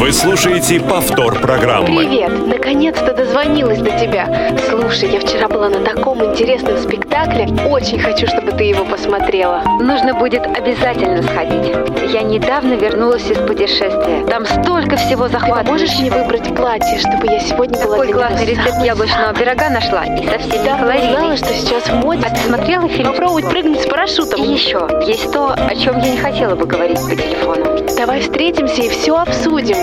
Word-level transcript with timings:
Вы 0.00 0.12
слушаете 0.14 0.80
повтор 0.80 1.38
программы. 1.40 1.86
Привет! 1.98 2.30
Наконец-то 2.46 3.12
дозвонилась 3.12 3.80
до 3.80 3.90
тебя. 3.98 4.56
Слушай, 4.70 5.10
я 5.10 5.20
вчера 5.20 5.46
была 5.46 5.68
на 5.68 5.80
таком 5.84 6.24
интересном 6.24 6.78
спектакле. 6.78 7.46
Очень 7.68 8.00
хочу, 8.00 8.26
чтобы 8.26 8.52
ты 8.52 8.64
его 8.64 8.86
посмотрела. 8.86 9.62
Нужно 9.78 10.14
будет 10.14 10.46
обязательно 10.46 11.22
сходить. 11.22 11.74
Я 12.10 12.22
недавно 12.22 12.74
вернулась 12.74 13.30
из 13.30 13.36
путешествия. 13.46 14.24
Там 14.26 14.46
столько 14.46 14.96
всего 14.96 15.26
Ты 15.26 15.32
захватывающего. 15.34 15.64
поможешь 15.66 15.98
мне 15.98 16.10
выбрать 16.10 16.56
платье, 16.56 16.98
чтобы 16.98 17.26
я 17.26 17.38
сегодня 17.40 17.84
была 17.84 17.98
Какой 17.98 18.12
классный 18.12 18.46
рецепт 18.46 18.70
самой 18.70 18.86
яблочного 18.86 19.34
пирога 19.34 19.68
нашла. 19.68 20.04
И 20.06 20.26
со 20.26 20.38
всеми 20.38 20.64
Да, 20.64 20.74
узнала, 20.76 20.78
калориями. 20.78 21.36
что 21.36 21.52
сейчас 21.52 21.84
в 21.84 21.94
моде. 21.96 22.22
А 22.26 22.30
ты 22.30 22.40
смотрела 22.40 22.88
фильм? 22.88 23.10
Попробовать 23.12 23.50
прыгнуть 23.50 23.82
с 23.82 23.86
парашютом. 23.86 24.42
И 24.42 24.46
еще, 24.50 24.88
есть 25.06 25.30
то, 25.30 25.52
о 25.52 25.74
чем 25.76 25.98
я 25.98 26.10
не 26.12 26.16
хотела 26.16 26.54
бы 26.54 26.64
говорить 26.64 26.98
по 27.00 27.14
телефону. 27.14 27.66
Давай 27.98 28.20
встретимся 28.22 28.80
и 28.80 28.88
все 28.88 29.14
обсудим. 29.14 29.76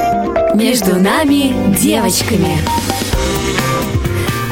Между 0.54 0.96
нами 0.96 1.76
девочками. 1.78 2.58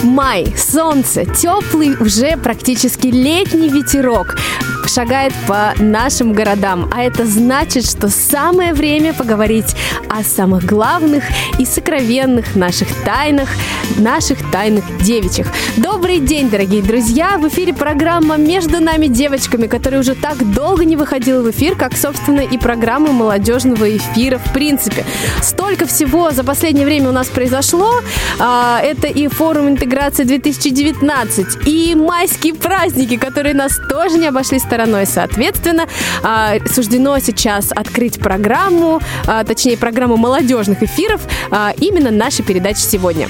Май, 0.04 0.54
солнце, 0.58 1.26
теплый, 1.26 1.96
уже 1.98 2.38
практически 2.38 3.08
летний 3.08 3.70
ветерок 3.70 4.36
шагает 4.96 5.34
по 5.46 5.74
нашим 5.78 6.32
городам. 6.32 6.90
А 6.90 7.04
это 7.04 7.26
значит, 7.26 7.86
что 7.86 8.08
самое 8.08 8.74
время 8.74 9.14
поговорить 9.14 9.76
о 10.08 10.24
самых 10.24 10.64
главных 10.64 11.26
и 11.60 11.66
сокровенных 11.66 12.56
наших 12.56 12.88
тайнах, 13.04 13.50
наших 13.98 14.40
тайных 14.52 14.86
девичьих. 15.04 15.48
Добрый 15.76 16.20
день, 16.20 16.50
дорогие 16.50 16.82
друзья! 16.82 17.38
В 17.38 17.46
эфире 17.50 17.74
программа 17.74 18.38
«Между 18.38 18.80
нами 18.80 19.08
девочками», 19.08 19.68
которая 19.68 20.00
уже 20.00 20.16
так 20.16 20.38
долго 20.54 20.86
не 20.86 20.96
выходила 20.96 21.42
в 21.42 21.52
эфир, 21.52 21.76
как, 21.76 21.98
собственно, 21.98 22.40
и 22.40 22.58
программа 22.58 23.12
молодежного 23.12 23.98
эфира 23.98 24.38
в 24.38 24.54
принципе. 24.54 25.04
Столько 25.42 25.88
всего 25.88 26.32
за 26.32 26.46
последнее 26.46 26.86
время 26.86 27.10
у 27.10 27.14
нас 27.14 27.28
произошло. 27.28 27.92
А, 28.40 28.80
Это 28.82 29.08
и 29.08 29.28
форум 29.28 29.68
интеграции 29.68 30.24
2019, 30.24 31.68
и 31.68 31.96
майские 31.96 32.54
праздники, 32.54 33.18
которые 33.18 33.56
нас 33.56 33.78
тоже 33.90 34.18
не 34.18 34.28
обошли 34.28 34.58
стороной. 34.60 34.85
Соответственно, 35.06 35.88
а, 36.24 36.56
суждено 36.72 37.20
сейчас 37.20 37.72
открыть 37.72 38.20
программу, 38.20 39.02
а, 39.28 39.44
точнее, 39.44 39.78
программу 39.78 40.18
молодежных 40.18 40.84
эфиров 40.84 41.22
а, 41.52 41.74
именно 41.78 42.12
нашей 42.12 42.44
передачи 42.44 42.80
сегодня. 42.80 43.28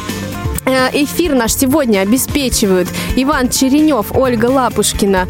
Э, 0.66 0.89
Эфир 0.94 1.36
наш 1.36 1.53
сегодня 1.53 2.00
обеспечивают 2.00 2.89
Иван 3.16 3.50
Черенев, 3.50 4.16
Ольга 4.16 4.48
Лапушкина 4.48 5.28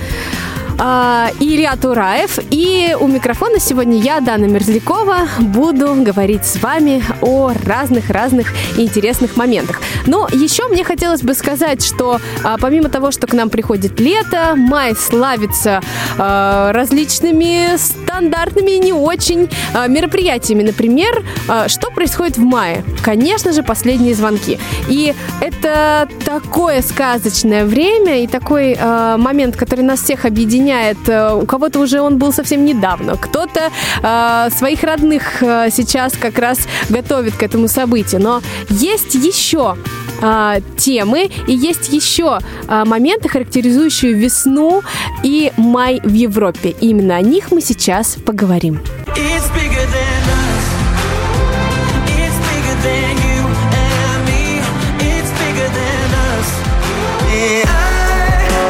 а, 0.77 1.29
и 1.39 1.55
Илья 1.55 1.75
Тураев. 1.77 2.37
И 2.51 2.95
у 2.99 3.07
микрофона 3.07 3.59
сегодня 3.59 3.97
я, 3.97 4.19
Дана 4.19 4.45
Мерзлякова, 4.45 5.19
буду 5.39 5.95
говорить 5.95 6.45
с 6.45 6.61
вами 6.61 7.03
о 7.21 7.53
разных-разных 7.65 8.53
интересных 8.77 9.37
моментах. 9.37 9.81
Но 10.05 10.27
еще 10.31 10.67
мне 10.67 10.83
хотелось 10.83 11.21
бы 11.21 11.33
сказать, 11.33 11.81
что 11.81 12.19
а, 12.43 12.57
помимо 12.57 12.89
того, 12.89 13.11
что 13.11 13.25
к 13.25 13.33
нам 13.33 13.49
приходит 13.49 13.99
лето, 14.01 14.53
май 14.57 14.95
славится 14.95 15.81
а, 16.17 16.73
различными 16.73 17.77
стандартными 17.77 18.71
и 18.71 18.79
не 18.79 18.93
очень 18.93 19.49
а, 19.73 19.87
мероприятиями. 19.87 20.63
Например, 20.63 21.23
а, 21.47 21.69
что 21.69 21.89
происходит 21.89 22.37
в 22.37 22.43
мае? 22.43 22.83
Конечно 23.01 23.53
же, 23.53 23.63
последние 23.63 24.13
звонки. 24.13 24.59
И 24.89 25.13
это 25.39 26.09
такое 26.25 26.81
сказочное 26.81 27.63
время 27.63 28.23
и 28.23 28.27
такой 28.27 28.75
а, 28.77 29.17
момент, 29.17 29.55
который 29.55 29.85
нас 29.85 30.01
всех 30.01 30.25
объединяет. 30.25 30.64
А, 30.71 31.35
У 31.35 31.45
кого-то 31.45 31.79
уже 31.79 32.01
он 32.01 32.17
был 32.17 32.33
совсем 32.33 32.65
недавно, 32.65 33.17
кто-то 33.17 33.71
а, 34.01 34.49
своих 34.49 34.83
родных 34.83 35.41
а, 35.41 35.69
сейчас 35.69 36.13
как 36.13 36.39
раз 36.39 36.67
готовит 36.89 37.35
к 37.35 37.43
этому 37.43 37.67
событию. 37.67 38.21
Но 38.21 38.41
есть 38.69 39.15
еще 39.15 39.77
а, 40.21 40.59
темы 40.77 41.29
и 41.47 41.53
есть 41.53 41.89
еще 41.89 42.39
а, 42.67 42.85
моменты, 42.85 43.29
характеризующие 43.29 44.13
весну 44.13 44.83
и 45.23 45.51
май 45.57 45.99
в 46.03 46.13
Европе. 46.13 46.75
Именно 46.81 47.15
о 47.15 47.21
них 47.21 47.51
мы 47.51 47.61
сейчас 47.61 48.15
поговорим. 48.25 48.79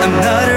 I'm 0.05 0.22
not 0.22 0.47
rich, 0.47 0.54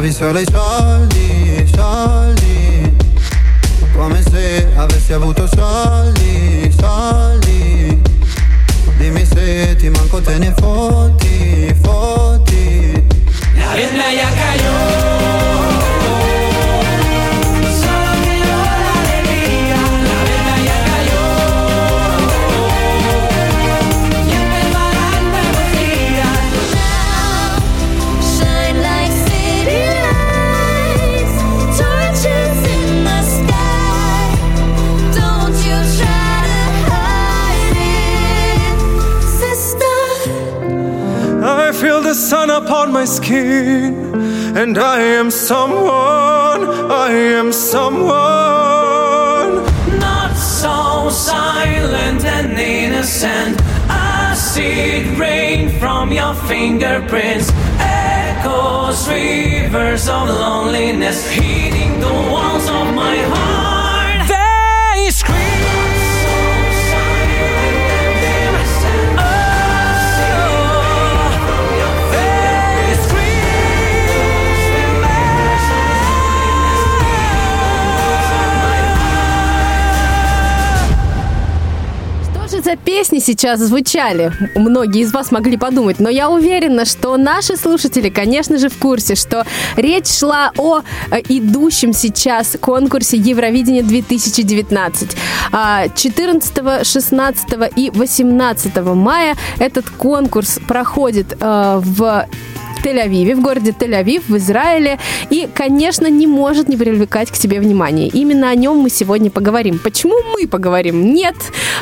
Pensavi 0.00 0.12
solo 0.14 0.38
ai 0.38 0.46
soldi, 0.50 1.70
soldi. 1.76 2.96
Come 3.92 4.22
se 4.22 4.66
avessi 4.74 5.12
avuto 5.12 5.46
soldi, 5.46 6.74
soldi. 6.78 8.00
Dimmi 8.96 9.26
se 9.26 9.76
ti 9.76 9.90
manco 9.90 10.22
te 10.22 10.38
ne 10.38 10.54
fotti, 10.56 11.74
fotti. 11.82 13.04
La 13.56 15.19
my 43.00 43.06
skin, 43.06 43.94
and 44.54 44.76
I 44.76 45.00
am 45.00 45.30
someone, 45.30 46.62
I 47.06 47.10
am 47.38 47.50
someone. 47.50 48.10
Not 49.98 50.34
so 50.36 51.08
silent 51.08 52.22
and 52.26 52.58
innocent. 52.58 53.56
It 54.62 55.18
rain 55.18 55.70
from 55.80 56.12
your 56.12 56.34
fingerprints. 56.34 57.50
Echoes, 57.78 59.08
rivers 59.08 60.06
of 60.06 60.28
loneliness, 60.28 61.30
hitting 61.30 62.00
the 62.00 62.12
walls 62.30 62.66
of 62.68 62.94
my 62.94 63.16
heart. 63.32 63.79
За 82.70 82.76
песни 82.76 83.18
сейчас 83.18 83.60
звучали? 83.60 84.32
Многие 84.54 85.02
из 85.02 85.12
вас 85.12 85.32
могли 85.32 85.56
подумать, 85.56 85.98
но 85.98 86.08
я 86.08 86.30
уверена, 86.30 86.84
что 86.84 87.16
наши 87.16 87.56
слушатели, 87.56 88.10
конечно 88.10 88.58
же, 88.58 88.68
в 88.68 88.78
курсе, 88.78 89.16
что 89.16 89.44
речь 89.76 90.06
шла 90.06 90.52
о 90.56 90.80
э, 91.10 91.20
идущем 91.28 91.92
сейчас 91.92 92.56
конкурсе 92.60 93.16
Евровидения 93.16 93.82
2019. 93.82 95.16
А, 95.52 95.88
14, 95.88 96.86
16 96.86 97.48
и 97.74 97.90
18 97.90 98.76
мая 98.94 99.36
этот 99.58 99.90
конкурс 99.90 100.60
проходит 100.68 101.36
э, 101.40 101.80
Тель-Авиве, 102.82 103.34
в 103.34 103.40
городе 103.40 103.70
Тель-Авив, 103.70 104.22
в 104.28 104.36
Израиле. 104.36 104.98
И, 105.30 105.48
конечно, 105.54 106.06
не 106.06 106.26
может 106.26 106.68
не 106.68 106.76
привлекать 106.76 107.30
к 107.30 107.36
себе 107.36 107.60
внимание. 107.60 108.08
Именно 108.08 108.50
о 108.50 108.54
нем 108.54 108.78
мы 108.78 108.90
сегодня 108.90 109.30
поговорим. 109.30 109.78
Почему 109.78 110.14
мы 110.32 110.46
поговорим? 110.46 111.12
Нет, 111.12 111.34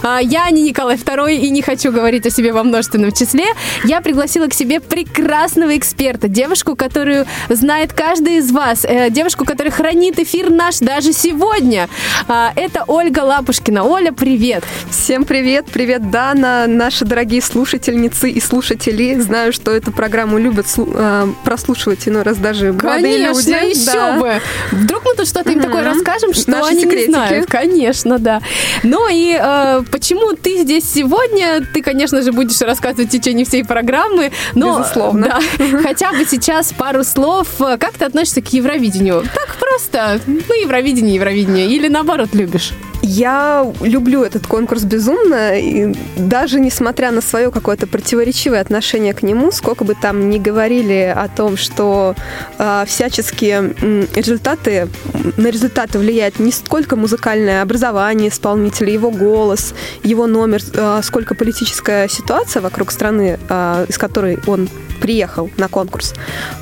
а, 0.03 0.19
я 0.21 0.50
не 0.50 0.62
Николай 0.62 0.97
II 0.97 1.35
и 1.37 1.50
не 1.50 1.62
хочу 1.62 1.93
говорить 1.93 2.27
о 2.27 2.31
себе 2.31 2.53
во 2.53 2.62
множественном 2.62 3.12
числе. 3.12 3.45
Я 3.85 4.00
пригласила 4.00 4.47
к 4.47 4.55
себе 4.55 4.81
прекрасного 4.81 5.77
эксперта, 5.77 6.29
девушку, 6.29 6.77
которую 6.77 7.27
знает 7.49 7.93
каждый 7.93 8.37
из 8.39 8.51
вас, 8.51 8.85
э, 8.85 9.11
девушку, 9.11 9.44
которая 9.44 9.73
хранит 9.73 10.19
эфир 10.19 10.51
наш 10.51 10.79
даже 10.79 11.12
сегодня. 11.12 11.89
А, 12.27 12.53
Это 12.56 12.85
Ольга 12.87 13.21
Лапушкина. 13.21 13.85
Оля, 13.85 14.12
привет! 14.12 14.65
Всем 14.91 15.25
привет, 15.25 15.67
привет, 15.73 16.11
Дана, 16.11 16.67
наши 16.67 17.05
дорогие 17.05 17.41
слушательницы 17.41 18.31
и 18.31 18.41
слушатели. 18.41 19.15
Знаю, 19.21 19.53
что 19.53 19.71
эту 19.71 19.93
программу 19.93 20.39
любят 20.39 20.67
слу- 20.67 20.88
э, 20.94 21.26
прослушивать 21.44 22.06
иной 22.08 22.23
раз 22.23 22.37
даже 22.38 22.73
Конечно, 22.73 23.50
люди. 23.61 23.79
еще 23.79 23.93
Да. 23.93 24.19
бы. 24.19 24.40
Вдруг 24.73 25.05
мы 25.05 25.14
тут 25.14 25.29
что-то 25.29 25.50
им 25.50 25.61
такое 25.61 25.82
расскажем, 25.85 26.32
что 26.35 26.50
Наши 26.50 26.70
они 26.70 26.81
секретики. 26.82 27.06
не 27.08 27.12
знают. 27.14 27.46
Конечно, 27.50 28.19
да. 28.19 28.40
Ну 28.82 29.06
и 29.11 29.37
э, 29.40 29.82
почему 29.90 30.32
ты 30.35 30.62
здесь 30.62 30.85
сегодня? 30.93 31.67
Ты, 31.73 31.82
конечно 31.82 32.23
же, 32.23 32.32
будешь 32.32 32.61
рассказывать 32.61 33.08
в 33.08 33.12
течение 33.12 33.44
всей 33.44 33.64
программы. 33.64 34.31
Но, 34.55 34.79
Безусловно. 34.79 35.40
да, 35.58 35.79
хотя 35.82 36.12
бы 36.12 36.25
сейчас 36.25 36.73
пару 36.73 37.05
слов. 37.05 37.46
Как 37.58 37.93
ты 37.93 38.05
относишься 38.05 38.41
к 38.43 38.52
Евровидению? 38.52 39.23
Так 39.34 39.56
просто. 39.58 40.20
Ну, 40.26 40.55
Евровидение, 40.61 41.14
Евровидение. 41.17 41.67
Или 41.69 41.88
наоборот 41.88 42.31
любишь? 42.34 42.73
Я 43.03 43.73
люблю 43.81 44.23
этот 44.23 44.47
конкурс 44.47 44.83
безумно, 44.83 45.59
и 45.59 45.95
даже 46.17 46.59
несмотря 46.59 47.12
на 47.12 47.21
свое 47.21 47.50
какое-то 47.50 47.87
противоречивое 47.87 48.61
отношение 48.61 49.15
к 49.15 49.23
нему, 49.23 49.53
сколько 49.53 49.85
бы 49.85 49.95
там 49.95 50.31
ни 50.31 50.39
говорили 50.39 51.15
о 51.17 51.29
том, 51.29 51.56
что 51.56 52.15
э, 52.59 52.85
всяческие 52.87 53.75
м, 53.81 54.09
результаты, 54.15 54.89
на 55.37 55.49
результаты 55.49 55.99
влияет 55.99 56.41
не 56.41 56.50
сколько 56.50 56.97
музыкальное 56.97 57.62
образование 57.62 58.31
исполнителя, 58.31 58.93
его 58.93 59.11
голос, 59.11 59.75
его 60.03 60.27
номер, 60.27 60.61
э, 60.75 61.01
сколько 61.05 61.35
политическая 61.37 62.09
ситуация 62.09 62.61
вокруг 62.61 62.91
страны, 62.91 63.39
э, 63.49 63.87
из 63.89 63.97
которой 63.97 64.39
он 64.47 64.69
приехал 65.00 65.50
на 65.56 65.69
конкурс. 65.69 66.15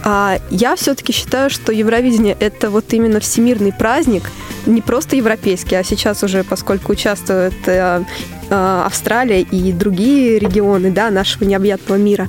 А 0.05 0.39
я 0.51 0.77
все-таки 0.77 1.13
считаю, 1.13 1.51
что 1.51 1.73
Евровидение 1.73 2.37
это 2.39 2.71
вот 2.71 2.93
именно 2.93 3.21
всемирный 3.21 3.73
праздник, 3.73 4.25
не 4.67 4.83
просто 4.83 5.17
европейский, 5.17 5.77
а 5.77 5.85
сейчас 5.85 6.23
уже, 6.23 6.45
поскольку 6.45 6.93
участвует 6.93 7.55
э, 7.67 8.03
э, 8.51 8.83
Австралия 8.85 9.43
и 9.43 9.73
другие 9.73 10.39
регионы 10.39 10.91
да, 10.91 11.11
нашего 11.11 11.45
необъятного 11.45 11.99
мира, 11.99 12.29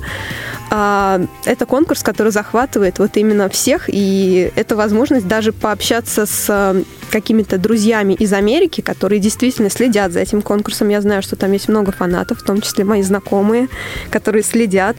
а, 0.70 1.20
это 1.44 1.66
конкурс, 1.66 2.02
который 2.02 2.32
захватывает 2.32 2.98
вот 2.98 3.16
именно 3.16 3.48
всех, 3.48 3.84
и 3.88 4.52
это 4.56 4.76
возможность 4.76 5.26
даже 5.26 5.52
пообщаться 5.52 6.26
с 6.26 6.46
э, 6.48 6.82
какими-то 7.10 7.58
друзьями 7.58 8.12
из 8.14 8.32
Америки, 8.32 8.80
которые 8.80 9.18
действительно 9.18 9.70
следят 9.70 10.12
за 10.12 10.20
этим 10.20 10.42
конкурсом. 10.42 10.88
Я 10.90 11.00
знаю, 11.00 11.22
что 11.22 11.36
там 11.36 11.52
есть 11.52 11.68
много 11.68 11.92
фанатов, 11.92 12.40
в 12.40 12.42
том 12.42 12.60
числе 12.60 12.84
мои 12.84 13.02
знакомые, 13.02 13.68
которые 14.10 14.42
следят 14.42 14.96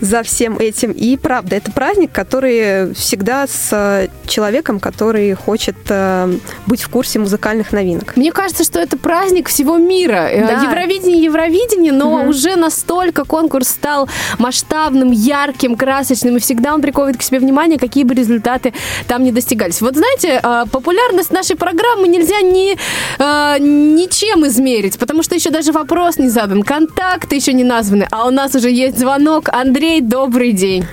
за 0.00 0.22
всем 0.22 0.56
этим. 0.58 0.92
И 0.92 1.16
правда, 1.16 1.56
это 1.56 1.70
праздник, 1.70 2.12
который 2.12 2.94
всегда 2.94 3.46
с 3.46 3.68
э, 3.72 4.08
человеком, 4.26 4.80
который 4.80 5.34
хочет 5.34 5.76
э, 5.88 6.32
быть 6.66 6.82
в 6.82 6.88
курсе 6.88 7.18
музыкальных 7.18 7.72
новинок. 7.72 8.16
Мне 8.16 8.32
кажется, 8.32 8.64
что 8.64 8.80
это 8.80 8.96
праздник 8.96 9.48
всего 9.48 9.76
мира. 9.76 10.28
Э, 10.30 10.46
Да. 10.46 10.62
Евровидение, 10.62 11.22
Евровидение, 11.24 11.92
но 11.92 12.18
Мгм. 12.20 12.28
уже 12.28 12.56
настолько 12.56 13.24
конкурс 13.24 13.68
стал 13.68 14.08
масштабным, 14.38 15.09
ярким, 15.12 15.76
красочным, 15.76 16.36
и 16.36 16.40
всегда 16.40 16.74
он 16.74 16.82
приковывает 16.82 17.16
к 17.16 17.22
себе 17.22 17.38
внимание, 17.38 17.78
какие 17.78 18.04
бы 18.04 18.14
результаты 18.14 18.72
там 19.06 19.24
не 19.24 19.32
достигались. 19.32 19.80
Вот 19.80 19.96
знаете, 19.96 20.40
э, 20.42 20.64
популярность 20.70 21.32
нашей 21.32 21.56
программы 21.56 22.08
нельзя 22.08 22.40
ни, 22.40 22.76
э, 23.18 23.58
ничем 23.58 24.46
измерить, 24.46 24.98
потому 24.98 25.22
что 25.22 25.34
еще 25.34 25.50
даже 25.50 25.72
вопрос 25.72 26.18
не 26.18 26.28
задан, 26.28 26.62
контакты 26.62 27.36
еще 27.36 27.52
не 27.52 27.64
названы, 27.64 28.06
а 28.10 28.26
у 28.26 28.30
нас 28.30 28.54
уже 28.54 28.70
есть 28.70 28.98
звонок. 28.98 29.48
Андрей, 29.48 30.00
добрый 30.00 30.52
день. 30.52 30.84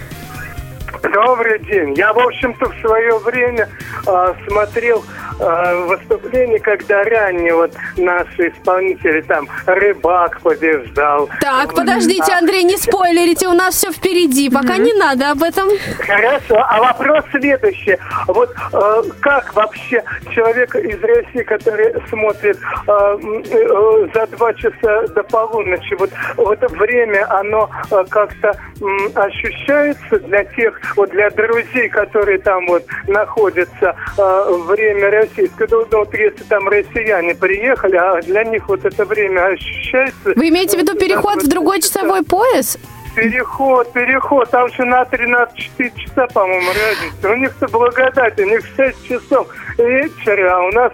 Добрый 1.03 1.59
день. 1.59 1.93
Я, 1.95 2.13
в 2.13 2.19
общем-то, 2.19 2.69
в 2.69 2.81
свое 2.81 3.17
время 3.19 3.69
э, 4.05 4.33
смотрел 4.47 5.03
э, 5.39 5.85
выступления, 5.87 6.59
когда 6.59 7.03
ранее 7.03 7.53
вот 7.53 7.71
наши 7.97 8.49
исполнители, 8.49 9.21
там, 9.21 9.47
Рыбак 9.65 10.41
побеждал. 10.41 11.29
Так, 11.41 11.73
подождите, 11.73 12.33
Андрей, 12.33 12.63
не 12.63 12.77
спойлерите, 12.77 13.47
у 13.47 13.53
нас 13.53 13.75
все 13.75 13.91
впереди, 13.91 14.49
пока 14.49 14.77
не 14.77 14.93
надо 14.93 15.31
об 15.31 15.43
этом. 15.43 15.69
Хорошо, 15.99 16.63
а 16.67 16.79
вопрос 16.79 17.23
следующий. 17.31 17.97
Вот 18.27 18.53
э, 18.73 19.03
как 19.21 19.53
вообще 19.53 20.03
человек 20.33 20.75
из 20.75 21.01
России, 21.01 21.43
который 21.43 21.93
смотрит 22.09 22.57
э, 22.87 23.17
э, 23.51 24.07
за 24.13 24.27
два 24.27 24.53
часа 24.53 25.07
до 25.07 25.23
полуночи, 25.23 25.95
вот, 25.99 26.09
вот 26.37 26.61
это 26.61 26.67
время, 26.73 27.27
оно 27.39 27.69
э, 27.91 28.03
как-то 28.09 28.57
м, 28.81 29.11
ощущается 29.15 30.19
для 30.19 30.43
тех, 30.45 30.79
вот 30.95 31.09
для 31.11 31.29
друзей, 31.29 31.89
которые 31.89 32.39
там 32.39 32.65
вот 32.67 32.85
находятся 33.07 33.95
э, 34.17 34.51
время 34.67 35.11
российское, 35.11 35.67
ну, 35.69 35.85
ну, 35.91 35.99
вот 35.99 36.13
если 36.13 36.43
там 36.43 36.67
россияне 36.67 37.35
приехали, 37.35 37.95
а 37.95 38.21
для 38.21 38.43
них 38.43 38.67
вот 38.67 38.85
это 38.85 39.05
время 39.05 39.47
ощущается. 39.47 40.33
Вы 40.35 40.49
имеете 40.49 40.77
в 40.77 40.81
виду 40.81 40.95
переход 40.97 41.43
в 41.43 41.47
другой 41.47 41.81
часовой 41.81 42.23
пояс? 42.23 42.77
Переход, 43.15 43.91
переход, 43.93 44.49
там 44.51 44.69
же 44.69 44.85
на 44.85 45.01
13-4 45.01 45.47
часа, 45.95 46.27
по-моему, 46.27 46.69
разница. 46.69 47.29
У 47.31 47.35
них-то 47.35 47.67
благодать, 47.67 48.39
у 48.39 48.43
них 48.43 48.61
6 48.75 49.07
часов 49.07 49.47
вечера, 49.79 50.57
а 50.57 50.61
у 50.61 50.71
нас 50.71 50.93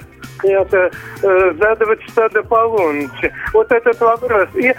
это 0.52 0.92
э, 1.22 1.54
за 1.60 1.76
два 1.76 1.96
часа 1.98 2.30
до 2.30 2.44
полуночи. 2.44 3.34
Вот 3.54 3.72
этот 3.72 4.00
вопрос. 4.00 4.48
И 4.56 4.74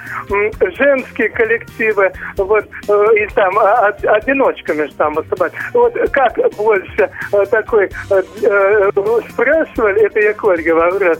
женские 0.77 1.29
коллективы, 1.31 2.13
вот, 2.37 2.65
э, 2.89 3.05
и 3.17 3.27
там 3.35 3.59
а, 3.59 3.89
од- 3.89 4.05
одиночками 4.05 4.85
же 4.87 4.95
там 4.95 5.15
выступать. 5.15 5.53
Вот 5.73 5.95
как 6.13 6.39
больше 6.57 7.11
э, 7.33 7.47
такой, 7.47 7.91
спрашивали, 9.31 10.07
это 10.07 10.21
я 10.21 10.33
к 10.35 10.45
Ольге 10.45 10.75
вопрос, 10.75 11.19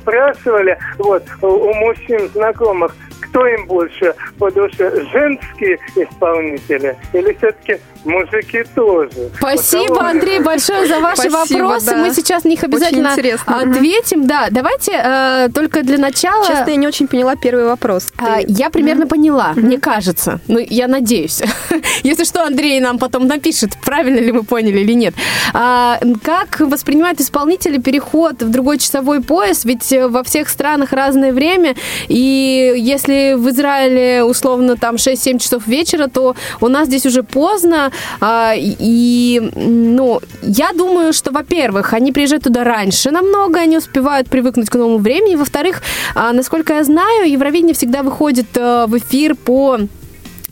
спрашивали 0.00 0.78
вот 0.98 1.22
у 1.42 1.74
мужчин 1.74 2.28
знакомых, 2.28 2.94
кто 3.22 3.46
им 3.46 3.66
больше 3.66 4.14
по 4.38 4.50
душе, 4.50 5.04
женские 5.12 5.78
исполнители 5.96 6.96
или 7.12 7.32
все-таки 7.34 7.78
мужики 8.04 8.64
тоже? 8.74 9.30
Спасибо, 9.38 9.86
кого- 9.96 10.00
Андрей, 10.08 10.40
большое 10.40 10.86
за 10.86 11.00
ваши 11.00 11.28
Спасибо, 11.30 11.58
вопросы. 11.64 11.86
да. 11.86 11.96
Мы 11.96 12.12
сейчас 12.14 12.44
на 12.44 12.48
них 12.48 12.62
обязательно 12.64 13.12
ответим. 13.12 14.26
Да, 14.26 14.48
давайте 14.50 14.92
э, 14.92 15.48
только 15.54 15.82
для 15.82 15.98
начала. 15.98 16.46
Честно, 16.46 16.70
я 16.70 16.76
не 16.76 16.86
очень 16.86 17.06
поняла 17.08 17.36
первый 17.36 17.64
вопрос. 17.64 18.08
А, 18.18 18.40
Ты- 18.40 18.46
Я 18.48 18.70
примерно 18.70 19.06
поняла, 19.06 19.52
мне 19.56 19.78
кажется. 19.78 20.40
Ну, 20.48 20.58
я 20.58 20.88
надеюсь. 20.88 21.42
Если 22.02 22.24
что, 22.24 22.44
Андрей 22.44 22.80
нам 22.80 22.98
потом 22.98 23.26
напишет, 23.26 23.70
правильно 23.84 24.18
ли 24.18 24.32
мы 24.32 24.42
поняли 24.42 24.80
или 24.80 24.92
нет. 24.94 25.14
А, 25.52 25.98
как 26.22 26.60
воспринимают 26.60 27.20
исполнители 27.20 27.78
переход 27.78 28.42
в 28.42 28.50
другой 28.50 28.78
часовой 28.78 29.20
пояс? 29.22 29.64
Ведь 29.64 29.92
э, 29.92 30.08
во 30.08 30.22
всех 30.24 30.48
странах 30.48 30.92
разное 30.92 31.32
время. 31.32 31.74
И 32.08 32.72
если 32.76 33.34
в 33.34 33.48
Израиле 33.50 34.24
условно 34.24 34.76
там 34.76 34.96
6-7 34.96 35.38
часов 35.38 35.66
вечера, 35.66 36.08
то 36.08 36.34
у 36.60 36.68
нас 36.68 36.88
здесь 36.88 37.06
уже 37.06 37.22
поздно. 37.22 37.91
А, 38.20 38.54
И, 38.56 39.40
ну, 39.54 40.20
я 40.42 40.72
думаю, 40.72 41.12
что, 41.12 41.30
во-первых, 41.30 41.92
они 41.94 42.12
приезжают 42.12 42.44
туда 42.44 42.64
раньше 42.64 43.10
намного, 43.10 43.60
они 43.60 43.76
успевают 43.78 44.28
привыкнуть 44.28 44.70
к 44.70 44.74
новому 44.74 44.98
времени. 44.98 45.36
Во-вторых, 45.36 45.82
а, 46.14 46.32
насколько 46.32 46.74
я 46.74 46.84
знаю, 46.84 47.30
Евровидение 47.30 47.74
всегда 47.74 48.02
выходит 48.02 48.56
э, 48.56 48.86
в 48.86 48.96
эфир 48.98 49.34
по 49.34 49.78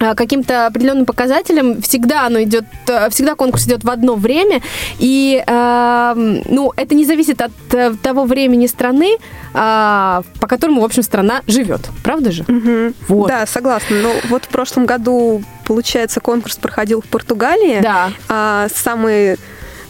каким-то 0.00 0.67
определенным 0.67 1.04
показателям 1.04 1.83
всегда 1.83 2.26
оно 2.26 2.42
идет, 2.42 2.64
э, 2.88 3.11
всегда 3.11 3.35
конкурс 3.35 3.66
идет 3.66 3.85
в 3.85 3.90
одно 3.90 4.14
время, 4.14 4.62
и 4.99 5.42
э, 5.47 6.40
ну 6.49 6.73
это 6.76 6.95
не 6.95 7.04
зависит 7.04 7.42
от 7.42 7.52
э, 7.73 7.95
того 8.02 8.25
времени 8.25 8.66
страны, 8.66 9.19
а, 9.52 10.23
по 10.40 10.47
которому 10.47 10.80
в 10.80 10.85
общем 10.85 11.02
страна 11.02 11.42
живет, 11.47 11.90
правда 12.02 12.33
же? 12.33 12.45
Мгм. 12.49 12.95
Вот. 13.09 13.28
Да, 13.28 13.47
согласна. 13.47 13.97
Но 14.00 14.12
вот 14.28 14.45
в 14.45 14.49
прошлом 14.49 14.87
году, 14.87 15.42
получается, 15.66 16.21
конкурс 16.21 16.57
проходил 16.57 17.02
в 17.02 17.07
Португалии. 17.07 17.80
Да. 17.83 18.11
а, 18.28 18.69
самой 18.75 19.37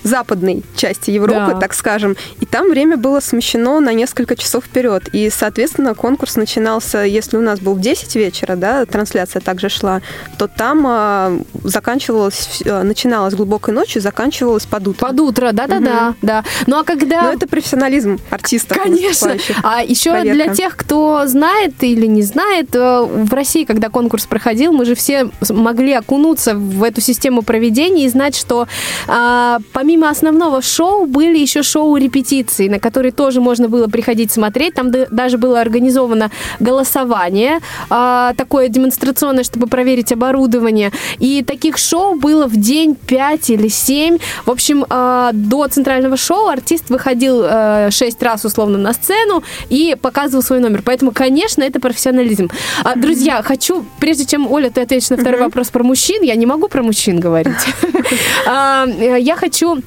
западной 0.03 0.63
части 0.77 1.11
Европы, 1.11 1.53
Да. 1.53 1.61
так 1.61 1.75
скажем, 1.75 2.17
и 2.41 2.47
там 2.47 2.71
время 2.71 2.97
было 2.97 3.21
смещено 3.21 3.81
на 3.81 3.93
несколько 3.93 4.37
часов 4.37 4.65
вперед. 4.65 5.09
И, 5.13 5.31
соответственно, 5.31 5.95
конкурс 5.95 6.37
начинался, 6.37 7.01
если 7.05 7.37
у 7.37 7.41
нас 7.41 7.61
был 7.61 7.75
в 7.75 7.81
10 7.81 8.17
вечера, 8.17 8.57
да, 8.57 8.87
трансляция 8.87 9.41
также 9.41 9.69
шла, 9.69 10.01
то 10.39 10.49
там 10.49 10.85
а, 10.87 11.39
заканчивалась, 11.65 12.63
а, 12.67 12.83
начиналась 12.83 13.35
глубокой 13.35 13.75
ночью, 13.75 14.01
заканчивалась 14.03 14.67
под 14.67 14.89
утро. 14.89 15.07
Под 15.07 15.21
утро, 15.21 15.53
да-да-да, 15.53 16.15
да. 16.23 16.45
Ну 16.67 16.79
а 16.79 16.85
когда... 16.85 17.23
Но 17.23 17.33
это 17.33 17.47
профессионализм 17.47 18.19
артистов. 18.31 18.77
Конечно. 18.77 19.37
А 19.63 19.83
еще 19.83 20.11
Проверка. 20.11 20.45
для 20.45 20.55
тех, 20.55 20.77
кто 20.77 21.27
знает 21.27 21.75
или 21.81 22.07
не 22.07 22.23
знает, 22.23 22.75
э, 22.75 23.03
в 23.03 23.33
России, 23.33 23.65
когда 23.65 23.89
конкурс 23.89 24.27
проходил, 24.27 24.73
мы 24.73 24.85
же 24.85 24.95
все 24.95 25.31
могли 25.51 25.93
окунуться 25.93 26.55
в 26.55 26.83
эту 26.83 27.01
систему 27.01 27.43
проведения 27.43 28.07
и 28.07 28.09
знать, 28.09 28.37
что 28.37 28.67
а, 29.07 29.59
помимо 29.73 29.90
помимо 29.91 30.09
основного 30.09 30.63
шоу 30.63 31.07
были 31.07 31.37
еще 31.37 31.65
шоу-репетиции, 31.65 32.69
на 32.69 32.79
которые 32.79 33.11
тоже 33.11 33.41
можно 33.41 33.69
было 33.69 33.89
приходить 33.89 34.31
смотреть. 34.31 34.75
Там 34.75 34.93
даже 34.93 35.37
было 35.37 35.61
организовано 35.61 36.31
голосование, 36.61 37.59
а, 37.89 38.33
такое 38.37 38.69
демонстрационное, 38.69 39.43
чтобы 39.43 39.67
проверить 39.67 40.13
оборудование. 40.13 40.93
И 41.19 41.43
таких 41.43 41.77
шоу 41.77 42.15
было 42.15 42.47
в 42.47 42.57
день 42.57 42.95
5 42.95 43.51
или 43.51 43.67
7. 43.67 44.19
В 44.47 44.51
общем, 44.53 44.87
а, 44.89 45.31
до 45.33 45.67
центрального 45.67 46.17
шоу 46.17 46.47
артист 46.47 46.91
выходил 46.91 47.43
6 47.91 48.23
раз 48.23 48.45
условно 48.45 48.79
на 48.79 48.93
сцену 48.93 49.43
и 49.71 49.97
показывал 50.01 50.45
свой 50.45 50.61
номер. 50.61 50.83
Поэтому, 50.85 51.11
конечно, 51.11 51.65
это 51.65 51.81
профессионализм. 51.81 52.49
А, 52.85 52.95
Друзья, 52.95 53.43
хочу, 53.43 53.85
прежде 53.99 54.25
чем, 54.25 54.47
Оля, 54.53 54.71
ты 54.71 54.83
ответишь 54.83 55.11
на 55.11 55.17
второй 55.17 55.41
вопрос 55.41 55.71
про 55.71 55.83
мужчин, 55.83 56.23
я 56.23 56.37
не 56.37 56.47
могу 56.47 56.69
про 56.69 56.83
мужчин 56.85 57.19
говорить. 57.19 57.57
А, 58.47 58.87
э, 58.87 59.21
Я 59.21 59.37
хочу 59.37 59.80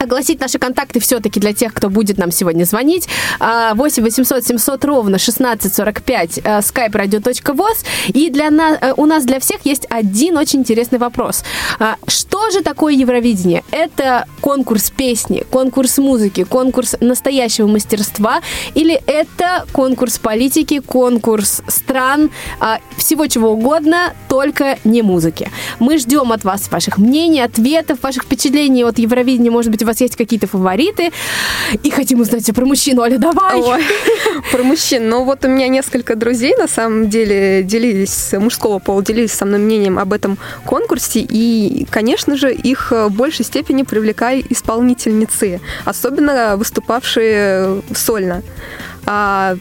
огласить 0.00 0.40
наши 0.40 0.58
контакты 0.58 1.00
все-таки 1.00 1.40
для 1.40 1.52
тех, 1.52 1.74
кто 1.74 1.90
будет 1.90 2.18
нам 2.18 2.32
сегодня 2.32 2.64
звонить. 2.64 3.08
А, 3.38 3.74
8 3.74 4.02
800 4.02 4.46
700 4.46 4.84
ровно 4.84 5.16
1645 5.16 6.38
э, 6.38 6.58
skype 6.58 6.92
radio.voz. 6.92 7.84
И 8.08 8.30
для 8.30 8.50
нас, 8.50 8.78
э, 8.80 8.94
у 8.96 9.06
нас 9.06 9.24
для 9.24 9.38
всех 9.38 9.64
есть 9.64 9.86
один 9.90 10.36
очень 10.36 10.60
интересный 10.60 10.98
вопрос. 10.98 11.44
А, 11.78 11.96
Что 12.06 12.50
же 12.50 12.62
такое 12.62 12.94
Евровидение? 12.94 13.62
Это 13.70 14.26
конкурс 14.40 14.90
песни, 14.90 15.44
конкурс 15.50 15.98
музыки, 15.98 16.44
конкурс 16.44 16.96
настоящего 17.00 17.66
мастерства 17.66 18.40
или 18.74 19.00
это 19.06 19.66
конкурс 19.72 20.18
политики, 20.18 20.80
конкурс 20.80 21.62
стран, 21.68 22.30
а, 22.60 22.78
всего 22.96 23.26
чего 23.26 23.50
угодно, 23.50 24.14
только 24.28 24.78
не 24.84 25.02
музыки. 25.02 25.50
Мы 25.78 25.98
ждем 25.98 26.32
от 26.32 26.44
вас 26.44 26.70
ваших 26.70 26.98
мнений, 26.98 27.40
ответов, 27.40 28.02
ваших 28.02 28.24
впечатлений 28.24 28.84
от 28.84 28.98
Евровидения. 28.98 29.50
Может 29.50 29.70
быть, 29.70 29.82
вас 29.90 30.00
есть 30.00 30.16
какие-то 30.16 30.46
фавориты. 30.46 31.12
И 31.82 31.90
хотим 31.90 32.20
узнать 32.20 32.50
про 32.54 32.64
мужчин. 32.64 32.98
Оля, 32.98 33.18
давай! 33.18 33.60
Ой, 33.60 33.82
про 34.52 34.62
мужчин. 34.62 35.08
Ну 35.08 35.24
вот 35.24 35.44
у 35.44 35.48
меня 35.48 35.68
несколько 35.68 36.16
друзей, 36.16 36.54
на 36.56 36.68
самом 36.68 37.08
деле, 37.08 37.62
делились, 37.62 38.32
мужского 38.32 38.78
пола, 38.78 39.02
делились 39.02 39.32
со 39.32 39.44
мной 39.44 39.58
мнением 39.58 39.98
об 39.98 40.12
этом 40.12 40.38
конкурсе. 40.64 41.20
И, 41.20 41.86
конечно 41.90 42.36
же, 42.36 42.52
их 42.52 42.92
в 42.92 43.10
большей 43.10 43.44
степени 43.44 43.82
привлекали 43.82 44.44
исполнительницы, 44.48 45.60
особенно 45.84 46.56
выступавшие 46.56 47.82
сольно. 47.94 48.42
А 49.06 49.56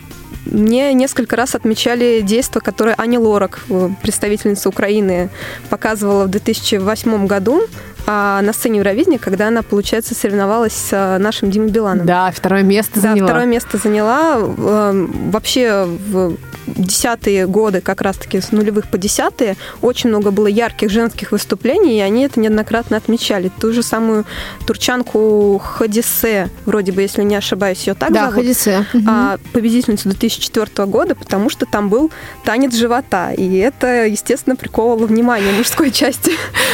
мне 0.45 0.93
несколько 0.93 1.35
раз 1.35 1.55
отмечали 1.55 2.21
действия, 2.21 2.61
которые 2.61 2.95
Аня 2.97 3.19
Лорак, 3.19 3.59
э, 3.69 3.89
представительница 4.01 4.69
Украины, 4.69 5.29
показывала 5.69 6.25
в 6.25 6.29
2008 6.29 7.27
году 7.27 7.63
а, 8.11 8.41
на 8.41 8.53
сцене 8.53 8.79
Евровидения, 8.79 9.19
когда 9.19 9.49
она, 9.49 9.61
получается, 9.61 10.15
соревновалась 10.15 10.73
с 10.73 10.89
а, 10.91 11.19
нашим 11.19 11.51
Димой 11.51 11.69
Биланом. 11.69 12.07
Да, 12.07 12.31
второе 12.31 12.63
место 12.63 12.95
Да, 12.95 13.01
заняла. 13.11 13.27
второе 13.27 13.45
место 13.45 13.77
заняла. 13.77 14.37
Э, 14.39 15.07
Вообще 15.29 15.85
в 15.85 16.35
десятые 16.75 17.47
годы, 17.47 17.81
как 17.81 18.01
раз-таки 18.01 18.41
с 18.41 18.51
нулевых 18.51 18.87
по 18.89 18.97
десятые, 18.97 19.55
очень 19.81 20.09
много 20.09 20.31
было 20.31 20.47
ярких 20.47 20.89
женских 20.89 21.31
выступлений, 21.31 21.97
и 21.97 22.01
они 22.01 22.23
это 22.25 22.39
неоднократно 22.39 22.97
отмечали. 22.97 23.51
Ту 23.59 23.71
же 23.73 23.83
самую 23.83 24.25
турчанку 24.65 25.59
Хадисе, 25.63 26.49
вроде 26.65 26.91
бы, 26.91 27.01
если 27.01 27.23
не 27.23 27.35
ошибаюсь, 27.35 27.85
ее 27.87 27.93
так 27.93 28.11
Да, 28.13 28.21
зовут, 28.29 28.35
Хадисе. 28.35 28.85
а, 29.07 29.37
победительницу 29.53 30.09
2004 30.09 30.85
года, 30.87 31.15
потому 31.15 31.49
что 31.49 31.65
там 31.65 31.89
был 31.89 32.11
танец 32.45 32.73
живота, 32.75 33.31
и 33.31 33.57
это, 33.57 34.05
естественно, 34.05 34.55
приковывало 34.55 35.05
внимание 35.07 35.53
мужской 35.53 35.91
части. 35.91 36.31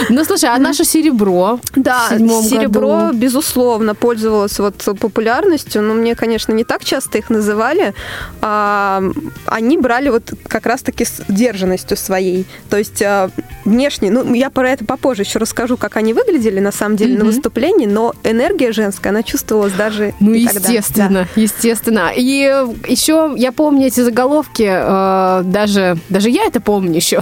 Ну, 0.09 0.23
слушай, 0.25 0.49
а 0.49 0.57
наше 0.57 0.83
серебро 0.85 1.59
Да, 1.75 2.09
серебро, 2.09 3.07
году? 3.07 3.17
безусловно, 3.17 3.95
пользовалось 3.95 4.59
вот 4.59 4.75
популярностью, 4.99 5.81
но 5.81 5.93
мне, 5.93 6.15
конечно, 6.15 6.51
не 6.53 6.63
так 6.63 6.83
часто 6.83 7.17
их 7.17 7.29
называли. 7.29 7.93
А, 8.41 9.01
они 9.45 9.77
брали 9.85 10.09
вот 10.09 10.33
как 10.47 10.65
раз-таки 10.65 11.05
с 11.05 11.21
сдержанностью 11.27 11.95
своей. 11.95 12.47
То 12.71 12.77
есть 12.77 13.03
а, 13.03 13.29
внешне, 13.65 14.09
ну, 14.09 14.33
я 14.33 14.49
про 14.49 14.71
это 14.71 14.83
попозже 14.83 15.21
еще 15.21 15.37
расскажу, 15.37 15.77
как 15.77 15.95
они 15.95 16.15
выглядели 16.15 16.59
на 16.59 16.71
самом 16.71 16.95
деле 16.95 17.13
на 17.13 17.23
Мгм. 17.23 17.27
выступлении, 17.27 17.85
но 17.85 18.15
энергия 18.23 18.71
женская, 18.71 19.09
она 19.09 19.21
чувствовалась 19.21 19.73
даже 19.73 20.15
Ну, 20.19 20.33
и 20.33 20.43
тогда. 20.47 20.59
естественно, 20.71 21.27
естественно. 21.35 22.11
И 22.15 22.51
еще 22.87 23.31
я 23.37 23.51
помню 23.51 23.85
эти 23.85 23.99
заголовки, 24.01 24.67
э, 24.67 25.43
даже, 25.43 25.97
даже 26.09 26.31
я 26.31 26.45
это 26.45 26.59
помню 26.61 26.95
еще. 26.95 27.21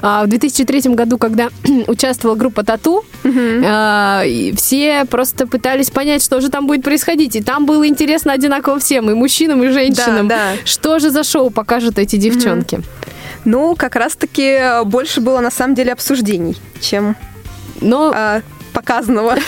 А, 0.00 0.22
в 0.24 0.28
2003 0.28 0.94
году, 0.94 1.18
когда 1.18 1.48
участвовала 1.88 2.36
группа 2.36 2.62
Тату, 2.62 3.04
э, 3.24 4.22
и 4.28 4.54
все 4.56 5.04
просто 5.06 5.48
пытались 5.48 5.90
понять, 5.90 6.22
что 6.22 6.40
же 6.40 6.48
там 6.48 6.68
будет 6.68 6.84
происходить. 6.84 7.34
И 7.34 7.42
там 7.42 7.66
было 7.66 7.88
интересно 7.88 8.32
одинаково 8.32 8.78
всем, 8.78 9.10
и 9.10 9.14
мужчинам, 9.14 9.64
и 9.64 9.68
женщинам. 9.68 10.28
Да, 10.28 10.52
да. 10.52 10.52
Что 10.64 11.00
же 11.00 11.10
за 11.10 11.24
шоу 11.24 11.50
покажут 11.50 11.98
эти 12.04 12.16
девчонки? 12.16 12.80
Ну, 13.44 13.74
как 13.76 13.96
раз-таки 13.96 14.84
больше 14.84 15.20
было 15.20 15.40
на 15.40 15.50
самом 15.50 15.74
деле 15.74 15.92
обсуждений, 15.92 16.56
чем 16.80 17.16
Но 17.80 18.12
а, 18.14 18.42
показанного. 18.72 19.36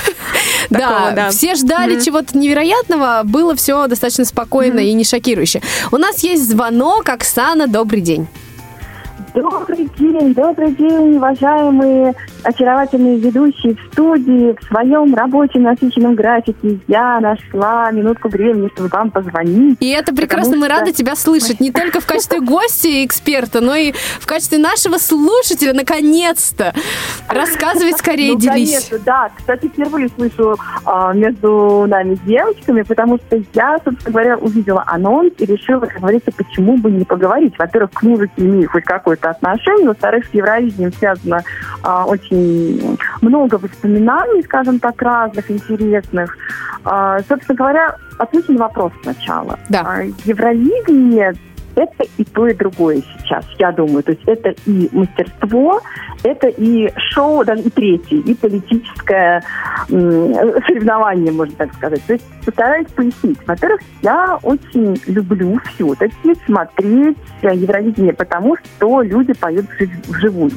Да, 0.69 0.79
такого, 0.81 1.11
да. 1.13 1.31
все 1.31 1.55
ждали 1.55 1.95
Мгм. 1.95 2.03
чего-то 2.05 2.37
невероятного, 2.37 3.21
было 3.25 3.55
все 3.55 3.87
достаточно 3.87 4.25
спокойно 4.25 4.81
и 4.81 4.93
не 4.95 5.05
шокирующе. 5.05 5.63
У 5.93 5.97
нас 5.97 6.25
есть 6.25 6.49
звонок, 6.49 7.09
Оксана, 7.09 7.69
добрый 7.69 8.01
день. 8.01 8.27
Добрый 9.37 9.87
день, 9.99 10.33
добрый 10.33 10.73
день, 10.73 11.17
уважаемые 11.17 12.15
очаровательные 12.43 13.19
ведущие 13.19 13.75
в 13.75 13.93
студии. 13.93 14.57
В 14.59 14.65
своем 14.65 15.15
рабочем 15.15 15.63
насыщенном 15.65 16.15
графике 16.15 16.79
я 16.89 17.21
нашла 17.21 17.91
минутку 17.91 18.31
времени, 18.31 18.71
чтобы 18.73 18.89
вам 18.89 19.11
позвонить. 19.11 19.77
И 19.81 19.91
это 19.91 20.15
прекрасно, 20.15 20.57
мы 20.57 20.69
рады 20.69 20.93
тебя 20.93 21.15
слышать, 21.17 21.61
не 21.61 21.71
только 21.71 22.01
в 22.01 22.07
качестве 22.07 22.41
гостя 22.41 22.89
и 22.89 23.05
эксперта, 23.05 23.61
но 23.61 23.75
и 23.75 23.93
в 23.93 24.27
качестве 24.27 24.57
нашего 24.57 24.97
слушателя, 24.97 25.75
наконец-то. 25.75 26.73
Рассказывай 27.29 27.93
скорее, 27.93 28.33
Ну, 28.33 28.39
делись. 28.39 28.71
конечно, 28.71 28.99
да. 29.05 29.31
Кстати, 29.37 29.69
впервые 29.69 30.09
слышу 30.17 30.57
а, 30.87 31.13
между 31.13 31.85
нами 31.87 32.19
девочками, 32.25 32.81
потому 32.83 33.19
что 33.19 33.39
я, 33.53 33.77
собственно 33.85 34.13
говоря, 34.13 34.39
увидела 34.39 34.83
анонс 34.87 35.35
и 35.37 35.45
решила, 35.45 35.81
как 35.81 36.01
говорится, 36.01 36.33
почему 36.35 36.79
бы 36.79 36.91
не 36.91 37.05
поговорить. 37.05 37.53
Во-первых, 37.59 37.91
к 37.93 38.03
музыке 38.03 38.33
имею 38.39 38.71
хоть 38.71 38.85
какое-то 39.27 39.31
отношение, 39.31 39.89
во-вторых, 39.89 40.25
с 40.27 40.35
Евровидением 40.35 40.93
связано 40.93 41.43
а, 41.83 42.05
очень 42.05 42.99
много 43.21 43.57
воспоминаний, 43.57 44.43
скажем 44.43 44.79
так, 44.79 45.01
разных, 45.03 45.51
интересных. 45.51 46.37
А, 46.85 47.19
собственно 47.29 47.57
говоря, 47.57 47.97
отвечу 48.19 48.53
на 48.53 48.61
вопрос 48.61 48.93
сначала. 49.03 49.59
Да. 49.69 49.83
А, 49.85 50.03
Евровидение 50.25 51.35
это 51.77 52.05
и 52.17 52.25
то, 52.25 52.49
и 52.49 52.55
другое 52.55 53.03
сейчас, 53.19 53.45
я 53.59 53.71
думаю. 53.71 54.03
То 54.03 54.13
есть 54.13 54.23
это 54.27 54.55
и 54.67 54.89
мастерство, 54.93 55.81
это 56.23 56.49
и 56.49 56.91
шоу, 56.97 57.45
даже 57.45 57.63
и 57.63 57.71
третье, 57.71 58.17
и 58.17 58.35
политическое 58.35 59.43
соревнование, 59.89 61.33
можно 61.33 61.55
так 61.57 61.75
сказать. 61.75 62.03
То 62.07 62.15
есть 62.15 62.25
постараюсь 62.45 62.89
пояснить. 62.89 63.39
Во-первых, 63.47 63.81
я 64.03 64.39
очень 64.43 65.01
люблю 65.07 65.61
все-таки 65.75 66.35
смотреть 66.47 67.17
э, 67.43 67.55
Евровидение, 67.55 68.15
потому 68.15 68.57
что 68.57 69.03
люди 69.03 69.33
поют 69.35 69.67
вжив- 69.79 70.09
вживую. 70.09 70.51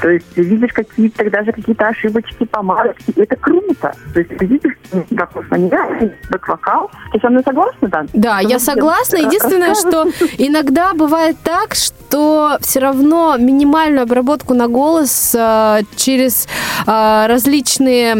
То 0.00 0.10
есть 0.10 0.36
видишь 0.36 0.72
какие-то 0.72 1.28
даже 1.30 1.52
какие-то 1.52 1.88
ошибочки, 1.88 2.44
помарочки. 2.44 3.12
Это 3.16 3.36
круто. 3.36 3.92
То 4.12 4.20
есть 4.20 4.36
ты 4.36 4.46
видишь, 4.46 4.76
как 5.16 5.50
манера, 5.50 6.10
вокал. 6.46 6.90
Ты 7.12 7.20
со 7.20 7.30
мной 7.30 7.42
согласна, 7.44 7.88
да? 7.88 8.04
Да, 8.12 8.40
я 8.40 8.58
согласна. 8.58 9.16
Единственное, 9.16 9.74
что 9.74 10.04
иногда 10.46 10.92
бывает 10.94 11.36
так, 11.42 11.74
что 11.74 12.58
все 12.60 12.80
равно 12.80 13.36
минимальную 13.38 14.02
обработку 14.02 14.54
на 14.54 14.68
голос 14.68 15.34
э, 15.34 15.80
через 15.96 16.46
э, 16.86 17.26
различные 17.26 18.12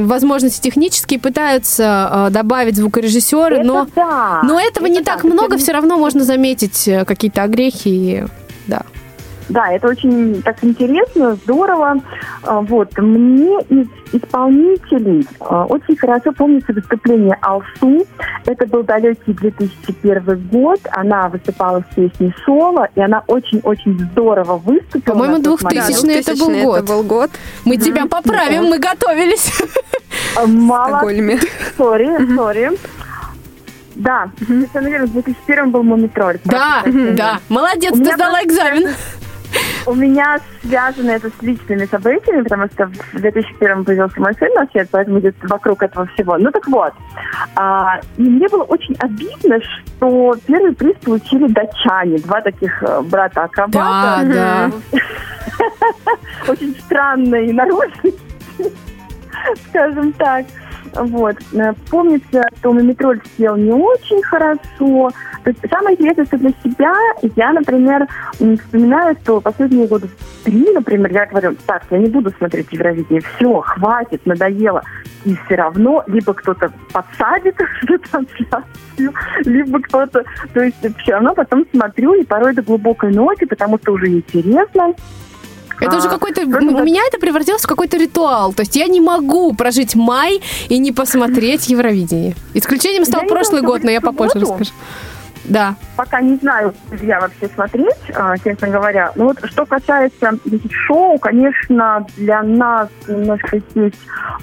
м, 0.00 0.06
возможности 0.08 0.60
технические 0.62 1.18
пытаются 1.20 2.26
э, 2.28 2.30
добавить 2.30 2.76
звукорежиссеры, 2.76 3.56
Это 3.56 3.64
но, 3.66 3.86
да. 3.96 4.40
но 4.44 4.60
этого 4.60 4.86
не 4.86 4.98
Это 5.00 5.06
так 5.12 5.22
да. 5.22 5.28
много, 5.28 5.54
Это 5.54 5.58
все 5.64 5.72
равно 5.72 5.96
можно 5.98 6.24
заметить 6.24 6.86
э, 6.88 7.04
какие-то 7.04 7.42
огрехи. 7.42 7.88
и- 7.88 8.24
Да. 8.66 8.82
Да, 9.48 9.70
это 9.72 9.88
очень 9.88 10.42
так 10.42 10.62
интересно, 10.62 11.34
здорово. 11.36 11.96
А, 12.42 12.60
Вот. 12.60 12.96
Мне 12.98 13.60
из 13.68 13.86
исполнителей 14.12 15.26
а, 15.40 15.64
очень 15.66 15.96
хорошо 15.96 16.32
помнится 16.32 16.72
выступление 16.72 17.36
Алсу. 17.42 18.06
Это 18.46 18.66
был 18.66 18.82
далекий 18.82 19.32
2001 19.32 20.48
год. 20.50 20.80
Она 20.92 21.28
выступала 21.28 21.84
с 21.90 21.94
песней 21.94 22.34
«Соло», 22.44 22.88
и 22.94 23.00
она 23.00 23.22
очень-очень 23.26 23.98
здорово 24.12 24.56
выступила. 24.56 25.12
По-моему, 25.14 25.36
на 25.38 25.44
тот 25.44 25.62
момент. 25.62 25.86
2000 25.86 26.18
это 26.18 26.36
был 26.38 26.50
2000-й 26.50 26.62
год. 26.64 26.76
это 26.76 26.92
был 26.92 27.02
год. 27.02 27.30
Мы 27.64 27.76
тебя 27.76 28.06
поправим, 28.06 28.64
мы 28.64 28.78
готовились. 28.78 29.52
А, 30.36 30.46
Мало. 30.46 31.00
Sorry, 31.76 32.36
sorry. 32.36 32.70
Да, 33.94 34.28
совершенно 34.38 34.88
верно, 34.88 35.06
в 35.06 35.12
2001 35.12 35.70
был 35.70 35.82
«Мумитроль». 35.82 36.38
Да, 36.44 36.82
да. 36.84 37.40
Молодец, 37.48 37.92
ты 37.96 38.12
сдала 38.14 38.42
экзамен. 38.42 38.88
У 39.86 39.94
меня 39.94 40.38
связано 40.62 41.10
это 41.10 41.28
с 41.28 41.42
личными 41.42 41.84
событиями, 41.84 42.42
потому 42.42 42.66
что 42.66 42.86
в 42.86 43.20
2001 43.20 43.84
появился 43.84 44.20
мой 44.20 44.34
сын 44.34 44.48
на 44.54 44.66
свет, 44.66 44.88
поэтому 44.90 45.20
идет 45.20 45.36
вокруг 45.42 45.82
этого 45.82 46.06
всего. 46.14 46.38
Ну 46.38 46.50
так 46.50 46.66
вот, 46.68 46.92
а, 47.54 48.00
и 48.16 48.22
мне 48.22 48.48
было 48.48 48.62
очень 48.64 48.96
обидно, 48.98 49.58
что 49.60 50.34
первый 50.46 50.74
приз 50.74 50.96
получили 51.04 51.48
датчане, 51.48 52.18
два 52.18 52.40
таких 52.40 52.82
э, 52.82 53.02
брата-акробата. 53.02 53.72
Да, 53.72 54.20
да. 54.24 54.70
Очень 56.48 56.74
странные 56.86 57.52
народности, 57.52 58.14
скажем 59.68 60.12
так. 60.14 60.46
Вот. 60.94 61.36
Э, 61.52 61.72
Помнится, 61.90 62.42
что 62.58 62.72
Мумитроль 62.72 63.20
съел 63.36 63.56
не 63.56 63.72
очень 63.72 64.22
хорошо. 64.22 65.10
То 65.42 65.50
есть 65.50 65.60
самое 65.68 65.96
интересное, 65.96 66.24
что 66.26 66.38
для 66.38 66.50
себя 66.62 66.94
я, 67.36 67.52
например, 67.52 68.06
вспоминаю, 68.32 69.16
что 69.22 69.40
последние 69.40 69.86
года 69.86 70.08
три, 70.44 70.72
например, 70.72 71.12
я 71.12 71.26
говорю, 71.26 71.56
так, 71.66 71.82
я 71.90 71.98
не 71.98 72.08
буду 72.08 72.30
смотреть 72.38 72.72
Евровидение, 72.72 73.22
все, 73.36 73.60
хватит, 73.60 74.24
надоело. 74.24 74.82
И 75.24 75.36
все 75.44 75.56
равно 75.56 76.04
либо 76.06 76.34
кто-то 76.34 76.72
подсадит 76.92 77.56
эту 77.82 77.98
трансляцию, 77.98 79.12
либо 79.44 79.80
кто-то... 79.80 80.24
То 80.52 80.60
есть 80.60 80.76
все 80.98 81.12
равно 81.12 81.34
потом 81.34 81.66
смотрю, 81.70 82.14
и 82.14 82.24
порой 82.24 82.54
до 82.54 82.62
глубокой 82.62 83.12
ночи, 83.12 83.46
потому 83.46 83.78
что 83.78 83.92
уже 83.92 84.08
интересно. 84.08 84.94
Это 85.84 85.96
уже 85.96 86.08
А, 86.08 86.10
какой-то... 86.10 86.46
просто 86.46 86.68
У 86.76 86.84
меня 86.84 87.02
это 87.06 87.18
превратилось 87.18 87.62
в 87.62 87.66
какой-то 87.66 87.96
ритуал. 87.96 88.52
То 88.52 88.62
есть 88.62 88.76
я 88.76 88.86
не 88.86 89.00
могу 89.00 89.52
прожить 89.54 89.94
май 89.94 90.40
и 90.68 90.78
не 90.78 90.92
посмотреть 90.92 91.68
Евровидение. 91.68 92.34
Исключением 92.54 93.04
стал 93.04 93.22
Я 93.22 93.28
прошлый 93.28 93.62
год, 93.62 93.84
но 93.84 93.90
я 93.90 94.00
попозже 94.00 94.40
расскажу. 94.40 94.72
Да. 95.44 95.74
пока 95.96 96.20
не 96.20 96.36
знаю, 96.36 96.74
я 97.02 97.20
вообще 97.20 97.48
смотреть, 97.48 98.10
а, 98.14 98.36
честно 98.38 98.68
говоря. 98.68 99.12
Но 99.14 99.26
вот 99.26 99.38
что 99.44 99.66
касается 99.66 100.32
шоу, 100.70 101.18
конечно, 101.18 102.06
для 102.16 102.42
нас 102.42 102.88
немножко 103.06 103.58
здесь 103.70 103.92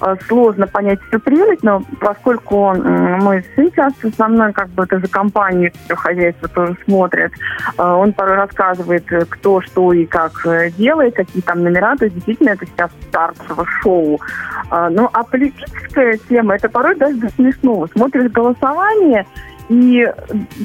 а, 0.00 0.16
сложно 0.28 0.66
понять 0.66 1.00
всю 1.08 1.18
прелесть, 1.18 1.62
но 1.62 1.82
поскольку 2.00 2.74
мой 2.74 3.44
сын 3.54 3.70
часто 3.72 4.10
со 4.16 4.28
мной, 4.28 4.52
как 4.52 4.68
бы, 4.70 4.84
это 4.84 5.00
за 5.00 5.08
компанию 5.08 5.72
все 5.84 5.96
хозяйство 5.96 6.48
тоже 6.48 6.76
смотрит, 6.84 7.32
а, 7.76 7.96
он 7.96 8.12
порой 8.12 8.36
рассказывает, 8.36 9.10
э, 9.12 9.24
кто 9.28 9.60
что 9.60 9.92
и 9.92 10.06
как 10.06 10.46
э, 10.46 10.70
делает, 10.70 11.16
какие 11.16 11.42
там 11.42 11.62
номера, 11.62 11.96
то 11.96 12.04
есть 12.04 12.14
действительно 12.16 12.50
это 12.50 12.66
сейчас 12.66 12.90
стартовое 13.08 13.66
шоу. 13.82 14.20
Ну, 14.90 15.10
а 15.12 15.22
политическая 15.24 16.16
тема, 16.28 16.54
это 16.54 16.68
порой 16.68 16.96
даже 16.96 17.16
до 17.16 17.28
смешного. 17.30 17.86
Смотришь 17.92 18.30
голосование, 18.30 19.26
и 19.72 20.06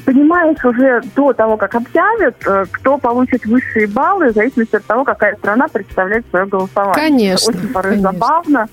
понимаешь 0.04 0.62
уже 0.62 1.00
до 1.16 1.32
того, 1.32 1.56
как 1.56 1.74
объявят, 1.74 2.36
э, 2.46 2.64
кто 2.70 2.98
получит 2.98 3.46
высшие 3.46 3.86
баллы, 3.86 4.30
в 4.30 4.34
зависимости 4.34 4.76
от 4.76 4.84
того, 4.84 5.04
какая 5.04 5.34
страна 5.36 5.66
представляет 5.68 6.26
свое 6.28 6.44
голосование. 6.44 6.94
Конечно, 6.94 7.50
Это 7.50 7.58
очень 7.58 7.72
порой 7.72 7.92
конечно. 7.94 8.12
забавно. 8.12 8.68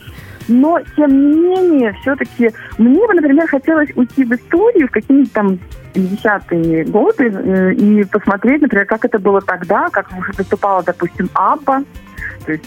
Но, 0.47 0.79
тем 0.95 1.09
не 1.09 1.37
менее, 1.37 1.93
все-таки 2.01 2.51
мне 2.77 3.07
бы, 3.07 3.13
например, 3.13 3.47
хотелось 3.47 3.89
уйти 3.95 4.25
в 4.25 4.31
историю 4.33 4.87
в 4.89 4.91
какие-нибудь 4.91 5.33
там 5.33 5.57
50-е 5.93 6.83
годы 6.85 7.29
э, 7.29 7.73
и 7.73 8.03
посмотреть, 8.03 8.61
например, 8.61 8.85
как 8.85 9.05
это 9.05 9.17
было 9.17 9.41
тогда, 9.41 9.87
как 9.89 10.09
выступала, 10.37 10.83
допустим, 10.83 11.29
Абба. 11.33 11.83
То 12.45 12.51
есть, 12.51 12.65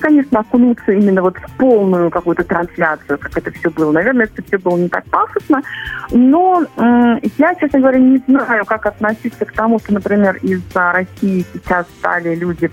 конечно, 0.00 0.40
окунуться 0.40 0.92
именно 0.92 1.22
вот 1.22 1.36
в 1.36 1.56
полную 1.56 2.10
какую-то 2.10 2.44
трансляцию, 2.44 3.18
как 3.18 3.36
это 3.38 3.50
все 3.52 3.70
было. 3.70 3.92
Наверное, 3.92 4.26
это 4.26 4.42
все 4.42 4.58
было 4.58 4.76
не 4.76 4.88
так 4.88 5.04
пафосно. 5.04 5.62
Но 6.10 6.64
м, 6.76 7.20
я, 7.38 7.54
честно 7.54 7.80
говоря, 7.80 7.98
не 7.98 8.18
знаю, 8.26 8.64
как 8.64 8.86
относиться 8.86 9.44
к 9.44 9.52
тому, 9.52 9.78
что, 9.78 9.94
например, 9.94 10.36
из-за 10.42 10.92
России 10.92 11.44
сейчас 11.52 11.86
стали 11.98 12.34
люди 12.34 12.70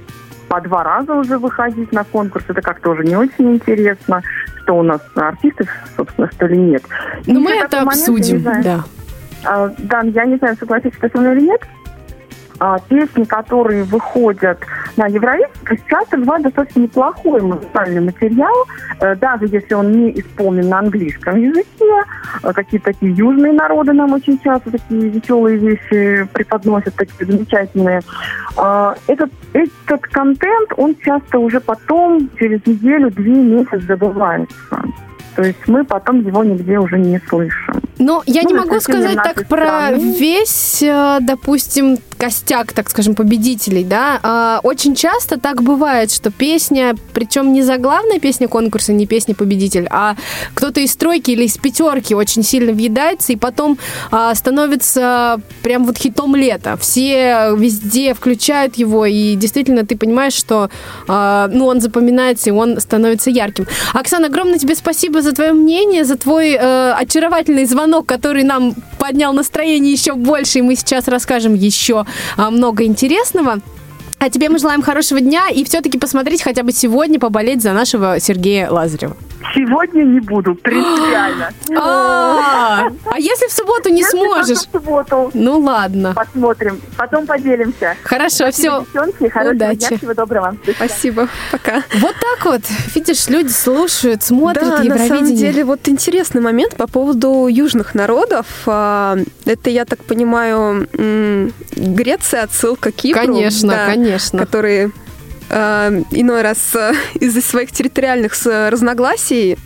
по 0.47 0.61
два 0.61 0.83
раза 0.83 1.13
уже 1.13 1.37
выходить 1.37 1.91
на 1.91 2.03
конкурс. 2.03 2.45
Это 2.47 2.61
как-то 2.61 2.91
уже 2.91 3.03
не 3.03 3.15
очень 3.15 3.53
интересно, 3.55 4.21
что 4.63 4.77
у 4.77 4.83
нас 4.83 5.01
артистов, 5.15 5.67
собственно, 5.97 6.29
что 6.31 6.47
ли, 6.47 6.57
нет. 6.57 6.83
И 7.25 7.31
Но 7.33 7.39
Ну, 7.39 7.45
мы 7.45 7.51
еще 7.51 7.65
это 7.65 7.77
момент, 7.77 7.91
обсудим. 7.93 8.43
Да. 8.63 8.83
а, 9.43 9.73
Да, 9.79 10.01
я 10.01 10.25
не 10.25 10.37
знаю, 10.37 10.55
согласитесь 10.57 10.99
со 10.99 11.19
мной 11.19 11.35
или 11.37 11.45
нет. 11.47 11.61
А, 12.59 12.79
Песни, 12.79 13.23
которые 13.23 13.83
выходят 13.83 14.59
на 14.95 15.07
Евровидение, 15.07 15.49
часто 15.89 16.17
бывает 16.17 16.43
достаточно 16.43 16.81
неплохой 16.81 17.41
музыкальный 17.41 18.01
материал, 18.01 18.53
э, 19.01 19.15
даже 19.15 19.45
если 19.47 19.73
он 19.73 19.91
не 19.91 20.19
исполнен 20.19 20.69
на 20.69 20.79
английском 20.79 21.35
языке. 21.37 22.03
Э, 22.43 22.53
Какие-то 22.53 22.93
такие 22.93 23.13
южные 23.13 23.51
народы 23.51 23.91
нам 23.93 24.13
очень 24.13 24.39
часто 24.39 24.71
такие 24.71 25.09
веселые 25.09 25.57
вещи 25.57 26.27
преподносят, 26.31 26.95
такие 26.95 27.25
замечательные. 27.25 28.01
А, 28.57 28.95
Этот, 29.07 29.31
этот 29.53 30.01
контент, 30.07 30.71
он 30.77 30.95
часто 31.03 31.39
уже 31.39 31.59
потом, 31.59 32.29
через 32.39 32.65
неделю-две 32.65 33.33
месяц 33.33 33.81
забывается. 33.81 34.81
То 35.35 35.43
есть 35.43 35.67
мы 35.67 35.83
потом 35.83 36.21
его 36.21 36.43
нигде 36.43 36.79
уже 36.79 36.97
не 36.97 37.19
слышим. 37.27 37.81
Но 37.97 38.23
я 38.25 38.41
Ну, 38.43 38.49
не 38.49 38.53
могу 38.55 38.79
сказать 38.79 39.15
так 39.15 39.47
про 39.47 39.65
страны. 39.65 40.13
весь, 40.17 40.81
э, 40.81 41.19
допустим, 41.21 41.97
костяк, 42.17 42.71
так 42.73 42.89
скажем, 42.89 43.13
победителей, 43.15 43.83
да. 43.83 44.19
А, 44.23 44.59
Очень 44.63 44.95
часто 44.95 45.37
так 45.39 45.61
бывает, 45.61 46.11
что 46.11 46.31
песня, 46.31 46.95
причем 47.13 47.53
не 47.53 47.61
заглавная 47.61 48.19
песня 48.19 48.47
конкурса, 48.47 48.93
не 48.93 49.05
песня 49.05 49.35
победитель, 49.35 49.87
а 49.91 50.15
кто-то 50.53 50.79
из 50.79 50.95
тройки 50.95 51.31
или 51.31 51.43
из 51.43 51.57
пятерки 51.57 52.15
очень 52.15 52.43
сильно 52.43 52.71
въедается 52.71 53.33
и 53.33 53.35
потом 53.35 53.77
а, 54.11 54.33
становится 54.33 55.39
прям 55.61 55.85
вот 55.85 55.97
хитом 55.97 56.35
лета. 56.35 56.77
Все 56.77 57.53
везде 57.55 58.13
включают 58.13 58.75
его, 58.75 59.05
и 59.05 59.35
действительно 59.35 59.85
ты 59.85 59.97
понимаешь, 59.97 60.33
что 60.33 60.69
а, 61.07 61.49
ну, 61.51 61.65
он 61.65 61.81
запоминается, 61.81 62.49
и 62.49 62.53
он 62.53 62.79
становится 62.79 63.29
ярким. 63.29 63.67
Оксана, 63.93 64.27
огромное 64.27 64.57
тебе 64.57 64.75
спасибо 64.75 65.21
за 65.21 65.33
твое 65.33 65.51
мнение, 65.53 66.05
за 66.05 66.17
твой 66.17 66.51
э, 66.51 66.91
очаровательный 66.93 67.65
звонок, 67.65 67.84
который 68.03 68.43
нам 68.43 68.73
поднял 68.99 69.33
настроение 69.33 69.91
еще 69.93 70.13
больше, 70.13 70.59
и 70.59 70.61
мы 70.61 70.75
сейчас 70.75 71.07
расскажем 71.07 71.53
еще 71.53 72.05
а, 72.37 72.51
много 72.51 72.83
интересного. 72.83 73.59
А 74.19 74.29
тебе 74.29 74.49
мы 74.49 74.59
желаем 74.59 74.81
хорошего 74.81 75.19
дня 75.19 75.49
и 75.49 75.63
все-таки 75.63 75.97
посмотреть 75.97 76.41
хотя 76.41 76.63
бы 76.63 76.71
сегодня, 76.71 77.19
поболеть 77.19 77.61
за 77.61 77.73
нашего 77.73 78.19
Сергея 78.19 78.69
Лазарева. 78.71 79.15
Сегодня 79.65 80.03
не 80.03 80.19
буду, 80.19 80.55
принципиально. 80.55 81.49
А 81.77 82.87
а 83.11 83.19
если 83.19 83.47
в 83.47 83.51
субботу 83.51 83.89
не 83.89 84.03
сможешь? 84.03 84.57
в 84.59 84.71
субботу 84.71 85.31
Ну 85.33 85.59
ладно. 85.59 86.13
посмотрим, 86.13 86.79
потом 86.97 87.25
поделимся. 87.25 87.95
Хорошо, 88.03 88.51
все. 88.51 88.81
Девчонки, 88.81 89.29
хорошего 89.29 89.53
Удачи. 89.55 89.87
дня, 89.87 89.97
всего 89.97 90.13
доброго. 90.13 90.57
Спасибо, 90.75 91.27
пока. 91.51 91.83
Вот 91.99 92.15
так 92.19 92.45
вот. 92.45 92.61
Видишь, 92.93 93.27
люди 93.29 93.49
слушают, 93.51 94.23
смотрят 94.23 94.65
Да, 94.65 94.77
на 94.79 94.83
Евровидение. 94.83 95.07
самом 95.17 95.35
деле, 95.35 95.63
вот 95.65 95.87
интересный 95.87 96.41
момент 96.41 96.75
по 96.75 96.87
поводу 96.87 97.47
южных 97.47 97.95
народов. 97.95 98.45
А, 98.65 99.17
Это, 99.45 99.69
я 99.69 99.85
так 99.85 100.03
понимаю, 100.03 100.87
Греция, 101.75 102.43
отсылка 102.43 102.91
к 102.91 102.95
Кипру. 102.95 103.21
Конечно, 103.21 103.69
да, 103.69 103.85
конечно. 103.87 104.39
Которые 104.39 104.91
иной 105.49 106.41
раз 106.41 106.57
а, 106.75 106.93
из-за 107.19 107.41
своих 107.41 107.71
территориальных 107.71 108.33
разногласий 108.45 109.57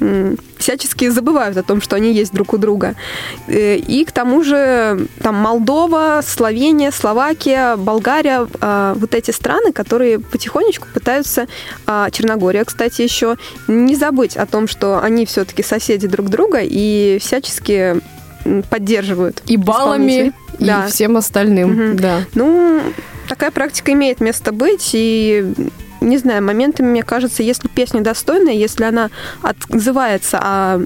всячески 0.58 1.08
забывают 1.10 1.56
о 1.58 1.64
том, 1.64 1.82
что 1.82 1.96
они 1.96 2.14
есть 2.14 2.34
друг 2.34 2.54
у 2.54 2.58
друга. 2.58 2.96
Э, 3.48 3.78
И 3.78 4.04
к 4.04 4.12
тому 4.12 4.44
же 4.44 5.08
там 5.22 5.36
Молдова, 5.36 6.22
Словения, 6.26 6.92
Словакия, 6.92 7.78
Болгария, 7.78 8.46
вот 8.96 9.16
эти 9.16 9.32
страны, 9.32 9.72
которые 9.72 10.20
потихонечку 10.20 10.88
пытаются, 10.94 11.48
а, 11.88 12.10
Черногория, 12.12 12.66
кстати, 12.66 13.02
еще, 13.02 13.36
не 13.68 13.96
забыть 13.96 14.36
о 14.36 14.46
том, 14.46 14.68
что 14.68 15.00
они 15.02 15.26
все-таки 15.26 15.64
соседи 15.64 16.08
друг 16.08 16.30
друга 16.30 16.60
и 16.62 17.18
всячески 17.22 18.02
поддерживают 18.70 19.44
И 19.48 19.58
баллами, 19.58 20.34
и 20.60 20.66
Да. 20.66 20.88
всем 20.88 21.16
остальным. 21.18 21.72
Мгм. 21.72 21.96
Да. 21.98 22.22
Ну, 22.36 22.82
такая 23.30 23.52
практика 23.52 23.94
имеет 23.94 24.20
место 24.20 24.52
быть, 24.52 24.90
и 24.94 25.54
не 26.02 26.18
знаю, 26.18 26.44
моментами, 26.44 26.88
мне 26.88 27.04
кажется, 27.04 27.44
если 27.44 27.68
песня 27.68 28.02
достойная, 28.02 28.54
если 28.54 28.84
она 28.84 29.10
отзывается, 29.42 30.40
а 30.42 30.82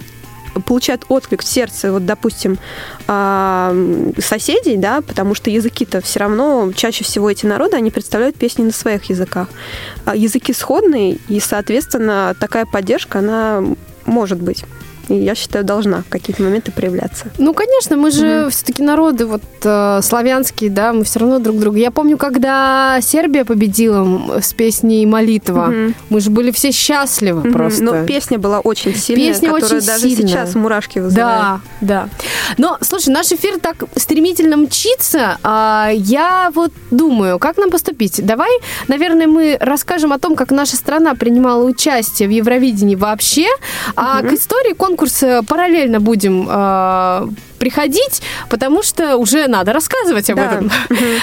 получает 0.66 1.06
отклик 1.10 1.42
в 1.42 1.48
сердце, 1.48 1.92
вот, 1.92 2.06
допустим, 2.06 2.60
а, 3.08 3.76
соседей, 4.20 4.78
да, 4.78 5.02
потому 5.02 5.34
что 5.34 5.50
языки-то 5.50 6.02
все 6.02 6.20
равно, 6.20 6.72
чаще 6.76 7.04
всего 7.04 7.30
эти 7.30 7.46
народы, 7.46 7.78
они 7.78 7.90
представляют 7.90 8.36
песни 8.36 8.64
на 8.64 8.72
своих 8.72 9.06
языках. 9.06 9.48
А 10.06 10.16
языки 10.16 10.54
сходные, 10.54 11.18
и, 11.28 11.40
соответственно, 11.40 12.36
такая 12.40 12.66
поддержка, 12.66 13.20
она 13.20 13.64
может 14.06 14.42
быть. 14.42 14.64
И 15.10 15.16
я 15.16 15.36
считаю, 15.36 15.66
должна 15.66 16.04
в 16.04 16.10
какие-то 16.10 16.42
моменты 16.44 16.72
проявляться. 16.72 17.26
Ну, 17.38 17.54
конечно, 17.54 17.98
мы 17.98 18.10
же 18.12 18.48
все-таки 18.52 18.82
народы 18.84 19.26
вот 19.26 19.42
э, 19.64 20.00
славянские, 20.02 20.70
да, 20.70 20.94
мы 20.94 21.04
все 21.04 21.20
равно 21.20 21.40
друг 21.40 21.60
друга. 21.60 21.78
Я 21.78 21.92
помню, 21.92 22.18
когда 22.18 23.00
Сербия 23.02 23.44
победила 23.44 24.40
с 24.42 24.54
песней 24.54 25.06
«Молитва», 25.06 25.66
Мгм. 25.68 25.96
мы 26.10 26.22
же 26.22 26.30
были 26.30 26.52
все 26.52 26.72
счастливы 26.72 27.42
Мгм. 27.42 27.52
просто. 27.54 27.84
Но 27.84 28.06
песня 28.06 28.40
была 28.40 28.60
очень 28.62 28.96
сильная, 28.96 29.34
Песня 29.34 29.50
которая 29.52 29.78
очень 29.80 29.88
даже 29.88 30.10
сильная. 30.10 30.28
сейчас 30.28 30.56
мурашки 30.56 31.00
вызывает. 31.00 31.40
Да, 31.42 31.60
да. 31.82 32.10
Но, 32.58 32.78
слушай, 32.82 33.10
наш 33.10 33.32
эфир 33.32 33.60
так 33.60 33.84
стремительно 33.98 34.56
мчится. 34.58 35.38
а, 35.44 35.90
я 35.94 36.50
вот 36.56 36.72
думаю, 36.92 37.40
как 37.40 37.58
нам 37.58 37.70
поступить? 37.72 38.26
Давай, 38.26 38.52
наверное, 38.88 39.28
мы 39.28 39.58
расскажем 39.60 40.14
о 40.14 40.20
том, 40.20 40.36
как 40.36 40.52
наша 40.52 40.76
страна 40.78 41.14
принимала 41.16 41.64
участие 41.64 42.28
в 42.28 42.32
Евровидении 42.32 42.96
вообще, 42.96 43.48
а 43.96 44.22
к 44.22 44.32
истории 44.32 44.74
конкурса 44.74 44.93
параллельно 45.48 46.00
будем 46.00 46.48
а, 46.50 47.28
приходить, 47.60 48.22
потому 48.50 48.84
что 48.84 49.18
уже 49.18 49.48
надо 49.48 49.74
рассказывать 49.74 50.30
об 50.30 50.38
Да. 50.38 50.46
этом. 50.46 50.72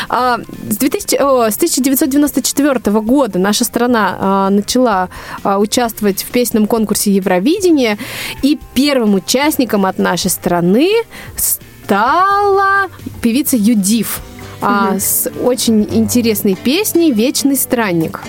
А, 0.09 0.39
С 0.69 0.77
2000 0.79 1.17
о, 1.17 1.51
с 1.51 1.57
1994 1.57 3.01
года 3.01 3.39
наша 3.39 3.65
страна 3.65 4.17
а, 4.19 4.51
начала 4.51 5.09
а, 5.43 5.59
участвовать 5.59 6.23
в 6.23 6.27
песенном 6.31 6.67
конкурсе 6.67 7.11
Евровидения, 7.13 7.99
и 8.43 8.59
первым 8.75 9.15
участником 9.15 9.85
от 9.87 9.99
нашей 9.99 10.31
страны 10.31 10.89
стала 11.37 12.89
певица 13.21 13.57
Юдив 13.57 14.21
а, 14.63 14.99
с 14.99 15.29
очень 15.43 15.87
интересной 15.91 16.55
песней 16.55 17.13
«Вечный 17.13 17.57
странник». 17.57 18.21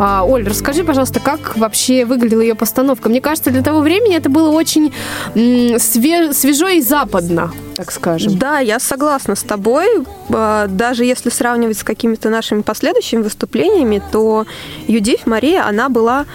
А, 0.00 0.24
Оль, 0.24 0.46
расскажи, 0.46 0.84
пожалуйста, 0.84 1.18
как 1.20 1.56
вообще 1.56 2.04
выглядела 2.04 2.40
ее 2.40 2.54
постановка? 2.54 3.08
Мне 3.08 3.20
кажется, 3.20 3.50
для 3.50 3.62
того 3.62 3.80
времени 3.80 4.16
это 4.16 4.28
было 4.30 4.50
очень 4.50 4.92
м, 5.34 5.74
све- 5.76 6.32
свежо 6.32 6.68
и 6.68 6.80
западно, 6.80 7.52
так 7.78 7.92
скажем. 7.92 8.36
Да, 8.38 8.58
я 8.58 8.80
согласна 8.80 9.36
с 9.36 9.42
тобой. 9.44 9.86
Э, 10.30 10.66
Даже 10.68 11.04
если 11.04 11.30
сравнивать 11.30 11.78
с 11.78 11.84
какими-то 11.84 12.28
нашими 12.28 12.62
последующими 12.62 13.22
выступлениями, 13.22 14.02
то 14.10 14.46
Юдив 14.88 15.26
Мария, 15.26 15.64
она 15.64 15.88
была 15.88 16.26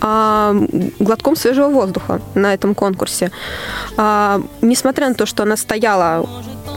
а, 0.00 0.54
глотком 1.00 1.34
свежего 1.34 1.68
воздуха 1.68 2.20
на 2.36 2.54
этом 2.54 2.76
конкурсе. 2.76 3.32
А, 3.96 4.40
Несмотря 4.60 5.08
на 5.08 5.14
то, 5.14 5.26
что 5.26 5.42
она 5.42 5.56
стояла 5.56 6.24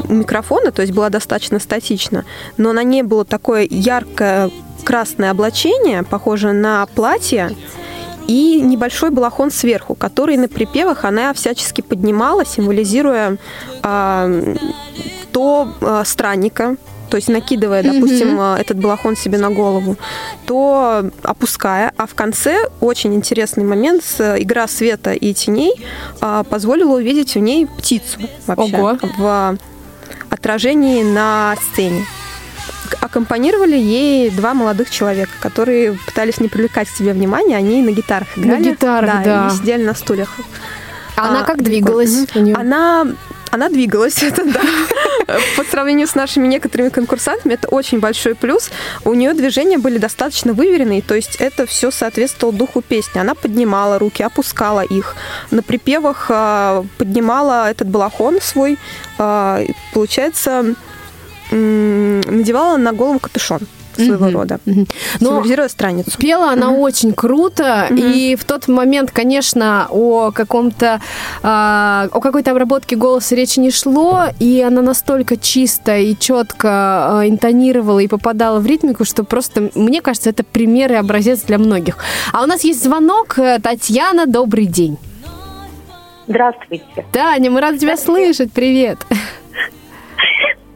у 0.10 0.14
микрофона, 0.14 0.72
то 0.72 0.82
есть 0.82 0.94
была 0.94 1.10
достаточно 1.10 1.60
статична, 1.60 2.26
но 2.58 2.74
на 2.74 2.84
ней 2.84 3.04
было 3.04 3.26
такое 3.26 3.68
яркое 3.70 4.50
красное 4.84 5.30
облачение, 5.30 6.02
похожее 6.02 6.54
на 6.54 6.88
платье, 6.88 7.56
и 8.28 8.62
небольшой 8.62 9.12
балахон 9.12 9.52
сверху, 9.52 9.96
который 9.96 10.38
на 10.38 10.48
припевах 10.48 11.06
она 11.06 11.34
всячески 11.34 11.82
поднимала, 11.82 12.46
символизируя 12.46 13.38
а, 13.84 14.30
то 15.32 15.74
а, 15.82 16.04
странника, 16.06 16.78
то 17.10 17.18
есть 17.18 17.30
накидывая, 17.30 17.84
допустим, 17.84 18.38
а, 18.40 18.58
этот 18.60 18.78
балахон 18.80 19.16
себе 19.16 19.38
на 19.38 19.52
голову, 19.52 19.98
то 20.46 21.10
опуская, 21.24 21.94
а 21.98 22.08
в 22.08 22.16
конце 22.16 22.68
очень 22.82 23.14
интересный 23.14 23.64
момент 23.64 24.04
с 24.04 24.38
игра 24.40 24.68
света 24.68 25.14
и 25.14 25.34
теней 25.34 25.74
позволила 26.50 26.96
увидеть 26.96 27.36
в 27.36 27.40
ней 27.40 27.68
птицу 27.68 28.20
вообще 28.48 28.78
Ого. 28.78 28.98
в 29.18 29.58
отражении 30.30 31.04
на 31.04 31.56
сцене. 31.72 32.06
Аккомпанировали 33.02 33.78
ей 33.78 34.30
два 34.30 34.54
молодых 34.54 34.90
человека, 34.90 35.32
которые 35.40 35.94
пытались 35.94 36.40
не 36.40 36.48
привлекать 36.48 36.88
к 36.90 36.96
себе 36.96 37.14
внимания, 37.14 37.56
они 37.58 37.82
на 37.82 37.92
гитарах 37.92 38.38
играли. 38.38 38.72
гитарах, 38.72 39.24
да. 39.24 39.48
и 39.48 39.56
сидели 39.58 39.84
на 39.84 39.94
стульях. 39.96 40.36
А 41.16 41.30
она 41.30 41.44
как 41.44 41.58
прикольно. 41.58 41.70
двигалась 41.70 42.28
у 42.36 42.40
неё? 42.40 42.56
Она, 42.58 43.08
она 43.52 43.70
двигалась, 43.70 44.22
это 44.24 44.44
да. 44.46 44.62
По 45.58 45.64
сравнению 45.64 46.08
с 46.08 46.14
нашими 46.14 46.46
некоторыми 46.46 46.90
конкурсантами, 46.90 47.54
это 47.54 47.68
очень 47.70 48.00
большой 48.00 48.36
плюс. 48.36 48.70
У 49.06 49.14
нее 49.14 49.34
движения 49.34 49.78
были 49.78 49.98
достаточно 49.98 50.54
выверенные, 50.54 51.02
то 51.02 51.16
есть 51.16 51.38
это 51.38 51.66
все 51.66 51.90
соответствовало 51.90 52.56
духу 52.56 52.82
песни. 52.82 53.18
Она 53.18 53.34
поднимала 53.34 53.98
руки, 53.98 54.22
опускала 54.22 54.82
их. 54.82 55.16
На 55.52 55.64
припевах 55.64 56.28
а, 56.30 56.86
поднимала 56.98 57.70
этот 57.72 57.88
балахон 57.88 58.40
свой. 58.42 58.78
а, 59.18 59.62
Получается, 59.94 60.76
надевала 62.26 62.78
на 62.78 62.94
голову 62.94 63.20
капюшон 63.20 63.62
своего 63.96 64.26
Мгм. 64.26 64.34
рода. 64.36 64.60
Но 64.66 64.86
символизируя 65.20 65.70
страницу. 65.70 66.12
Пела 66.18 66.52
она 66.52 66.72
очень 66.72 67.14
круто, 67.14 67.88
и 67.92 68.36
в 68.36 68.44
тот 68.44 68.68
момент, 68.68 69.12
конечно, 69.12 69.88
о 69.90 70.32
каком-то, 70.32 71.00
а, 71.42 72.10
о 72.12 72.20
какой-то 72.20 72.52
обработке 72.52 72.98
голоса 72.98 73.36
речи 73.36 73.60
не 73.60 73.72
шло, 73.72 74.24
и 74.38 74.62
она 74.62 74.82
настолько 74.82 75.38
чисто 75.38 75.98
и 75.98 76.14
четко 76.18 76.68
а, 76.70 77.22
интонировала 77.26 78.00
и 78.00 78.08
попадала 78.08 78.60
в 78.60 78.66
ритмику, 78.66 79.06
что 79.06 79.24
просто, 79.24 79.70
мне 79.76 80.02
кажется, 80.02 80.30
это 80.30 80.44
пример 80.44 80.92
и 80.92 80.96
образец 80.96 81.44
для 81.44 81.58
многих. 81.58 81.98
А 82.34 82.44
у 82.44 82.48
нас 82.48 82.66
есть 82.66 82.84
звонок. 82.84 83.40
Э, 83.40 83.60
Татьяна, 83.62 84.26
добрый 84.26 84.66
день. 84.66 84.98
Здравствуйте. 86.28 87.06
Таня, 87.12 87.52
мы 87.52 87.62
рады 87.62 87.78
тебя 87.78 87.96
слышать. 87.98 88.52
Привет. 88.52 88.98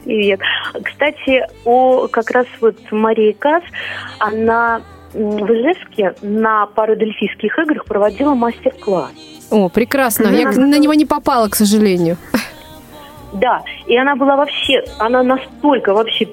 Привет. 0.10 0.40
Кстати, 0.84 1.46
о 1.66 2.08
как 2.08 2.32
раз 2.32 2.48
вот 2.62 2.76
Мария 2.90 3.36
Кас, 3.38 3.62
она 4.18 4.82
в 5.14 5.46
Ижевске 5.54 6.16
на 6.24 6.66
парадельфийских 6.66 7.60
играх 7.60 7.86
проводила 7.86 8.34
мастер-класс. 8.34 9.12
О, 9.52 9.70
прекрасно. 9.70 10.30
Я 10.30 10.48
Мгм. 10.50 10.72
на 10.72 10.80
него 10.80 10.96
не 10.96 11.06
попала, 11.06 11.48
к 11.48 11.54
сожалению. 11.54 12.18
Да, 13.34 13.62
и 13.86 13.96
она 13.96 14.16
была 14.16 14.36
вообще, 14.36 14.84
она 14.98 15.22
настолько 15.22 15.94
вообще 15.94 16.28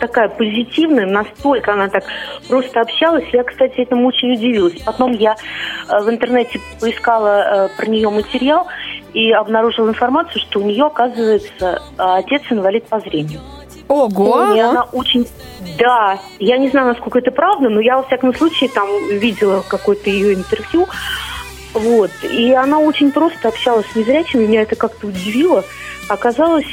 такая 0.00 0.28
позитивная, 0.28 1.06
настолько 1.06 1.72
она 1.72 1.88
так 1.88 2.04
просто 2.48 2.80
общалась. 2.80 3.24
Я, 3.32 3.44
кстати, 3.44 3.80
этому 3.80 4.06
очень 4.06 4.32
удивилась. 4.32 4.80
Потом 4.84 5.12
я 5.12 5.34
э, 5.88 6.00
в 6.00 6.10
интернете 6.10 6.60
поискала 6.80 7.68
э, 7.68 7.68
про 7.76 7.86
нее 7.86 8.10
материал 8.10 8.66
и 9.12 9.30
обнаружила 9.32 9.88
информацию, 9.88 10.40
что 10.40 10.60
у 10.60 10.62
нее, 10.62 10.86
оказывается, 10.86 11.82
э, 11.98 12.02
отец 12.02 12.42
инвалид 12.50 12.86
по 12.86 13.00
зрению. 13.00 13.40
Ого! 13.88 14.54
И 14.54 14.58
она 14.58 14.84
очень... 14.84 15.26
Да, 15.78 16.18
я 16.38 16.58
не 16.58 16.68
знаю, 16.68 16.88
насколько 16.88 17.18
это 17.18 17.30
правда, 17.30 17.68
но 17.68 17.80
я, 17.80 17.96
во 17.96 18.02
всяком 18.04 18.34
случае, 18.34 18.70
там 18.70 18.88
видела 19.10 19.62
какое-то 19.68 20.10
ее 20.10 20.34
интервью. 20.34 20.86
Вот. 21.74 22.10
И 22.22 22.52
она 22.52 22.78
очень 22.78 23.12
просто 23.12 23.48
общалась 23.48 23.86
с 23.92 23.96
незрячими, 23.96 24.46
меня 24.46 24.62
это 24.62 24.76
как-то 24.76 25.06
удивило. 25.06 25.64
Оказалось, 26.08 26.66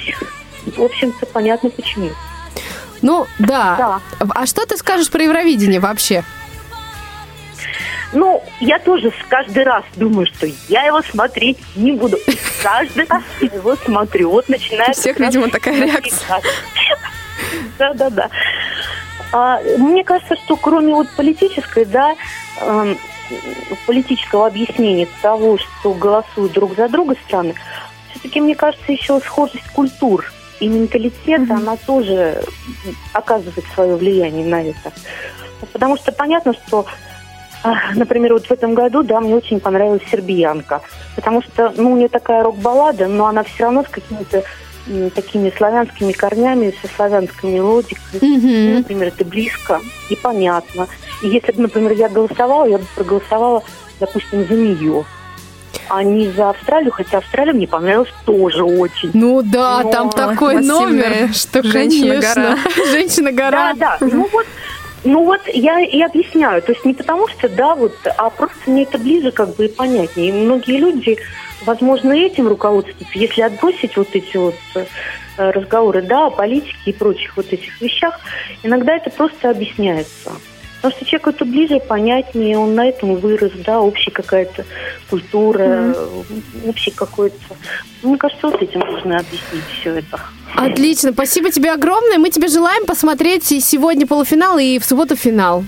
в 0.65 0.82
общем-то, 0.82 1.26
понятно 1.28 1.69
почему. 1.69 2.10
Ну, 3.02 3.28
да. 3.40 3.76
Да. 4.20 4.28
А 4.36 4.46
что 4.46 4.66
ты 4.66 4.78
скажешь 4.78 5.10
про 5.10 5.24
Евровидение 5.24 5.80
вообще? 5.80 6.24
Ну, 8.12 8.44
я 8.60 8.80
тоже 8.80 9.14
каждый 9.30 9.64
раз 9.64 9.84
думаю, 9.96 10.26
что 10.26 10.48
я 10.68 10.84
его 10.84 11.02
смотреть 11.04 11.60
не 11.76 11.92
буду. 11.92 12.18
Каждый 12.64 13.06
раз 13.06 13.24
его 13.40 13.76
смотрю. 13.76 14.32
Вот 14.32 14.50
начинает... 14.50 14.98
У 14.98 15.00
всех, 15.00 15.20
видимо, 15.20 15.50
такая 15.50 15.86
реакция. 15.86 16.42
Да-да-да. 17.78 18.30
А, 19.32 19.60
мне 19.78 20.04
кажется, 20.04 20.36
что 20.38 20.56
кроме 20.56 20.94
вот 20.94 21.08
политической, 21.12 21.86
да, 21.86 22.16
эм, 22.62 22.98
политического 23.86 24.48
объяснения 24.48 25.08
того, 25.22 25.60
что 25.60 25.94
голосуют 25.94 26.54
друг 26.54 26.76
за 26.76 26.90
друга 26.90 27.16
страны, 27.28 27.54
все-таки, 28.10 28.42
мне 28.42 28.56
кажется, 28.56 28.92
еще 28.92 29.20
схожесть 29.20 29.70
культур 29.74 30.26
и 30.60 30.67
менталитета, 30.67 31.56
она 31.56 31.78
тоже 31.78 32.43
оказывает 33.13 33.65
свое 33.74 33.95
влияние 33.95 34.45
на 34.45 34.62
это. 34.63 34.91
Потому 35.74 35.98
что 35.98 36.12
понятно, 36.12 36.54
что 36.54 36.86
а, 37.63 37.93
Например, 37.93 38.34
вот 38.34 38.45
в 38.45 38.52
этом 38.52 38.74
году, 38.74 39.04
да, 39.04 39.19
мне 39.19 39.36
очень 39.36 39.60
понравилась 39.60 40.02
«Сербиянка», 40.10 40.82
потому 41.15 41.41
что, 41.41 41.74
ну, 41.76 41.91
у 41.91 41.98
нее 41.98 42.08
такая 42.08 42.43
рок-баллада, 42.43 43.08
но 43.08 43.26
она 43.26 43.43
все 43.43 43.65
равно 43.65 43.84
с 43.84 43.89
какими-то 43.89 44.43
м, 44.88 45.10
такими 45.10 45.52
славянскими 45.56 46.13
корнями, 46.13 46.74
со 46.82 46.88
славянской 46.95 47.52
мелодикой. 47.52 48.19
Ну, 48.72 48.78
Например, 48.78 49.10
это 49.10 49.26
близко 49.26 49.82
и 50.10 50.15
понятно. 50.15 50.88
И 51.22 51.28
если 51.28 51.52
бы, 51.52 51.63
например, 51.63 51.91
я 51.91 52.08
голосовала, 52.08 52.65
я 52.65 52.78
бы 52.78 52.86
проголосовала, 52.95 53.62
допустим, 54.00 54.48
за 54.48 54.54
нее, 54.54 55.04
а 55.89 56.04
не 56.04 56.30
за 56.32 56.52
Австралию, 56.52 56.91
хотя 56.91 57.17
Австралия 57.17 57.54
мне 57.54 57.67
понравилась 57.67 58.13
тоже 58.25 58.63
очень. 58.63 59.12
Ну 59.13 59.41
да, 59.41 59.82
Но- 59.84 59.91
там 59.91 60.10
такой 60.10 60.62
номер, 60.62 61.34
что, 61.34 61.63
женщина-гора. 61.63 62.58
женщина-гора. 62.91 63.73
Да, 63.73 63.97
да. 63.99 64.08
Ну 64.08 64.30
вот, 64.32 64.45
ну 65.04 65.25
вот 65.25 65.41
я 65.47 65.80
и 65.80 66.02
объясняю. 66.02 66.62
То 66.62 66.71
есть 66.71 66.86
не 66.86 66.93
потому 66.93 67.28
что, 67.28 67.49
да, 67.49 67.75
вот, 67.75 67.95
а 68.17 68.30
просто 68.30 68.58
мне 68.67 68.84
это 68.84 68.97
ближе 68.97 69.32
как 69.32 69.56
бы 69.56 69.65
и 69.65 69.67
понятнее. 69.67 70.30
И 70.30 70.32
многие 70.32 70.78
люди, 70.78 71.17
возможно, 71.65 72.13
этим 72.13 72.47
руководствуются. 72.47 73.17
Если 73.17 73.41
отбросить 73.41 73.97
вот 73.97 74.10
эти 74.13 74.38
вот 74.38 74.56
э, 74.75 74.86
разговоры, 75.38 76.02
да, 76.04 76.28
о 76.28 76.30
политике 76.30 76.78
и 76.86 76.93
прочих 76.93 77.36
вот 77.36 77.52
этих 77.52 77.82
вещах, 77.82 78.19
иногда 78.63 78.95
это 78.95 79.10
просто 79.10 79.49
объясняется. 79.49 80.34
Потому 80.82 80.96
что 80.96 81.06
человеку 81.06 81.30
это 81.32 81.44
ближе, 81.44 81.80
понятнее, 81.82 82.58
он 82.58 82.74
на 82.74 82.88
этом 82.88 83.15
вырос, 83.15 83.52
да, 83.65 83.82
общая 83.82 84.12
какая-то 84.12 84.65
культура, 85.10 85.94
общий 86.65 86.92
какой-то... 86.92 87.36
Мне 88.02 88.18
кажется, 88.18 88.48
вот 88.48 88.62
этим 88.62 88.80
нужно 88.80 89.18
объяснить 89.18 89.65
все 89.80 89.96
это. 89.96 90.22
Отлично, 90.56 91.12
спасибо 91.12 91.52
тебе 91.52 91.74
огромное. 91.74 92.18
Мы 92.18 92.30
тебе 92.30 92.48
желаем 92.48 92.86
посмотреть 92.86 93.44
сегодня 93.46 94.08
полуфинал, 94.08 94.58
и 94.58 94.80
в 94.80 94.86
субботу 94.86 95.18
финал. 95.18 95.65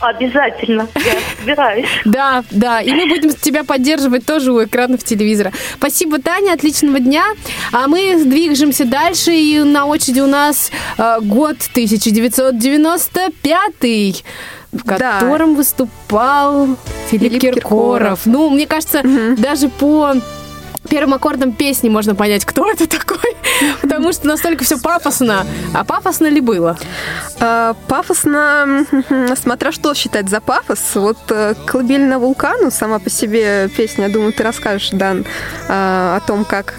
Обязательно, 0.00 0.86
я 0.94 1.14
собираюсь. 1.38 1.86
Да, 2.04 2.44
да, 2.50 2.80
и 2.80 2.92
мы 2.92 3.06
будем 3.06 3.30
тебя 3.32 3.64
поддерживать 3.64 4.26
тоже 4.26 4.52
у 4.52 4.62
экранов 4.62 5.02
телевизора. 5.04 5.52
Спасибо, 5.76 6.18
Таня, 6.20 6.52
отличного 6.52 6.98
дня. 7.00 7.24
А 7.72 7.88
мы 7.88 8.22
движемся 8.24 8.84
дальше, 8.84 9.32
и 9.32 9.58
на 9.60 9.86
очереди 9.86 10.20
у 10.20 10.26
нас 10.26 10.70
э, 10.98 11.18
год 11.22 11.56
1995 11.72 14.24
в 14.72 14.84
Да. 14.84 15.18
котором 15.20 15.54
выступал 15.54 16.76
Филипп, 17.08 17.32
Филипп 17.32 17.40
Киркоров. 17.40 17.54
Киркоров. 17.62 18.20
Ну, 18.26 18.50
мне 18.50 18.66
кажется, 18.66 19.02
даже 19.38 19.68
по 19.68 20.14
первым 20.86 21.14
аккордам 21.14 21.52
песни 21.52 21.88
можно 21.88 22.14
понять, 22.14 22.44
кто 22.44 22.70
это 22.70 22.86
такой, 22.86 23.36
потому 23.82 24.12
что 24.12 24.26
настолько 24.26 24.64
все 24.64 24.78
пафосно. 24.78 25.46
А 25.74 25.84
пафосно 25.84 26.26
ли 26.26 26.40
было? 26.40 26.76
А, 27.40 27.74
Пафосно, 27.88 28.86
смотря 29.36 29.72
что 29.72 29.94
считать 29.94 30.28
за 30.28 30.40
пафос. 30.40 30.94
Вот 30.94 31.18
э, 31.30 31.54
«Колыбельная 31.66 32.18
вулкану» 32.18 32.70
сама 32.70 32.98
по 32.98 33.10
себе 33.10 33.68
песня, 33.68 34.08
думаю, 34.08 34.32
ты 34.32 34.42
расскажешь, 34.42 34.90
Дан, 34.90 35.24
а, 35.68 36.16
о 36.16 36.26
том, 36.26 36.44
как... 36.44 36.74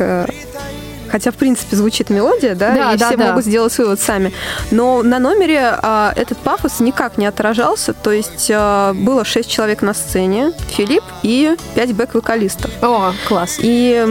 Хотя, 1.09 1.31
в 1.31 1.35
принципе, 1.35 1.75
звучит 1.75 2.09
мелодия, 2.09 2.55
да, 2.55 2.71
Да, 2.73 2.93
и 2.93 2.97
да, 2.97 3.07
все 3.07 3.17
да. 3.17 3.27
могут 3.29 3.45
сделать 3.45 3.77
вывод 3.77 3.99
сами. 3.99 4.33
Но 4.71 5.03
на 5.03 5.19
номере 5.19 5.77
а, 5.81 6.13
этот 6.15 6.37
пафос 6.37 6.79
никак 6.79 7.17
не 7.17 7.25
отражался. 7.25 7.93
То 7.93 8.11
есть 8.11 8.49
а, 8.53 8.93
было 8.93 9.25
шесть 9.25 9.49
человек 9.49 9.81
на 9.81 9.93
сцене, 9.93 10.53
Филипп 10.69 11.03
и 11.23 11.55
пять 11.75 11.91
бэк-вокалистов. 11.91 12.71
О, 12.81 13.13
класс. 13.27 13.57
И 13.59 14.05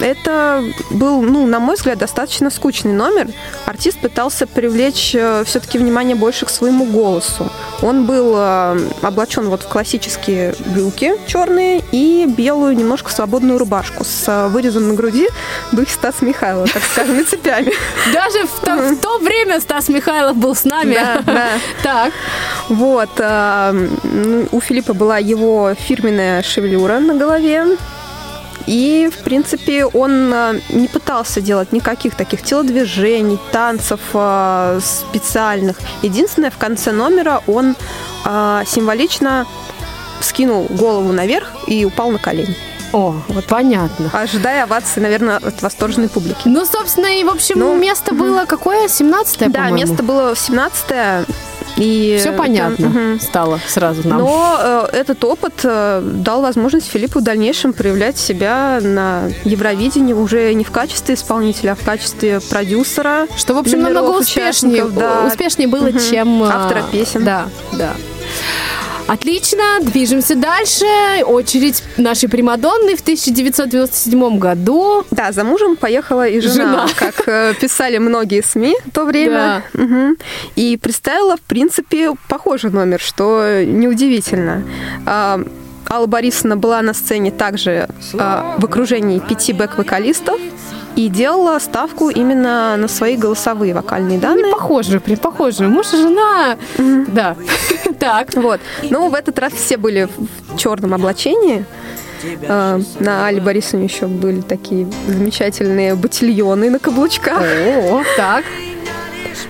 это 0.00 0.64
был, 0.90 1.22
ну, 1.22 1.46
на 1.46 1.60
мой 1.60 1.76
взгляд, 1.76 1.98
достаточно 1.98 2.50
скучный 2.50 2.92
номер. 2.92 3.28
Артист 3.66 3.98
пытался 3.98 4.46
привлечь 4.46 5.10
все-таки 5.44 5.78
внимание 5.78 6.16
больше 6.16 6.46
к 6.46 6.50
своему 6.50 6.84
голосу. 6.86 7.50
Он 7.82 8.06
был 8.06 8.34
э, 8.36 8.78
облачен 9.02 9.48
вот 9.48 9.62
в 9.62 9.68
классические 9.68 10.54
брюки 10.66 11.14
черные 11.26 11.82
и 11.92 12.26
белую 12.26 12.76
немножко 12.76 13.10
свободную 13.10 13.58
рубашку 13.58 14.04
с 14.04 14.24
э, 14.28 14.48
вырезом 14.48 14.88
на 14.88 14.94
груди 14.94 15.28
духе 15.72 15.92
Стас 15.92 16.22
Михайлова, 16.22 16.66
так 16.66 16.82
скажем, 16.82 17.20
и 17.20 17.24
цепями. 17.24 17.72
Даже 18.12 18.46
в 18.46 18.60
то, 18.64 18.76
в 18.76 18.96
то 18.98 19.18
время 19.18 19.60
Стас 19.60 19.88
Михайлов 19.88 20.36
был 20.36 20.54
с 20.54 20.64
нами. 20.64 20.94
Да, 20.94 21.22
да. 21.26 21.48
Так. 21.82 22.12
Вот. 22.68 23.10
э, 23.18 23.88
У 24.50 24.60
Филиппа 24.60 24.94
была 24.94 25.18
его 25.18 25.74
фирменная 25.74 26.42
шевелюра 26.42 26.98
на 26.98 27.14
голове. 27.14 27.76
И, 28.66 29.10
в 29.12 29.22
принципе, 29.22 29.84
он 29.84 30.32
э, 30.32 30.60
не 30.70 30.88
пытался 30.88 31.40
делать 31.40 31.72
никаких 31.72 32.14
таких 32.14 32.42
телодвижений, 32.42 33.38
танцев 33.52 34.00
э, 34.14 34.80
специальных. 34.82 35.76
Единственное, 36.02 36.50
в 36.50 36.58
конце 36.58 36.92
номера 36.92 37.42
он 37.46 37.76
э, 38.24 38.62
символично 38.66 39.46
скинул 40.20 40.64
голову 40.70 41.12
наверх 41.12 41.52
и 41.66 41.84
упал 41.84 42.10
на 42.10 42.18
колени. 42.18 42.56
О, 42.92 43.14
вот 43.28 43.44
понятно. 43.46 44.10
Ожидая 44.12 44.62
овации, 44.62 45.00
наверное, 45.00 45.36
от 45.36 45.60
восторженной 45.60 46.08
публики. 46.08 46.42
Ну, 46.46 46.64
собственно, 46.64 47.06
и, 47.06 47.24
в 47.24 47.28
общем, 47.28 47.58
Ну, 47.58 47.76
место 47.76 48.14
было 48.14 48.44
какое? 48.46 48.86
17-е, 48.86 49.48
Да, 49.48 49.58
по-моему? 49.64 49.76
место 49.76 50.02
было 50.02 50.34
17 50.34 51.26
и 51.76 52.16
Все 52.18 52.30
это, 52.30 52.38
понятно 52.38 52.88
мгм. 52.88 53.20
стало 53.20 53.60
сразу 53.68 54.06
нам. 54.08 54.18
Но 54.18 54.56
э, 54.92 54.96
этот 54.96 55.22
опыт 55.24 55.54
э, 55.64 56.00
дал 56.02 56.40
возможность 56.42 56.86
Филиппу 56.90 57.20
в 57.20 57.22
дальнейшем 57.22 57.72
проявлять 57.72 58.16
себя 58.16 58.78
на 58.82 59.28
Евровидении 59.44 60.12
уже 60.12 60.52
не 60.54 60.64
в 60.64 60.70
качестве 60.70 61.14
исполнителя, 61.14 61.72
а 61.72 61.74
в 61.74 61.84
качестве 61.84 62.40
продюсера. 62.40 63.26
Что, 63.36 63.54
в 63.54 63.58
общем, 63.58 63.82
намного 63.82 64.10
успешнее, 64.18 64.84
да. 64.86 65.26
успешнее 65.26 65.68
было, 65.68 65.88
Мгм. 65.88 65.98
чем... 65.98 66.42
а, 66.42 66.64
Автора 66.64 66.82
песен. 66.90 67.24
Да, 67.24 67.46
да. 67.72 67.92
Отлично, 69.06 69.62
движемся 69.82 70.34
дальше. 70.34 70.84
Очередь 71.24 71.82
нашей 71.96 72.28
Примадонны 72.28 72.96
в 72.96 73.00
1997 73.00 74.38
году. 74.38 75.04
Да, 75.10 75.32
за 75.32 75.44
мужем 75.44 75.76
поехала 75.76 76.26
и 76.26 76.40
жена, 76.40 76.54
Жена. 76.54 76.88
как 76.96 77.28
э, 77.28 77.54
писали 77.60 77.98
многие 77.98 78.42
СМИ 78.42 78.76
в 78.84 78.90
то 78.90 79.04
время. 79.04 79.62
Мгм. 79.74 80.16
И 80.56 80.76
представила, 80.76 81.36
в 81.36 81.40
принципе, 81.42 82.12
похожий 82.28 82.70
номер, 82.70 83.00
что 83.00 83.62
неудивительно. 83.64 84.64
А, 85.06 85.40
Алла 85.88 86.06
Борисовна 86.06 86.56
была 86.56 86.82
на 86.82 86.92
сцене 86.92 87.30
также 87.30 87.88
а, 88.18 88.56
в 88.58 88.64
окружении 88.64 89.20
пяти 89.20 89.52
бэк-вокалистов 89.52 90.40
и 90.96 91.08
делала 91.08 91.58
ставку 91.58 92.08
именно 92.08 92.76
на 92.76 92.88
свои 92.88 93.16
голосовые 93.16 93.74
вокальные 93.74 94.18
данные. 94.18 94.50
Похоже, 94.52 94.98
прям 94.98 95.18
похоже. 95.18 95.68
Муж 95.68 95.92
и 95.92 95.96
жена. 95.96 96.56
Да. 97.08 97.36
Так. 98.00 98.34
Вот. 98.34 98.60
Но 98.90 99.08
в 99.08 99.14
этот 99.14 99.38
раз 99.38 99.52
все 99.52 99.76
были 99.76 100.08
в 100.48 100.56
черном 100.56 100.92
облачении. 100.94 101.64
Э, 102.42 102.80
На 102.98 103.26
Али 103.26 103.40
Борисовне 103.40 103.86
еще 103.86 104.06
были 104.06 104.40
такие 104.40 104.88
замечательные 105.06 105.94
ботильоны 105.94 106.70
на 106.70 106.78
каблучках. 106.78 107.40
О, 107.40 108.02
так. 108.16 108.44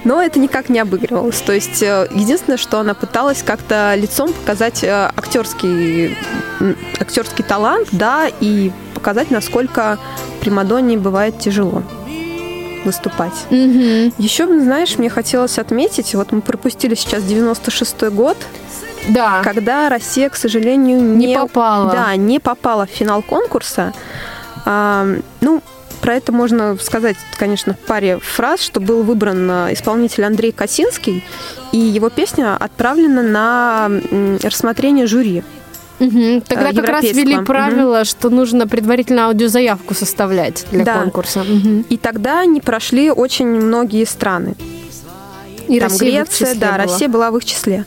Но 0.04 0.22
это 0.22 0.38
никак 0.38 0.68
не 0.68 0.78
обыгрывалось. 0.78 1.40
То 1.40 1.52
есть 1.52 1.82
э, 1.82 2.08
единственное, 2.12 2.58
что 2.58 2.78
она 2.78 2.94
пыталась 2.94 3.42
как-то 3.42 3.94
лицом 3.96 4.32
показать 4.32 4.84
э, 4.84 5.10
актерский, 5.16 6.16
актерский 7.00 7.44
талант, 7.44 7.88
да, 7.92 8.28
и 8.40 8.70
показать, 8.94 9.30
насколько 9.30 9.98
Примадонне 10.46 10.96
бывает 10.96 11.40
тяжело 11.40 11.82
выступать. 12.84 13.32
Мгм. 13.50 14.12
Еще, 14.16 14.46
знаешь, 14.46 14.96
мне 14.96 15.10
хотелось 15.10 15.58
отметить, 15.58 16.14
вот 16.14 16.30
мы 16.30 16.40
пропустили 16.40 16.94
сейчас 16.94 17.24
96-й 17.24 18.10
год, 18.10 18.36
Да. 19.08 19.40
когда 19.42 19.88
Россия, 19.88 20.28
к 20.28 20.36
сожалению, 20.36 21.00
не, 21.00 21.26
Не 21.26 21.34
попала. 21.36 21.90
Да, 21.90 22.14
не 22.14 22.38
попала 22.38 22.86
в 22.86 22.90
финал 22.90 23.22
конкурса. 23.22 23.92
А, 24.64 25.08
ну, 25.40 25.62
про 26.00 26.14
это 26.14 26.30
можно 26.30 26.78
сказать, 26.80 27.16
конечно, 27.36 27.74
в 27.74 27.78
паре 27.78 28.20
фраз, 28.20 28.60
что 28.60 28.78
был 28.78 29.02
выбран 29.02 29.50
а, 29.50 29.72
исполнитель 29.72 30.22
Андрей 30.22 30.52
Косинский, 30.52 31.24
и 31.72 31.78
его 31.78 32.08
песня 32.08 32.56
отправлена 32.56 33.22
на 33.22 33.90
рассмотрение 34.44 35.08
жюри. 35.08 35.42
Мгм. 35.98 36.42
Тогда 36.42 36.72
как 36.72 36.88
раз 36.88 37.04
ввели 37.04 37.38
правило, 37.38 38.04
что 38.04 38.30
нужно 38.30 38.66
предварительно 38.66 39.26
аудиозаявку 39.26 39.94
составлять 39.94 40.66
для 40.70 40.84
Да. 40.84 41.00
конкурса. 41.00 41.44
Мгм. 41.44 41.86
И 41.88 41.96
тогда 41.96 42.44
не 42.44 42.60
прошли 42.60 43.10
очень 43.10 43.46
многие 43.46 44.04
страны. 44.04 44.54
И 45.68 45.80
Там 45.80 45.88
Россия 45.88 46.22
Греция, 46.24 46.54
да, 46.54 46.72
была. 46.72 46.76
Россия 46.84 47.08
была 47.08 47.30
в 47.30 47.36
их 47.38 47.44
числе. 47.44 47.84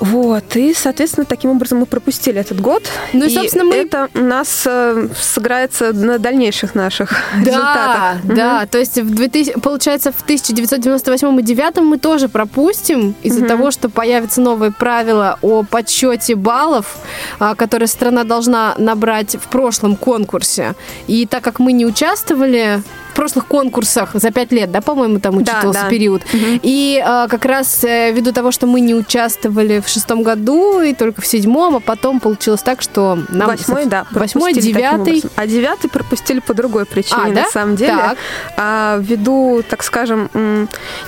Вот, 0.00 0.56
и, 0.56 0.74
соответственно, 0.74 1.24
таким 1.26 1.50
образом 1.50 1.78
мы 1.78 1.86
пропустили 1.86 2.40
этот 2.40 2.60
год. 2.60 2.88
Ну 3.12 3.24
и, 3.26 3.30
собственно, 3.34 3.64
мы- 3.64 3.74
это 3.76 4.08
у 4.14 4.20
нас 4.20 4.62
э, 4.66 5.08
сыграется 5.20 5.92
на 5.92 6.18
дальнейших 6.18 6.74
наших 6.74 7.10
Да, 7.44 7.50
результатах. 7.50 8.36
Да, 8.36 8.66
то 8.66 8.78
есть 8.78 8.98
в 8.98 9.14
2000, 9.14 9.60
получается 9.60 10.12
в 10.12 10.22
1998 10.22 11.28
и 11.40 11.42
2009 11.42 11.78
мы 11.82 11.98
тоже 11.98 12.28
пропустим 12.28 13.14
из-за 13.22 13.40
Мгм. 13.40 13.48
того, 13.48 13.70
что 13.70 13.88
появятся 13.88 14.40
новые 14.40 14.70
правила 14.72 15.38
о 15.42 15.62
подсчете 15.64 16.34
баллов, 16.36 16.96
а, 17.40 17.54
которые 17.54 17.88
страна 17.88 18.24
должна 18.24 18.74
набрать 18.78 19.34
в 19.36 19.48
прошлом 19.48 19.96
конкурсе. 19.96 20.74
И 21.08 21.26
так 21.26 21.42
как 21.42 21.58
мы 21.58 21.72
не 21.72 21.84
участвовали 21.86 22.82
прошлых 23.18 23.46
конкурсах 23.46 24.10
за 24.14 24.30
пять 24.30 24.52
лет, 24.52 24.70
да, 24.70 24.80
по-моему, 24.80 25.18
там 25.18 25.42
Да, 25.42 25.52
учитывался 25.52 25.82
да. 25.82 25.88
период. 25.88 26.22
И 26.32 27.02
а, 27.04 27.26
как 27.26 27.44
раз 27.44 27.82
э, 27.82 28.12
ввиду 28.12 28.32
того, 28.32 28.52
что 28.52 28.68
мы 28.68 28.80
не 28.80 28.94
участвовали 28.94 29.80
в 29.80 29.88
шестом 29.88 30.22
году 30.22 30.80
и 30.80 30.94
только 30.94 31.20
в 31.20 31.26
седьмом, 31.26 31.74
а 31.74 31.80
потом 31.80 32.20
получилось 32.20 32.62
так, 32.62 32.80
что 32.80 33.18
нам 33.28 33.48
Восьмой, 33.48 33.86
да, 33.86 34.06
восьмой, 34.12 34.52
девятый. 34.54 35.24
А 35.34 35.48
девятый 35.48 35.90
пропустили 35.90 36.38
по 36.38 36.54
другой 36.54 36.84
причине, 36.86 37.22
А, 37.24 37.28
да? 37.32 37.42
на 37.42 37.50
самом 37.50 37.74
деле. 37.74 37.96
Так. 37.96 38.18
А, 38.56 38.98
ввиду, 39.00 39.64
так 39.68 39.82
скажем, 39.82 40.30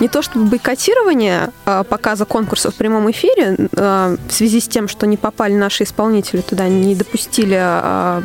не 0.00 0.08
то 0.08 0.22
чтобы 0.22 0.46
бойкотирование 0.46 1.50
а, 1.64 1.84
показа 1.84 2.24
конкурса 2.24 2.72
в 2.72 2.74
прямом 2.74 3.08
эфире, 3.12 3.56
а, 3.76 4.16
в 4.28 4.32
связи 4.32 4.58
с 4.60 4.66
тем, 4.66 4.88
что 4.88 5.06
не 5.06 5.16
попали 5.16 5.54
наши 5.54 5.84
исполнители 5.84 6.40
туда, 6.40 6.66
не 6.66 6.96
допустили 6.96 7.56
а, 7.56 8.22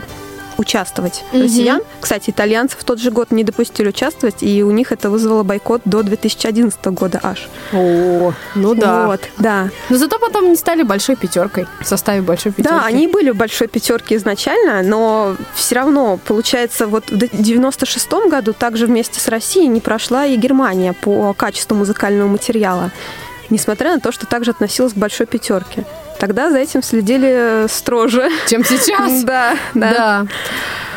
участвовать 0.57 1.23
Мгм. 1.31 1.41
россиян. 1.43 1.81
Кстати, 1.99 2.29
итальянцы 2.29 2.77
в 2.77 2.83
тот 2.83 2.99
же 2.99 3.11
год 3.11 3.31
не 3.31 3.43
допустили 3.43 3.89
участвовать, 3.89 4.41
и 4.41 4.63
у 4.63 4.71
них 4.71 4.91
это 4.91 5.09
вызвало 5.09 5.43
бойкот 5.43 5.81
до 5.85 6.03
2011 6.03 6.91
года 6.91 7.19
аж. 7.23 7.47
О, 7.73 8.33
ну 8.55 8.75
да. 8.75 9.07
Вот, 9.07 9.21
да. 9.37 9.69
Но 9.89 9.97
зато 9.97 10.19
потом 10.19 10.49
не 10.49 10.55
стали 10.55 10.83
большой 10.83 11.15
пятеркой, 11.15 11.67
в 11.81 11.85
составе 11.87 12.21
большой 12.21 12.51
пятерки. 12.51 12.69
Да, 12.75 12.85
они 12.85 13.07
были 13.07 13.31
в 13.31 13.35
большой 13.35 13.67
пятерке 13.67 14.15
изначально, 14.15 14.81
но 14.83 15.35
все 15.53 15.75
равно, 15.75 16.19
получается, 16.25 16.87
вот 16.87 17.09
в 17.09 17.41
96 17.41 18.27
году 18.29 18.53
также 18.53 18.85
вместе 18.87 19.19
с 19.19 19.27
Россией 19.27 19.67
не 19.67 19.81
прошла 19.81 20.25
и 20.25 20.35
Германия 20.37 20.93
по 20.93 21.33
качеству 21.33 21.75
музыкального 21.75 22.27
материала. 22.27 22.91
несмотря 23.51 23.93
на 23.93 23.99
то, 23.99 24.11
что 24.11 24.25
также 24.25 24.51
относилась 24.51 24.93
к 24.93 24.97
большой 24.97 25.27
пятерке. 25.27 25.85
Тогда 26.19 26.51
за 26.51 26.57
этим 26.59 26.81
следили 26.83 27.67
строже. 27.67 28.29
Чем 28.49 28.63
сейчас? 28.63 29.23
Да, 29.23 29.55
да. 29.73 30.25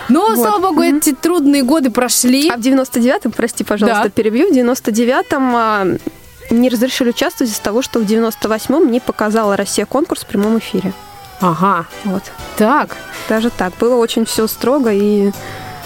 Но, 0.09 0.26
Вот. 0.28 0.37
слава 0.38 0.59
богу, 0.68 0.83
эти 0.83 1.12
трудные 1.12 1.62
годы 1.62 1.90
прошли. 1.90 2.48
А 2.48 2.57
в 2.57 2.61
99-м, 2.61 3.33
прости, 3.33 3.62
пожалуйста, 3.64 4.04
Да. 4.04 4.09
перебью, 4.11 4.48
в 4.48 4.57
99-м 4.57 5.52
а, 5.57 5.87
не 6.50 6.68
разрешили 6.70 7.11
участвовать 7.11 7.52
из-за 7.52 7.62
того, 7.62 7.83
что 7.83 7.98
в 7.98 8.04
98-м 8.04 8.90
не 8.90 9.00
показала 9.00 9.54
Россия 9.57 9.85
конкурс 9.85 10.22
в 10.22 10.26
прямом 10.26 10.59
эфире. 10.59 10.92
Ага. 11.40 11.85
Вот. 12.04 12.22
Так. 12.57 12.96
Даже 13.28 13.50
так. 13.50 13.74
Было 13.78 13.96
очень 13.96 14.24
все 14.24 14.46
строго 14.46 14.90
и 14.92 15.31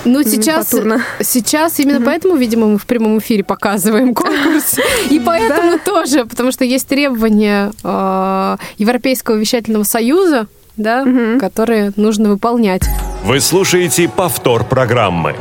Ну, 0.05 0.23
сейчас, 0.25 0.75
сейчас 1.21 1.79
именно 1.79 2.01
поэтому, 2.01 2.37
видимо, 2.37 2.67
мы 2.67 2.79
в 2.79 2.87
прямом 2.87 3.19
эфире 3.19 3.45
показываем 3.45 4.15
конкурс. 4.15 4.79
И 5.11 5.21
поэтому 5.21 5.79
тоже, 5.79 6.25
потому 6.25 6.51
что 6.53 6.65
есть 6.65 6.89
требования 6.89 7.73
э, 7.85 8.57
Европейского 8.79 9.37
вещательного 9.37 9.85
союза, 9.85 10.49
да, 10.77 11.05
которые 11.39 11.93
нужно 11.97 12.31
выполнять. 12.31 12.83
Вы 13.25 13.41
слушаете 13.41 14.09
повтор 14.09 14.65
программы. 14.65 15.37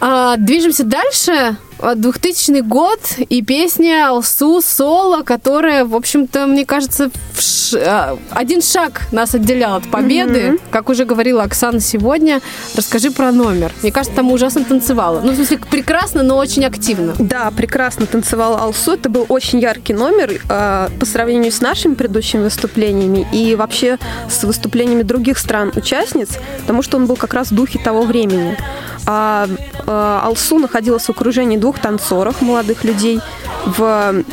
А, 0.00 0.36
движемся 0.36 0.84
дальше. 0.84 1.56
А, 1.82 1.94
2000 1.96 2.60
год 2.60 3.00
и 3.28 3.42
песня 3.42 4.08
Алсу 4.08 4.60
Соло, 4.62 5.22
которая, 5.22 5.84
в 5.84 5.96
общем-то, 5.96 6.46
мне 6.46 6.64
кажется, 6.64 7.10
ш- 7.36 7.76
а, 7.84 8.18
один 8.30 8.62
шаг 8.62 9.02
нас 9.10 9.34
отделял 9.34 9.74
от 9.74 9.90
победы. 9.90 10.58
Как 10.70 10.88
уже 10.88 11.04
говорила 11.04 11.42
Оксана 11.42 11.80
сегодня, 11.80 12.40
расскажи 12.76 13.10
про 13.10 13.32
номер. 13.32 13.72
Мне 13.82 13.90
кажется, 13.90 14.14
там 14.14 14.30
ужасно 14.30 14.64
танцевала. 14.64 15.20
Ну, 15.24 15.32
в 15.32 15.34
смысле, 15.34 15.58
прекрасно, 15.70 16.22
но 16.22 16.36
очень 16.36 16.64
активно. 16.64 17.14
Да, 17.18 17.50
прекрасно 17.50 18.06
танцевала 18.06 18.60
Алсу. 18.62 18.92
Это 18.92 19.08
был 19.08 19.26
очень 19.28 19.58
яркий 19.58 19.94
номер 19.94 20.40
э, 20.48 20.88
по 21.00 21.04
сравнению 21.06 21.50
с 21.50 21.60
нашими 21.60 21.94
предыдущими 21.94 22.44
выступлениями 22.44 23.26
и 23.32 23.56
вообще 23.56 23.98
с 24.30 24.44
выступлениями 24.44 25.02
других 25.02 25.36
стран-участниц, 25.38 26.28
потому 26.60 26.82
что 26.82 26.96
он 26.96 27.06
был 27.06 27.16
как 27.16 27.34
раз 27.34 27.50
в 27.50 27.54
духе 27.56 27.80
того 27.80 28.02
времени. 28.02 28.56
А, 29.04 29.48
э, 29.84 30.20
Алсу 30.24 30.58
находилась 30.60 31.06
в 31.06 31.10
окружении 31.10 31.56
двух 31.56 31.71
танцоров, 31.78 32.42
молодых 32.42 32.84
людей, 32.84 33.20
в 33.66 34.24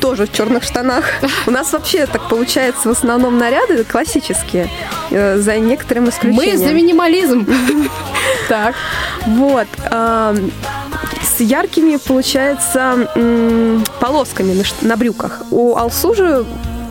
тоже 0.00 0.26
в 0.26 0.32
черных 0.32 0.64
штанах. 0.64 1.04
У 1.46 1.50
нас 1.50 1.72
вообще 1.72 2.06
так 2.06 2.28
получается 2.28 2.88
в 2.88 2.92
основном 2.92 3.38
наряды 3.38 3.84
классические, 3.84 4.68
э, 5.10 5.38
за 5.38 5.58
некоторым 5.58 6.08
исключением. 6.08 6.52
Мы 6.52 6.56
за 6.58 6.72
минимализм. 6.72 7.46
Так. 8.48 8.74
Вот. 9.26 9.68
С 11.22 11.40
яркими, 11.40 11.96
получается, 11.96 13.08
полосками 14.00 14.64
на, 14.82 14.96
брюках. 14.96 15.42
У 15.50 15.76
Алсу 15.76 16.14
же 16.14 16.44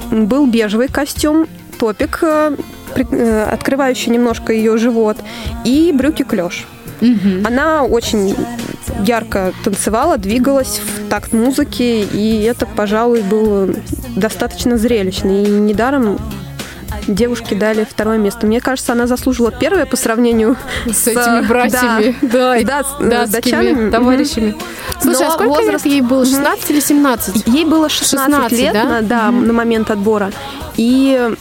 был 0.09 0.47
бежевый 0.47 0.87
костюм, 0.87 1.47
топик, 1.77 2.19
э, 2.21 2.55
э, 2.95 3.43
открывающий 3.43 4.11
немножко 4.11 4.53
ее 4.53 4.77
живот, 4.77 5.17
и 5.65 5.91
брюки 5.93 6.23
клеш. 6.23 6.65
Она 7.45 7.83
очень 7.83 8.35
ярко 9.05 9.53
танцевала, 9.63 10.17
двигалась 10.17 10.79
в 10.83 11.09
такт 11.09 11.33
музыки, 11.33 12.07
и 12.11 12.41
это, 12.43 12.65
пожалуй, 12.65 13.21
было 13.21 13.69
достаточно 14.15 14.77
зрелищно. 14.77 15.29
И 15.43 15.49
недаром 15.49 16.19
девушке 17.07 17.55
дали 17.55 17.87
второе 17.89 18.17
место. 18.17 18.45
Мне 18.45 18.61
кажется, 18.61 18.91
она 18.93 19.07
заслужила 19.07 19.51
первое 19.51 19.85
по 19.85 19.95
сравнению 19.95 20.57
С 20.85 21.07
этими 21.07 21.45
братьями, 21.47 22.15
да, 22.21 22.57
и 22.59 22.63
да, 22.63 22.83
с- 22.83 23.01
э, 23.01 23.25
датчанами. 23.27 23.89
товарищами. 23.89 24.55
Слушай, 25.01 25.23
а 25.25 25.29
Но 25.29 25.33
сколько 25.33 25.49
возраст- 25.61 25.85
лет 25.85 25.93
ей 25.93 26.01
было? 26.01 26.21
Мгм. 26.23 26.29
16 26.31 26.69
или 26.71 26.79
17? 26.79 27.47
Ей 27.47 27.65
было 27.65 27.89
16, 27.89 28.25
16, 28.33 28.59
лет, 28.59 28.73
да? 28.73 28.83
на, 28.85 29.01
да, 29.01 29.31
на 29.31 29.53
момент 29.53 29.89
отбора. 29.89 30.31
И 30.77 31.31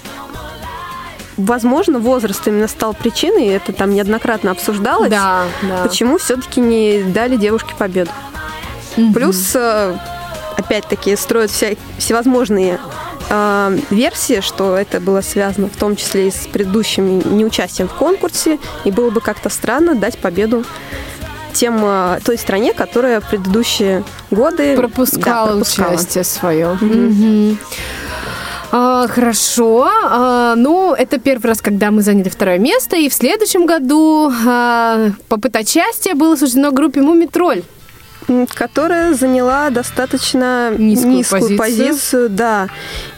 возможно, 1.39 1.99
возраст 1.99 2.47
именно 2.47 2.69
стал 2.69 2.93
причиной, 2.95 3.47
это 3.47 3.73
там 3.73 3.95
неоднократно 3.95 4.51
обсуждалось, 4.51 5.11
Да, 5.11 5.45
да. 5.63 5.83
почему 5.85 6.19
все-таки 6.19 6.61
не 6.61 7.03
дали 7.03 7.37
девушке 7.37 7.75
победу. 7.79 8.11
Плюс, 9.15 9.53
э, 9.55 9.97
опять-таки, 10.57 11.15
строят 11.17 11.51
вся, 11.53 11.69
всевозможные 11.99 12.81
э, 13.31 13.79
версии, 13.91 14.41
что 14.41 14.77
это 14.77 15.01
было 15.01 15.21
связано 15.21 15.69
в 15.69 15.77
том 15.77 15.95
числе 15.95 16.29
и 16.29 16.31
с 16.33 16.49
предыдущим 16.53 17.37
неучастием 17.39 17.89
в 17.89 17.95
конкурсе, 17.95 18.59
и 18.85 18.91
было 18.91 19.11
бы 19.11 19.21
как-то 19.21 19.51
странно 19.51 19.95
дать 19.95 20.19
победу 20.19 20.65
тем 21.53 21.81
э, 21.83 22.19
той 22.25 22.39
стране, 22.39 22.73
которая 22.73 23.21
предыдущие 23.21 24.03
годы 24.33 24.75
да, 24.75 24.83
пропускала, 24.83 25.51
пропускала. 25.53 25.93
участие 25.95 26.25
свое. 26.25 26.77
Мгм. 26.81 27.59
А, 28.71 29.07
хорошо. 29.09 29.89
А, 29.91 30.55
ну, 30.57 30.95
это 30.95 31.19
первый 31.19 31.47
раз, 31.47 31.63
когда 31.63 31.91
мы 31.91 32.03
заняли 32.03 32.29
второе 32.29 32.59
место. 32.59 32.97
И 32.97 33.09
в 33.09 33.15
следующем 33.15 33.67
году 33.67 34.31
а, 34.47 35.11
попытать 35.29 35.69
участия 35.69 36.15
было 36.15 36.37
суждено 36.37 36.71
группе 36.73 37.01
Мумитроль. 37.01 37.63
Которая 38.55 39.15
заняла 39.15 39.71
достаточно 39.71 40.71
Низкую 40.77 41.15
низкую, 41.15 41.41
позицию. 41.41 41.59
позицию. 41.59 42.29
Да, 42.29 42.69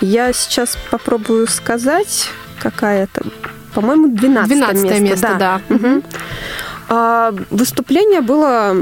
я 0.00 0.32
сейчас 0.32 0.78
попробую 0.90 1.48
сказать, 1.48 2.28
какая 2.60 3.04
это. 3.04 3.22
По-моему, 3.74 4.08
12 4.08 4.48
12 4.48 5.00
место, 5.00 5.36
да. 5.36 5.60
Мгм. 5.68 6.04
А, 6.88 7.34
выступление 7.50 8.20
было 8.20 8.76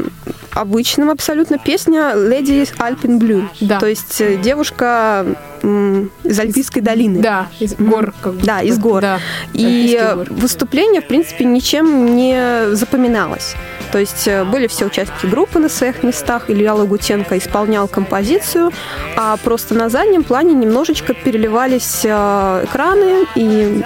обычным 0.60 1.10
абсолютно. 1.10 1.58
Песня 1.58 2.12
Lady 2.14 2.68
Alpine 2.78 3.18
Blue. 3.18 3.48
Да. 3.60 3.78
То 3.78 3.86
есть 3.86 4.20
э, 4.20 4.36
девушка 4.36 5.24
из 5.62 6.38
Альпийской 6.38 6.82
долины. 6.82 7.20
Да, 7.20 7.48
из 7.58 7.74
гор. 7.74 8.12
как 8.20 8.38
Да, 8.38 8.62
из 8.62 8.78
гор. 8.78 9.02
Да, 9.02 9.20
И 9.52 9.98
горы. 10.14 10.26
выступление, 10.30 11.00
в 11.00 11.08
принципе, 11.08 11.44
ничем 11.44 12.14
не 12.14 12.74
запоминалось. 12.74 13.54
То 13.92 13.98
есть 13.98 14.28
э, 14.28 14.44
были 14.44 14.66
все 14.66 14.86
участники 14.86 15.26
группы 15.26 15.58
на 15.58 15.68
своих 15.68 16.02
местах. 16.02 16.44
Илья 16.48 16.74
Лагутенко 16.74 17.38
исполнял 17.38 17.88
композицию, 17.88 18.72
а 19.16 19.36
просто 19.36 19.74
на 19.74 19.88
заднем 19.88 20.24
плане 20.24 20.54
немножечко 20.54 21.14
переливались 21.14 22.02
э, 22.04 22.64
экраны 22.64 23.26
и 23.34 23.82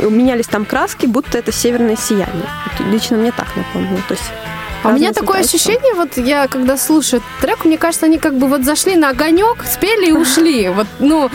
менялись 0.00 0.46
там 0.46 0.64
краски, 0.64 1.06
будто 1.06 1.38
это 1.38 1.52
северное 1.52 1.96
сияние. 1.96 2.46
Лично 2.90 3.16
мне 3.16 3.32
так 3.32 3.48
напомнило. 3.56 3.98
То 4.08 4.14
есть 4.14 4.30
А 4.82 4.88
у 4.88 4.92
меня 4.92 5.12
такое 5.12 5.40
ощущение, 5.40 5.94
вот 5.94 6.16
я 6.16 6.46
когда 6.46 6.76
слушаю 6.76 7.22
трек, 7.40 7.64
мне 7.64 7.78
кажется, 7.78 8.06
они 8.06 8.18
как 8.18 8.34
бы 8.34 8.46
вот 8.46 8.62
зашли 8.62 8.96
на 8.96 9.10
огонек, 9.10 9.64
спели 9.64 10.10
и 10.10 10.12
ушли. 10.12 10.68
Вот, 10.68 10.86
ну, 11.00 11.30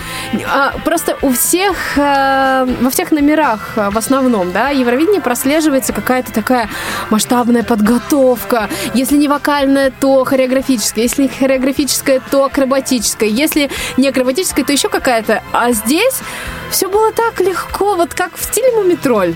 а, 0.47 0.73
просто 0.85 1.17
у 1.21 1.31
всех, 1.33 1.97
э, 1.97 2.67
во 2.81 2.89
всех 2.89 3.11
номерах 3.11 3.73
э, 3.75 3.89
в 3.89 3.97
основном, 3.97 4.51
да, 4.51 4.69
Евровидение 4.69 5.21
прослеживается 5.21 5.93
какая-то 5.93 6.31
такая 6.31 6.69
масштабная 7.09 7.63
подготовка. 7.63 8.69
Если 8.93 9.17
не 9.17 9.27
вокальная, 9.27 9.91
то 9.91 10.23
хореографическая. 10.23 11.03
Если 11.03 11.23
не 11.23 11.27
хореографическая, 11.27 12.21
то 12.31 12.45
акробатическая. 12.45 13.29
Если 13.29 13.69
не 13.97 14.07
акробатическая, 14.07 14.65
то 14.65 14.71
еще 14.71 14.89
какая-то. 14.89 15.43
А 15.51 15.71
здесь 15.71 16.19
все 16.71 16.89
было 16.89 17.11
так 17.11 17.39
легко, 17.39 17.95
вот 17.95 18.13
как 18.13 18.37
в 18.37 18.43
стиле 18.43 18.71
Мумитроль. 18.71 19.35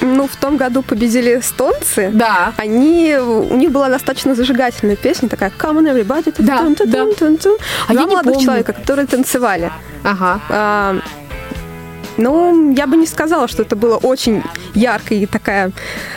Ну, 0.00 0.26
в 0.26 0.36
том 0.36 0.56
году 0.56 0.82
победили 0.82 1.38
эстонцы. 1.38 2.10
Да. 2.12 2.52
Они, 2.56 3.16
у 3.16 3.54
них 3.56 3.70
была 3.70 3.88
достаточно 3.88 4.34
зажигательная 4.34 4.96
песня, 4.96 5.28
такая 5.28 5.52
«Come 5.58 5.80
on, 5.80 5.94
everybody». 5.94 6.34
Да, 6.38 6.58
Тун-тун-тун-тун-тун. 6.58 7.56
А 7.88 7.92
Два 7.92 8.02
я 8.02 8.08
не 8.08 8.12
молодых 8.12 8.32
помню. 8.34 8.46
человека, 8.46 8.72
которые 8.72 9.06
танцевали. 9.06 9.70
Ага. 10.02 10.40
А, 10.48 10.96
ну, 12.16 12.72
я 12.72 12.86
бы 12.86 12.96
не 12.96 13.06
сказала, 13.06 13.48
что 13.48 13.62
это 13.62 13.76
было 13.76 13.96
очень 13.96 14.42
яркая 14.74 15.18
и 15.18 15.26
такая 15.26 15.72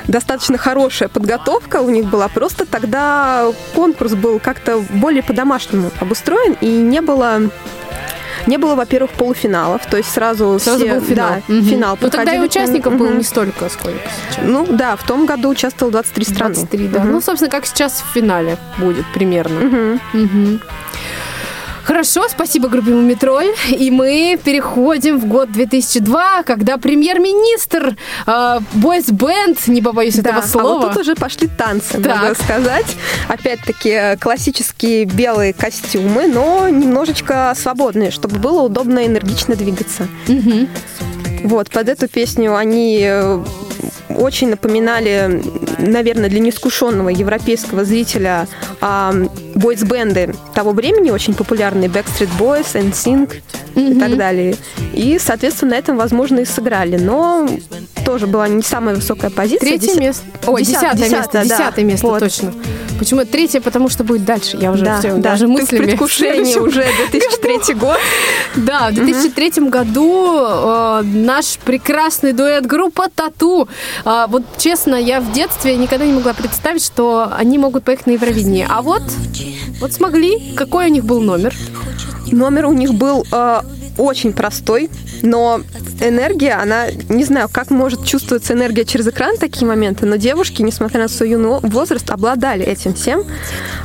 достаточно 0.08 0.58
хорошая 0.58 1.10
подготовка 1.10 1.82
у 1.82 1.90
них 1.90 2.06
была. 2.06 2.28
Просто 2.28 2.66
тогда 2.66 3.48
конкурс 3.76 4.14
был 4.14 4.40
как-то 4.40 4.84
более 4.90 5.24
по-домашнему 5.24 5.92
обустроен, 6.00 6.56
и 6.62 6.68
не 6.68 7.02
было... 7.02 7.42
Не 8.48 8.58
было, 8.58 8.76
во-первых, 8.76 9.12
полуфиналов, 9.12 9.86
то 9.86 9.98
есть 9.98 10.12
сразу, 10.12 10.58
Сразу 10.60 10.84
все, 10.86 10.94
был 10.96 11.02
финал. 11.06 11.30
да, 11.48 11.54
Мгм. 11.54 11.64
финал. 11.66 11.98
Ну 12.02 12.10
тогда 12.10 12.34
и 12.36 12.40
участников 12.40 12.96
было 12.98 13.08
Мгм. 13.10 13.18
не 13.20 13.24
столько, 13.24 13.70
сколько 13.70 14.00
сейчас. 14.32 14.44
Ну 14.46 14.66
да, 14.70 14.96
в 14.96 15.04
том 15.04 15.26
году 15.26 15.50
участвовало 15.50 15.92
23 15.94 16.26
страны. 16.26 16.54
23, 16.56 16.88
да. 16.88 17.00
Мгм. 17.00 17.12
Ну, 17.14 17.22
собственно, 17.22 17.50
как 17.50 17.66
сейчас 17.66 18.04
в 18.08 18.14
финале 18.14 18.58
будет 18.78 19.06
примерно. 19.14 19.60
Мгм. 19.62 20.00
Мгм. 20.14 20.62
Хорошо, 21.84 22.28
спасибо 22.30 22.70
группе 22.70 22.92
Мумитроль. 22.92 23.48
И 23.70 23.92
мы 23.92 24.40
переходим 24.42 25.20
в 25.20 25.26
год 25.26 25.52
2002, 25.52 26.44
когда 26.44 26.78
премьер-министр 26.78 27.98
э, 28.26 28.60
бойс-бенд, 28.74 29.68
не 29.68 29.82
побоюсь 29.82 30.16
этого 30.18 30.38
А 30.40 30.44
слова. 30.48 30.80
вот 30.86 30.94
тут 30.94 31.02
уже 31.02 31.16
пошли 31.16 31.48
танцы, 31.48 32.02
Так. 32.02 32.06
надо 32.22 32.36
сказать. 32.42 32.86
Опять-таки 33.28 33.90
э, 33.90 34.18
классические 34.18 35.06
белые 35.06 35.52
костюмы, 35.54 36.28
но 36.28 36.70
немножечко 36.70 37.54
свободные, 37.58 38.12
чтобы 38.12 38.38
было 38.40 38.62
удобно 38.62 39.00
и 39.00 39.08
энергично 39.08 39.56
двигаться. 39.56 40.08
Мгм. 40.28 40.70
Вот, 41.44 41.70
под 41.70 41.90
эту 41.90 42.08
песню 42.08 42.56
они 42.56 43.02
э, 43.04 43.44
очень 44.16 44.50
напоминали, 44.50 45.42
наверное, 45.80 46.30
для 46.30 46.40
неискушенного 46.40 47.10
европейского 47.10 47.86
зрителя 47.86 48.48
а, 48.82 49.14
бойс-бенды 49.56 50.34
того 50.54 50.72
времени, 50.72 51.12
очень 51.12 51.34
популярные 51.34 51.90
Backstreet 51.90 52.30
Boys, 52.40 52.74
NSYNC 52.74 53.42
и 53.76 53.94
так 54.00 54.18
далее. 54.18 54.56
И, 54.94 55.18
соответственно, 55.20 55.72
на 55.72 55.76
этом, 55.76 55.98
возможно, 55.98 56.40
и 56.40 56.46
сыграли. 56.46 56.98
Но 56.98 57.48
тоже 58.06 58.28
была 58.28 58.48
не 58.48 58.62
самая 58.62 58.96
высокая 58.96 59.30
позиция. 59.32 59.60
Третье 59.70 59.88
Деся- 59.94 60.00
место. 60.00 60.24
Ой, 60.48 60.64
десятое, 60.64 61.10
место. 61.10 61.30
да. 61.34 61.44
Десятое 61.44 61.86
место, 61.86 62.08
Вот. 62.08 62.20
точно. 62.20 62.54
Почему 63.00 63.26
третье? 63.26 63.60
Потому 63.60 63.90
что 63.90 64.04
будет 64.04 64.24
дальше. 64.24 64.56
Я 64.58 64.72
уже 64.72 64.86
Да, 64.86 65.00
все, 65.00 65.14
да, 65.16 65.32
даже 65.32 65.46
ты 65.46 65.52
в 65.52 65.56
мыслями. 65.56 65.84
предвкушении 65.86 66.56
уже 66.58 66.86
2003 67.12 67.74
год. 67.76 67.98
Да, 68.56 68.90
в 68.92 68.94
2003 68.94 69.70
году 69.70 70.38
э, 70.40 71.02
наш 71.04 71.58
прекрасный 71.66 72.34
дуэт 72.34 72.66
группа 72.66 73.08
Тату. 73.14 73.68
А, 74.06 74.28
вот 74.28 74.44
честно, 74.58 74.96
я 74.96 75.20
в 75.22 75.32
детстве 75.32 75.76
никогда 75.76 76.06
не 76.06 76.14
могла 76.14 76.34
представить, 76.34 76.84
что 76.86 77.30
они 77.36 77.58
могут 77.58 77.84
поехать 77.84 78.06
на 78.08 78.12
Евровидение. 78.12 78.68
А 78.70 78.82
вот, 78.82 79.02
вот 79.82 79.92
смогли. 79.92 80.54
Какой 80.56 80.86
у 80.86 80.90
них 80.90 81.04
был 81.04 81.20
номер? 81.22 81.54
Номер 82.32 82.68
у 82.68 82.74
них 82.74 82.94
был 82.94 83.26
э, 83.32 83.62
очень 83.98 84.34
простой, 84.34 84.90
но 85.22 85.62
энергия, 86.00 86.54
она, 86.54 86.88
не 87.10 87.24
знаю, 87.24 87.50
как 87.52 87.70
может 87.70 88.06
чувствоваться 88.06 88.54
энергия 88.54 88.86
через 88.86 89.08
экран 89.08 89.38
такие 89.38 89.68
моменты, 89.68 90.06
но 90.06 90.16
девушки, 90.16 90.62
несмотря 90.62 91.02
на 91.02 91.08
свой 91.08 91.32
юный 91.32 91.60
возраст, 91.62 92.10
обладали 92.10 92.66
этим 92.66 92.94
всем. 92.94 93.24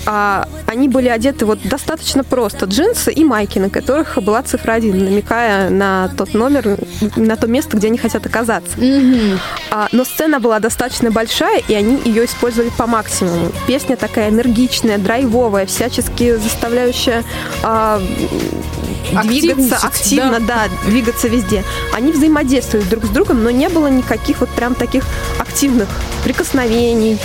А, 0.06 0.48
они 0.66 0.88
были 0.88 1.08
одеты 1.08 1.44
вот 1.46 1.60
достаточно 1.64 2.24
просто. 2.24 2.66
Джинсы 2.66 3.12
и 3.12 3.24
майки, 3.24 3.58
на 3.58 3.70
которых 3.70 4.18
была 4.22 4.42
цифра 4.42 4.72
1, 4.72 5.04
намекая 5.04 5.70
на 5.70 6.10
тот 6.16 6.34
номер, 6.34 6.78
на 7.16 7.36
то 7.36 7.46
место, 7.46 7.76
где 7.76 7.88
они 7.88 7.98
хотят 7.98 8.24
оказаться. 8.26 8.76
А, 9.70 9.88
но 9.92 10.04
сцена 10.04 10.40
была 10.40 10.60
достаточно 10.60 11.10
большая, 11.10 11.62
и 11.68 11.74
они 11.74 12.00
ее 12.04 12.24
использовали 12.24 12.70
по 12.70 12.86
максимуму. 12.86 13.52
Песня 13.66 13.96
такая 13.96 14.30
энергичная, 14.30 14.98
драйвовая, 14.98 15.66
всячески 15.66 16.36
заставляющая 16.36 17.24
а, 17.62 18.00
двигаться 19.24 19.76
Активничать, 19.76 19.82
активно, 20.00 20.40
да. 20.40 20.68
двигаться 20.86 21.28
везде. 21.28 21.64
Они 21.92 22.12
взаимодействовали 22.12 22.84
друг 22.86 23.04
с 23.04 23.08
другом, 23.08 23.42
но 23.42 23.50
не 23.50 23.68
было 23.68 23.88
никаких 23.88 24.40
вот 24.40 24.48
прям 24.50 24.74
таких 24.74 25.04
активных 25.38 25.88
прикосновений, 26.24 27.18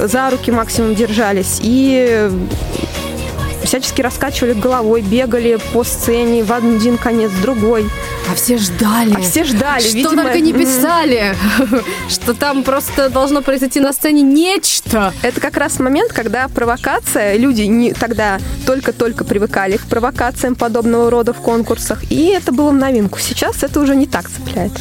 за 0.00 0.30
руки 0.30 0.50
максимум 0.50 0.94
держались 0.94 1.58
и 1.60 2.30
всячески 3.68 4.00
раскачивали 4.00 4.54
головой, 4.54 5.02
бегали 5.02 5.58
по 5.74 5.84
сцене 5.84 6.42
в 6.42 6.50
один 6.52 6.96
конец, 6.96 7.30
в 7.30 7.42
другой. 7.42 7.88
А 8.30 8.34
все 8.34 8.56
ждали. 8.56 9.14
А 9.14 9.20
все 9.20 9.44
ждали, 9.44 9.82
Что 9.82 9.94
видимо, 9.94 10.22
только 10.22 10.40
не 10.40 10.54
писали, 10.54 11.36
что 12.08 12.32
там 12.32 12.62
просто 12.62 13.10
должно 13.10 13.42
произойти 13.42 13.80
на 13.80 13.92
сцене 13.92 14.22
нечто. 14.22 15.12
Это 15.20 15.40
как 15.40 15.58
раз 15.58 15.80
момент, 15.80 16.12
когда 16.14 16.48
провокация, 16.48 17.36
люди 17.36 17.62
не, 17.62 17.92
тогда 17.92 18.38
только-только 18.64 19.24
привыкали 19.24 19.76
к 19.76 19.82
провокациям 19.82 20.54
подобного 20.54 21.10
рода 21.10 21.34
в 21.34 21.40
конкурсах, 21.42 22.10
и 22.10 22.28
это 22.28 22.52
было 22.52 22.70
в 22.70 22.74
новинку. 22.74 23.18
Сейчас 23.18 23.62
это 23.62 23.80
уже 23.80 23.96
не 23.96 24.06
так 24.06 24.30
цепляет, 24.30 24.72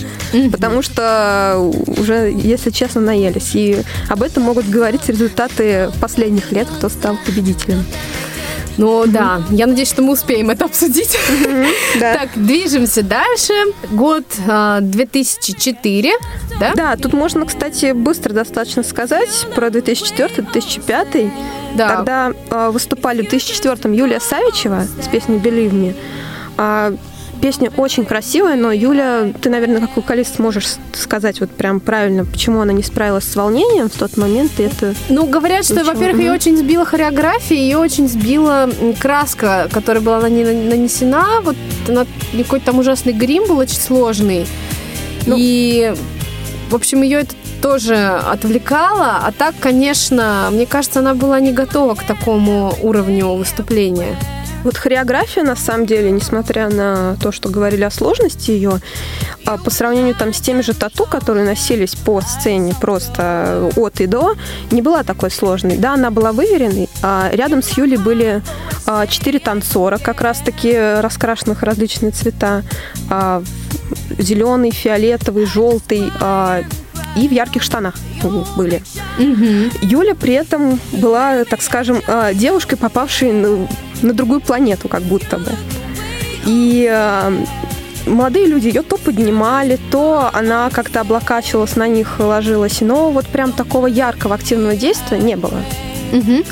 потому 0.50 0.82
что 0.82 1.58
уже, 1.88 2.32
если 2.34 2.70
честно, 2.70 3.02
наелись. 3.02 3.54
И 3.54 3.82
об 4.08 4.24
этом 4.24 4.44
могут 4.44 4.70
говорить 4.70 5.10
результаты 5.10 5.92
последних 6.00 6.54
лет, 6.54 6.70
кто 6.78 6.88
стал 6.88 7.18
победителем. 7.26 7.84
Ну 8.78 9.06
да, 9.08 9.42
я 9.50 9.68
надеюсь, 9.68 9.90
что 9.90 10.02
мы 10.02 10.14
успеем 10.14 10.50
это 10.50 10.66
обсудить. 10.66 11.18
Так, 12.00 12.30
движемся 12.36 13.02
дальше. 13.02 13.54
Год 13.92 14.26
а, 14.48 14.82
2004, 14.82 16.12
да? 16.60 16.74
Да, 16.76 16.96
тут 16.96 17.14
можно, 17.14 17.46
кстати, 17.46 17.92
быстро 17.92 18.34
достаточно 18.34 18.84
сказать 18.84 19.48
про 19.56 19.68
2004-2005. 19.68 21.32
Да. 21.76 21.96
Тогда 21.96 22.32
э, 22.50 22.70
выступали 22.72 23.22
в 23.22 23.32
2004-м 23.32 23.92
Юлия 23.92 24.20
Савичева 24.20 24.88
с 25.02 25.08
песней 25.08 25.38
«Believe 25.38 25.72
Me». 25.72 26.98
Песня 27.42 27.72
очень 27.78 28.06
красивая, 28.06 28.56
но 28.56 28.72
Юля, 28.72 29.32
ты, 29.42 29.50
наверное, 29.50 29.82
как 29.82 29.96
вокалист 29.96 30.40
можешь 30.40 30.76
сказать 30.94 31.40
вот 31.40 31.52
прям 31.52 31.80
правильно, 31.80 32.26
почему 32.26 32.62
она 32.62 32.74
не 32.74 32.84
справилась 32.84 33.26
с 33.26 33.36
волнением 33.36 33.90
в 33.90 33.94
тот 33.94 34.18
момент, 34.18 34.52
и 34.58 34.64
это... 34.64 34.96
Ну, 35.10 35.28
говорят, 35.28 35.64
что, 35.66 35.84
во-первых, 35.84 36.20
ее 36.20 36.32
очень 36.32 36.58
сбила 36.58 36.86
хореография, 36.86 37.58
ее 37.58 37.78
очень 37.78 38.08
сбила 38.08 38.70
краска, 39.00 39.70
которая 39.72 40.02
была 40.02 40.20
на 40.20 40.30
ней 40.30 40.46
на- 40.46 40.76
нанесена. 40.76 41.42
Вот 41.44 41.56
она, 41.88 42.06
какой-то 42.36 42.66
там 42.66 42.80
ужасный 42.80 43.14
грим 43.14 43.48
был 43.48 43.58
очень 43.60 43.78
сложный. 43.78 44.48
Ну. 45.26 45.36
И, 45.38 45.94
в 46.70 46.76
общем, 46.76 47.02
ее 47.04 47.20
это 47.22 47.36
тоже 47.62 47.96
отвлекало. 47.96 49.20
А 49.24 49.32
так, 49.32 49.56
конечно, 49.60 50.50
мне 50.52 50.66
кажется, 50.66 51.00
она 51.00 51.14
была 51.14 51.40
не 51.40 51.52
готова 51.52 51.96
к 51.96 52.04
такому 52.04 52.74
уровню 52.82 53.34
выступления. 53.34 54.16
Вот 54.68 54.76
хореография, 54.76 55.44
на 55.44 55.56
самом 55.56 55.86
деле, 55.86 56.12
несмотря 56.12 56.68
на 56.68 57.16
то, 57.22 57.32
что 57.32 57.48
говорили 57.48 57.86
о 57.86 57.90
сложности 57.90 58.52
ее, 58.52 58.82
а, 59.46 59.58
по 59.58 59.70
сравнению 59.70 60.14
там 60.14 60.34
с 60.34 60.42
теми 60.42 60.60
же 60.60 60.74
тату, 60.74 61.06
которые 61.06 61.46
носились 61.46 61.96
по 61.96 62.20
сцене 62.20 62.76
просто 62.82 63.72
от 63.78 64.02
и 64.02 64.08
до, 64.08 64.36
не 64.70 64.82
была 64.82 65.04
такой 65.04 65.32
сложной. 65.32 65.78
Да, 65.78 65.94
она 65.94 66.12
была 66.12 66.34
выверенной, 66.34 66.90
а 67.02 67.30
рядом 67.32 67.64
с 67.64 67.78
Юлей 67.78 67.96
были 67.96 68.42
а, 68.86 69.08
четыре 69.08 69.40
танцора, 69.40 70.00
как 70.00 70.20
раз-таки 70.20 70.78
раскрашенных 71.00 71.64
различные 71.64 72.12
цвета. 72.12 72.64
а, 73.10 73.42
Зеленый, 74.18 74.72
фиолетовый, 74.72 75.46
желтый, 75.46 76.12
и 77.18 77.28
в 77.28 77.32
ярких 77.32 77.64
штанах 77.64 77.96
были. 78.56 78.82
Юля 79.82 80.16
при 80.16 80.34
этом 80.34 80.80
была, 80.94 81.44
так 81.46 81.62
скажем, 81.62 82.02
э, 82.08 82.34
девушкой, 82.34 82.76
попавшей 82.76 83.32
на, 83.34 83.68
на 84.02 84.14
другую 84.14 84.42
планету, 84.42 84.88
как 84.88 85.02
будто 85.02 85.38
бы. 85.38 85.52
И 86.46 86.88
э, 86.90 87.46
молодые 88.06 88.48
люди 88.48 88.68
ее 88.68 88.84
то 88.84 88.98
поднимали, 88.98 89.80
то 89.92 90.30
она 90.34 90.70
как-то 90.70 91.02
облокачивалась 91.02 91.76
на 91.76 91.88
них, 91.88 92.20
ложилась. 92.20 92.82
Но 92.82 93.12
вот 93.12 93.26
прям 93.28 93.52
такого 93.52 93.88
яркого 93.88 94.36
активного 94.36 94.76
действия 94.76 95.18
не 95.18 95.36
было. 95.36 95.60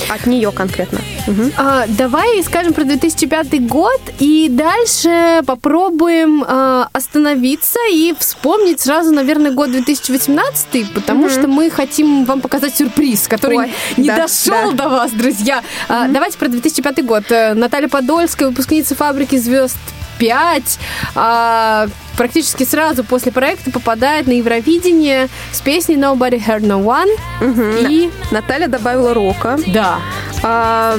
От 0.10 0.26
нее 0.26 0.51
конкретно. 0.51 0.99
Мгм. 1.28 1.51
А, 1.58 1.86
давай 1.88 2.43
скажем 2.43 2.74
про 2.74 2.84
2005 2.84 3.68
год 3.68 4.01
и 4.20 4.47
дальше 4.49 5.41
попробуем 5.45 6.43
а, 6.47 6.89
остановиться 6.93 7.80
и 7.91 8.14
вспомнить 8.20 8.82
сразу, 8.82 9.12
наверное, 9.12 9.51
год 9.51 9.72
2018, 9.72 10.93
потому 10.93 11.30
что 11.30 11.47
мы 11.47 11.70
хотим 11.70 12.26
вам 12.26 12.41
показать 12.41 12.76
сюрприз, 12.76 13.28
который 13.28 13.58
Ой, 13.58 13.74
не 13.97 14.08
да, 14.08 14.18
дошел 14.18 14.72
да. 14.72 14.84
до 14.84 14.89
вас, 14.89 15.12
друзья. 15.12 15.64
А, 15.88 16.08
давайте 16.08 16.38
про 16.38 16.47
2005 16.47 17.06
год. 17.06 17.24
Наталья 17.30 17.88
Подольская, 17.88 18.49
выпускница 18.49 18.95
фабрики 18.95 19.38
звезд 19.38 19.78
5, 20.18 20.80
а, 21.16 21.88
практически 22.18 22.63
сразу 22.63 23.03
после 23.03 23.32
проекта 23.32 23.72
попадает 23.72 24.28
на 24.28 24.32
Евровидение 24.34 25.30
с 25.51 25.61
песней 25.61 25.95
Nobody 25.95 26.43
Heard 26.43 26.61
No 26.61 26.84
One. 26.84 27.09
Мгм. 27.41 27.88
И 27.89 28.09
Наталья 28.32 28.68
добавила 28.68 29.13
рока. 29.13 29.57
да, 29.68 29.99
А, 30.43 30.97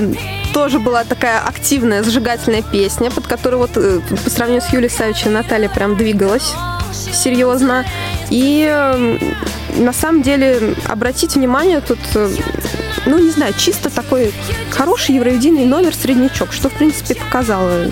тоже 0.52 0.78
была 0.78 1.04
такая 1.04 1.40
активная, 1.40 2.02
зажигательная 2.02 2.62
песня, 2.62 3.10
под 3.10 3.26
которую 3.26 3.60
вот 3.60 3.72
э, 3.76 4.00
по 4.24 4.30
сравнению 4.30 4.62
с 4.62 4.72
Юлией 4.72 4.90
Савичем 4.90 5.32
Наталья 5.34 5.68
прям 5.68 5.96
двигалась 5.96 6.54
серьезно. 7.12 7.84
И 8.30 8.64
на 9.76 9.92
самом 9.92 10.22
деле 10.22 10.74
обратить 10.88 11.34
внимание 11.34 11.80
тут, 11.80 11.98
э, 12.14 12.30
ну 13.04 13.18
не 13.18 13.30
знаю, 13.30 13.54
чисто 13.58 13.90
такой 13.90 14.32
хороший 14.70 15.14
евровидийный 15.16 15.64
номер 15.66 15.94
среднячок, 15.94 16.52
что 16.52 16.68
в 16.68 16.72
принципе 16.72 17.14
показало 17.14 17.90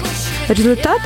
результат. 0.49 1.01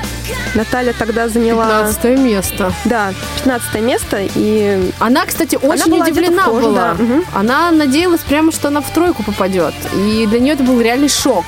Наталья 0.55 0.93
тогда 0.93 1.28
заняла 1.28 1.66
15 1.89 2.18
место. 2.18 2.72
да, 2.84 3.12
15 3.45 3.80
место, 3.82 4.18
и 4.34 4.91
Она, 4.99 5.26
кстати, 5.26 5.57
очень 5.57 5.91
была 5.91 6.07
где-то 6.07 6.20
удивлена 6.20 6.43
в 6.45 6.51
коже, 6.51 6.66
была. 6.66 6.95
да. 6.97 7.03
Мгм. 7.03 7.24
Она 7.34 7.70
надеялась 7.70 8.20
прямо, 8.20 8.53
что 8.53 8.68
она 8.68 8.80
в 8.80 8.91
тройку 8.93 9.22
попадет. 9.22 9.74
И 9.95 10.26
для 10.26 10.41
нее 10.41 10.55
это 10.55 10.62
был 10.62 10.80
реальный 10.80 11.09
шок. 11.09 11.45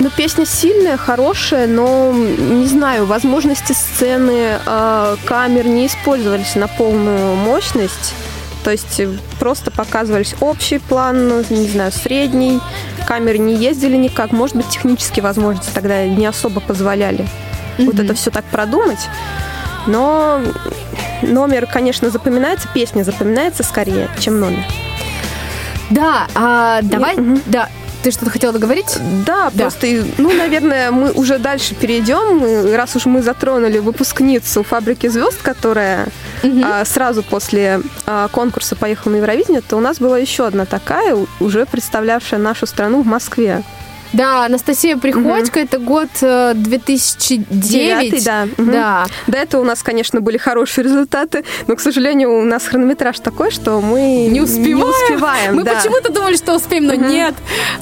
Ну, 0.00 0.08
песня 0.10 0.46
сильная, 0.46 0.96
хорошая, 0.96 1.66
но, 1.66 2.12
не 2.12 2.66
знаю, 2.66 3.04
возможности 3.06 3.72
сцены, 3.72 4.58
э, 4.64 5.16
камер 5.26 5.66
не 5.66 5.86
использовались 5.86 6.54
на 6.54 6.68
полную 6.68 7.36
мощность. 7.36 8.14
То 8.64 8.70
есть 8.70 9.00
э, 9.00 9.08
просто 9.38 9.70
показывались 9.70 10.34
общий 10.40 10.78
план, 10.78 11.28
ну, 11.28 11.44
не 11.50 11.68
знаю, 11.68 11.92
средний. 11.92 12.60
Камеры 13.06 13.38
не 13.38 13.56
ездили 13.56 13.96
никак. 13.96 14.32
Может 14.32 14.56
быть, 14.56 14.68
технические 14.68 15.22
возможности 15.22 15.70
тогда 15.72 16.06
не 16.06 16.26
особо 16.26 16.60
позволяли 16.60 17.26
вот 17.78 17.98
это 17.98 18.14
все 18.14 18.30
так 18.30 18.44
продумать. 18.46 19.08
Но 19.86 20.40
номер, 21.22 21.66
конечно, 21.66 22.10
запоминается, 22.10 22.68
песня 22.72 23.02
запоминается 23.02 23.62
скорее, 23.62 24.08
чем 24.18 24.40
номер. 24.40 24.64
Да, 25.90 26.28
а, 26.34 26.80
давай, 26.82 27.16
мгм. 27.16 27.42
да. 27.46 27.68
Ты 28.02 28.10
что-то 28.10 28.30
хотела 28.30 28.52
договорить? 28.52 28.98
Да, 29.26 29.50
просто, 29.50 29.86
и, 29.86 30.02
ну, 30.18 30.32
наверное, 30.32 30.90
мы 30.90 31.12
уже 31.12 31.38
дальше 31.38 31.74
перейдем, 31.74 32.74
раз 32.74 32.96
уж 32.96 33.06
мы 33.06 33.22
затронули 33.22 33.78
выпускницу 33.78 34.62
«Фабрики 34.62 35.08
звезд», 35.08 35.40
которая 35.42 36.08
а, 36.64 36.84
сразу 36.84 37.22
после 37.22 37.80
а, 38.06 38.28
конкурса 38.28 38.76
поехала 38.76 39.12
на 39.12 39.16
Евровидение, 39.16 39.62
то 39.62 39.76
у 39.76 39.80
нас 39.80 39.98
была 39.98 40.18
еще 40.18 40.46
одна 40.46 40.66
такая, 40.66 41.16
уже 41.40 41.66
представлявшая 41.66 42.40
нашу 42.40 42.66
страну 42.66 43.02
в 43.02 43.06
Москве. 43.06 43.62
Да, 44.12 44.44
Анастасия 44.46 44.96
Приходько, 44.96 45.60
это 45.60 45.78
год 45.78 46.08
э, 46.20 46.52
2009. 46.54 47.46
Девятый, 47.50 48.20
да. 48.22 48.46
Мгм. 48.56 48.72
Да. 48.72 49.06
До 49.26 49.38
этого 49.38 49.60
у 49.60 49.64
нас, 49.64 49.82
конечно, 49.82 50.20
были 50.20 50.36
хорошие 50.36 50.84
результаты, 50.84 51.44
но, 51.66 51.76
к 51.76 51.80
сожалению, 51.80 52.40
у 52.40 52.44
нас 52.44 52.66
хронометраж 52.66 53.20
такой, 53.20 53.50
что 53.50 53.80
мы 53.80 54.26
Не 54.30 54.40
успеваем. 54.40 54.76
Не 54.78 54.84
успеваем, 54.84 55.56
Мы 55.56 55.62
да. 55.64 55.74
почему-то 55.76 56.12
думали, 56.12 56.36
что 56.36 56.54
успеем, 56.54 56.86
но 56.86 56.94
нет. 56.94 57.34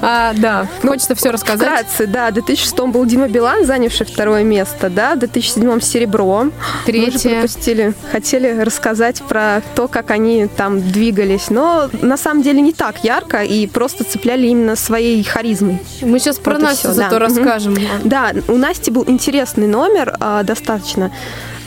А, 0.03 0.33
да, 0.37 0.67
хочется 0.83 1.15
все 1.15 1.31
рассказать. 1.31 1.69
Вкратце, 1.69 2.07
да, 2.07 2.31
в 2.31 2.35
2006 2.35 2.79
был 2.81 3.05
Дима 3.07 3.29
Билан, 3.29 3.65
занявший 3.65 4.07
второе 4.07 4.43
место, 4.45 4.91
да, 4.91 5.15
в 5.15 5.19
2007 5.21 5.81
серебро. 5.81 6.45
Мы 6.45 6.53
Третье. 6.85 7.19
же 7.19 7.29
пропустили. 7.31 7.95
Хотели 8.13 8.61
рассказать 8.61 9.23
про 9.23 9.63
то, 9.75 9.89
как 9.89 10.11
они 10.11 10.47
там 10.47 10.81
двигались, 10.81 11.51
но 11.51 11.89
на 12.03 12.17
самом 12.17 12.43
деле 12.43 12.61
не 12.61 12.73
так 12.73 13.03
ярко 13.05 13.43
и 13.43 13.67
просто 13.67 14.05
цепляли 14.05 14.47
именно 14.47 14.77
своей 14.77 15.23
харизмой. 15.25 15.79
Мы 16.03 16.18
сейчас 16.19 16.39
про 16.39 16.55
Вот 16.55 16.63
Настю 16.63 16.93
зато 16.93 17.11
да. 17.11 17.19
Расскажем. 17.19 17.77
Да, 18.05 18.33
у 18.49 18.57
Насти 18.57 18.91
был 18.91 19.05
интересный 19.07 19.67
номер 19.67 20.17
а, 20.21 20.43
достаточно. 20.43 21.11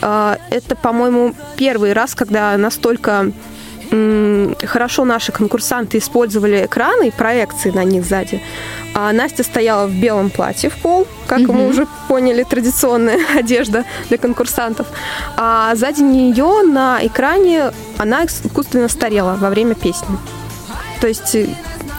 А, 0.02 0.38
это, 0.50 0.76
по-моему, 0.76 1.34
первый 1.58 1.94
раз, 1.94 2.16
когда 2.16 2.58
настолько 2.58 3.32
хорошо 4.64 5.04
наши 5.04 5.34
конкурсанты 5.34 5.98
использовали 5.98 6.66
экраны 6.66 7.10
и 7.10 7.12
проекции 7.12 7.72
на 7.72 7.84
них 7.84 8.06
сзади. 8.06 8.42
А 8.94 9.12
Настя 9.12 9.44
стояла 9.44 9.88
в 9.88 9.92
белом 9.92 10.30
платье 10.30 10.70
в 10.70 10.78
пол, 10.78 11.08
как 11.28 11.42
мы 11.42 11.68
уже 11.68 11.88
поняли, 12.08 12.44
традиционная 12.44 13.20
одежда 13.38 13.84
для 14.08 14.18
конкурсантов. 14.18 14.88
А 15.36 15.76
сзади 15.76 16.02
нее 16.02 16.64
на 16.64 17.00
экране 17.06 17.72
она 17.98 18.26
искусственно 18.26 18.88
старела 18.88 19.36
во 19.40 19.50
время 19.50 19.76
песни. 19.76 20.18
То 21.02 21.08
есть 21.08 21.36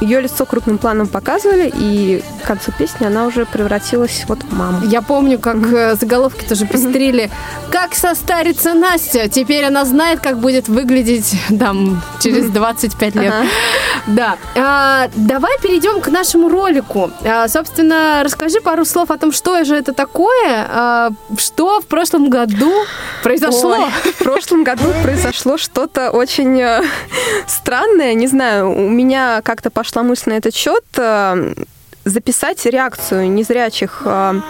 ее 0.03 0.21
лицо 0.21 0.45
крупным 0.45 0.79
планом 0.79 1.07
показывали, 1.07 1.73
и 1.75 2.23
к 2.43 2.47
концу 2.47 2.73
песни 2.73 3.07
она 3.07 3.27
уже 3.27 3.47
превратилась 3.47 4.25
вот 4.27 4.43
в 4.43 4.53
маму. 4.53 4.85
Я 4.85 5.01
помню, 5.01 5.39
как 5.39 5.57
э, 5.73 5.95
заголовки 5.95 6.45
тоже 6.45 6.67
пестрили. 6.67 7.31
Как 7.71 7.95
состарится 7.95 8.75
Настя? 8.75 9.29
Теперь 9.29 9.65
она 9.65 9.85
знает, 9.85 10.21
как 10.21 10.39
будет 10.39 10.69
выглядеть 10.69 11.35
там 11.59 12.03
через 12.21 12.51
25 12.51 13.15
лет. 13.15 13.33
Ага. 13.33 13.49
Да. 14.09 14.37
А, 14.57 15.09
давай 15.15 15.53
перейдем 15.63 16.01
к 16.01 16.09
нашему 16.09 16.49
ролику. 16.49 17.11
А, 17.25 17.47
собственно, 17.47 18.23
расскажи 18.25 18.61
пару 18.61 18.85
слов 18.85 19.11
о 19.11 19.19
том, 19.19 19.31
что 19.31 19.63
же 19.65 19.77
это 19.77 19.93
такое, 19.93 20.67
а, 20.69 21.11
что 21.39 21.81
в 21.81 21.87
прошлом 21.87 22.29
году 22.29 22.73
произошло. 23.23 23.77
Ой, 23.77 24.13
в 24.13 24.17
прошлом 24.17 24.65
году 24.65 24.85
произошло 25.03 25.57
что-то 25.57 26.11
очень 26.11 26.61
э, 26.61 26.83
странное. 27.47 28.15
Не 28.15 28.27
знаю, 28.27 28.73
у 28.73 28.89
меня 28.89 29.41
как-то 29.43 29.71
пошла 29.71 29.91
мысль 30.01 30.30
на 30.30 30.34
этот 30.34 30.55
счет 30.55 30.84
э, 30.97 31.55
записать 32.05 32.64
реакцию 32.66 33.30
незрячих 33.30 34.03
э, 34.05 34.40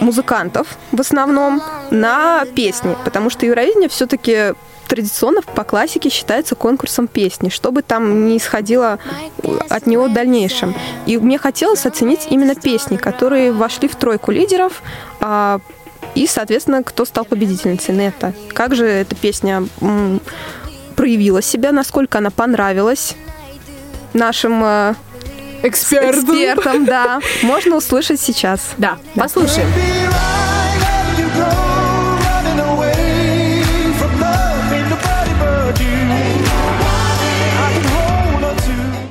музыкантов 0.00 0.66
в 0.92 1.00
основном 1.00 1.62
на 1.90 2.44
песни, 2.54 2.96
потому 3.04 3.30
что 3.30 3.46
Евровидение 3.46 3.88
все-таки 3.88 4.54
традиционно 4.88 5.40
по 5.42 5.62
классике 5.62 6.10
считается 6.10 6.56
конкурсом 6.56 7.06
песни, 7.06 7.48
что 7.48 7.70
бы 7.70 7.82
там 7.82 8.26
ни 8.26 8.36
исходило 8.36 8.98
от 9.68 9.86
него 9.86 10.08
в 10.08 10.12
дальнейшем. 10.12 10.74
И 11.06 11.16
мне 11.16 11.38
хотелось 11.38 11.86
оценить 11.86 12.26
именно 12.28 12.56
песни, 12.56 12.96
которые 12.96 13.52
вошли 13.52 13.86
в 13.86 13.94
тройку 13.94 14.32
лидеров, 14.32 14.82
а, 15.20 15.60
и, 16.16 16.26
соответственно, 16.26 16.82
кто 16.82 17.04
стал 17.04 17.24
победительницей 17.24 17.94
Нета. 17.94 18.34
Как 18.52 18.74
же 18.74 18.84
эта 18.84 19.14
песня 19.14 19.64
проявила 20.96 21.40
себя, 21.40 21.70
насколько 21.70 22.18
она 22.18 22.30
понравилась 22.30 23.14
нашим 24.14 24.62
э, 24.64 24.94
Экспертам. 25.62 26.36
экспертам, 26.36 26.84
да. 26.86 27.20
Можно 27.42 27.76
услышать 27.76 28.20
сейчас. 28.20 28.72
Да, 28.78 28.96
послушаем. 29.14 29.68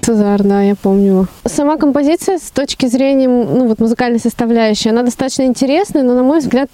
Цезар, 0.02 0.41
да, 0.41 0.62
я 0.64 0.76
помню 0.76 1.06
его. 1.06 1.26
Сама 1.45 1.78
композиция 1.78 2.39
с 2.39 2.50
точки 2.50 2.88
зрения 2.88 3.28
ну, 3.28 3.68
вот, 3.68 3.80
музыкальной 3.80 4.20
составляющей, 4.20 4.89
она 4.89 5.04
достаточно 5.04 5.43
интересная, 5.43 6.02
но, 6.02 6.16
на 6.16 6.24
мой 6.24 6.39
взгляд, 6.39 6.70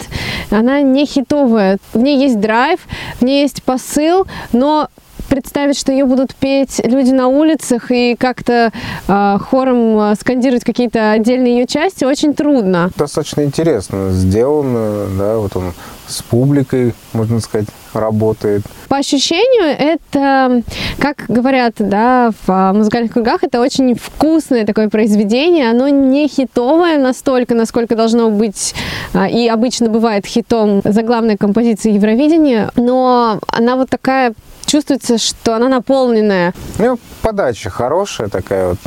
она 0.50 0.80
не 0.80 1.04
хитовая. 1.04 1.76
В 1.92 1.98
ней 1.98 2.18
есть 2.18 2.40
драйв, 2.40 2.80
в 3.20 3.22
ней 3.22 3.42
есть 3.42 3.62
посыл, 3.62 4.26
но 4.52 4.88
представить, 5.26 5.78
что 5.78 5.92
ее 5.92 6.04
будут 6.04 6.34
петь 6.34 6.80
люди 6.84 7.10
на 7.10 7.28
улицах 7.28 7.90
и 7.90 8.16
как-то 8.18 8.72
э, 9.08 9.38
хором 9.38 9.98
э, 9.98 10.14
скандировать 10.20 10.64
какие-то 10.64 11.12
отдельные 11.12 11.58
ее 11.58 11.66
части, 11.66 12.04
очень 12.04 12.34
трудно. 12.34 12.90
Достаточно 12.96 13.42
интересно 13.42 14.10
сделано, 14.10 15.06
да, 15.18 15.36
вот 15.38 15.56
он 15.56 15.72
с 16.08 16.22
публикой, 16.22 16.94
можно 17.12 17.40
сказать, 17.40 17.66
работает. 17.92 18.62
По 18.88 18.98
ощущению, 18.98 19.64
это, 19.64 20.62
как 20.98 21.24
говорят 21.28 21.74
да, 21.78 22.30
в 22.30 22.50
а, 22.50 22.72
музыкальных 22.72 23.12
кругах, 23.12 23.42
это 23.42 23.60
очень 23.60 23.94
вкусное 23.94 24.64
такое 24.64 24.88
произведение. 24.88 25.70
Оно 25.70 25.88
не 25.88 26.28
хитовое 26.28 26.98
настолько, 26.98 27.54
насколько 27.54 27.96
должно 27.96 28.30
быть 28.30 28.74
а, 29.14 29.28
и 29.28 29.48
обычно 29.48 29.88
бывает 29.88 30.26
хитом 30.26 30.82
заглавной 30.84 31.36
композиции 31.36 31.92
Евровидения, 31.92 32.70
но 32.76 33.40
она 33.48 33.76
вот 33.76 33.90
такая 33.90 34.34
чувствуется, 34.66 35.18
что 35.18 35.54
она 35.54 35.68
наполненная. 35.68 36.52
Ну, 36.78 36.98
подача 37.22 37.70
хорошая 37.70 38.28
такая 38.28 38.68
вот 38.70 38.78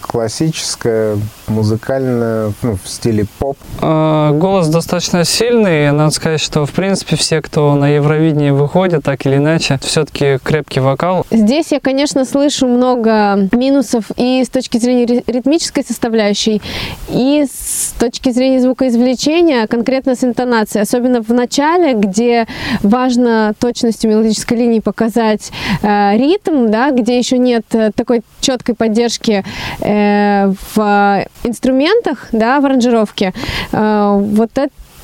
классическая, 0.00 1.18
музыкальная, 1.48 2.52
ну, 2.62 2.76
в 2.82 2.88
стиле 2.88 3.26
поп. 3.38 3.56
Э, 3.82 4.30
Голос 4.34 4.68
достаточно 4.68 5.24
сильный. 5.24 5.90
Надо 5.92 6.10
сказать, 6.10 6.40
что, 6.40 6.66
в 6.66 6.72
принципе, 6.72 7.16
все, 7.16 7.40
кто 7.42 7.74
на 7.74 7.88
Евровидение 7.88 8.52
выходит, 8.52 9.02
так 9.02 9.24
или 9.26 9.36
иначе, 9.36 9.78
все-таки 9.82 10.38
крепкий 10.42 10.80
вокал. 10.80 11.26
Здесь 11.30 11.72
я, 11.72 11.80
конечно, 11.80 12.24
слышу 12.24 12.66
много 12.68 13.48
минусов 13.52 14.04
и 14.16 14.42
с 14.44 14.48
точки 14.48 14.78
зрения 14.78 15.06
ри- 15.06 15.24
ритмической 15.26 15.84
составляющей, 15.84 16.60
и 17.08 17.46
с 17.50 17.92
точки 17.98 18.30
зрения 18.30 18.60
звукоизвлечения, 18.60 19.66
конкретно 19.66 20.14
с 20.16 20.24
интонацией. 20.24 20.82
Особенно 20.82 21.22
в 21.22 21.30
начале, 21.30 21.94
где 21.94 22.46
важно 22.82 23.54
точностью 23.58 24.10
мелодической 24.10 24.58
линии 24.58 24.80
показать 24.80 25.13
э, 25.20 26.16
ритм, 26.16 26.70
да, 26.70 26.90
где 26.90 27.18
еще 27.18 27.38
нет 27.38 27.64
э, 27.72 27.90
такой 27.94 28.22
четкой 28.40 28.74
поддержки 28.74 29.44
э, 29.80 30.52
в 30.74 31.24
инструментах, 31.44 32.28
да, 32.32 32.60
в 32.60 32.66
аранжировке. 32.66 33.32
Вот 33.72 34.50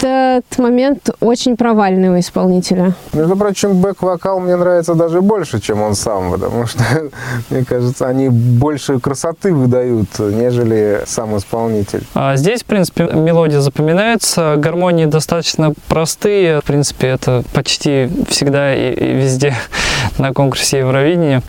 этот 0.01 0.59
момент 0.59 1.11
очень 1.21 1.57
провальный 1.57 2.09
у 2.09 2.19
исполнителя. 2.19 2.95
Между 3.13 3.37
прочим, 3.37 3.81
бэк-вокал 3.81 4.41
мне 4.41 4.57
нравится 4.57 4.95
даже 4.95 5.21
больше, 5.21 5.61
чем 5.61 5.83
он 5.83 5.95
сам, 5.95 6.31
потому 6.31 6.67
что, 6.67 6.83
мне 7.51 7.65
кажется, 7.65 8.07
они 8.07 8.29
больше 8.29 8.99
красоты 8.99 9.53
выдают, 9.53 10.19
нежели 10.19 11.03
сам 11.07 11.37
исполнитель. 11.37 12.05
А 12.15 12.37
здесь, 12.37 12.63
в 12.63 12.67
принципе, 12.67 13.05
мелодия 13.05 13.61
запоминается, 13.61 14.57
гармонии 14.57 15.07
достаточно 15.07 15.75
простые. 15.89 16.61
В 16.61 16.65
принципе, 16.65 17.09
это 17.09 17.45
почти 17.53 18.09
всегда 18.29 18.75
и, 18.75 18.93
и 18.93 19.15
везде 19.15 19.55
на 20.19 20.33
конкурсе 20.33 20.79
Евровидения. 20.79 21.43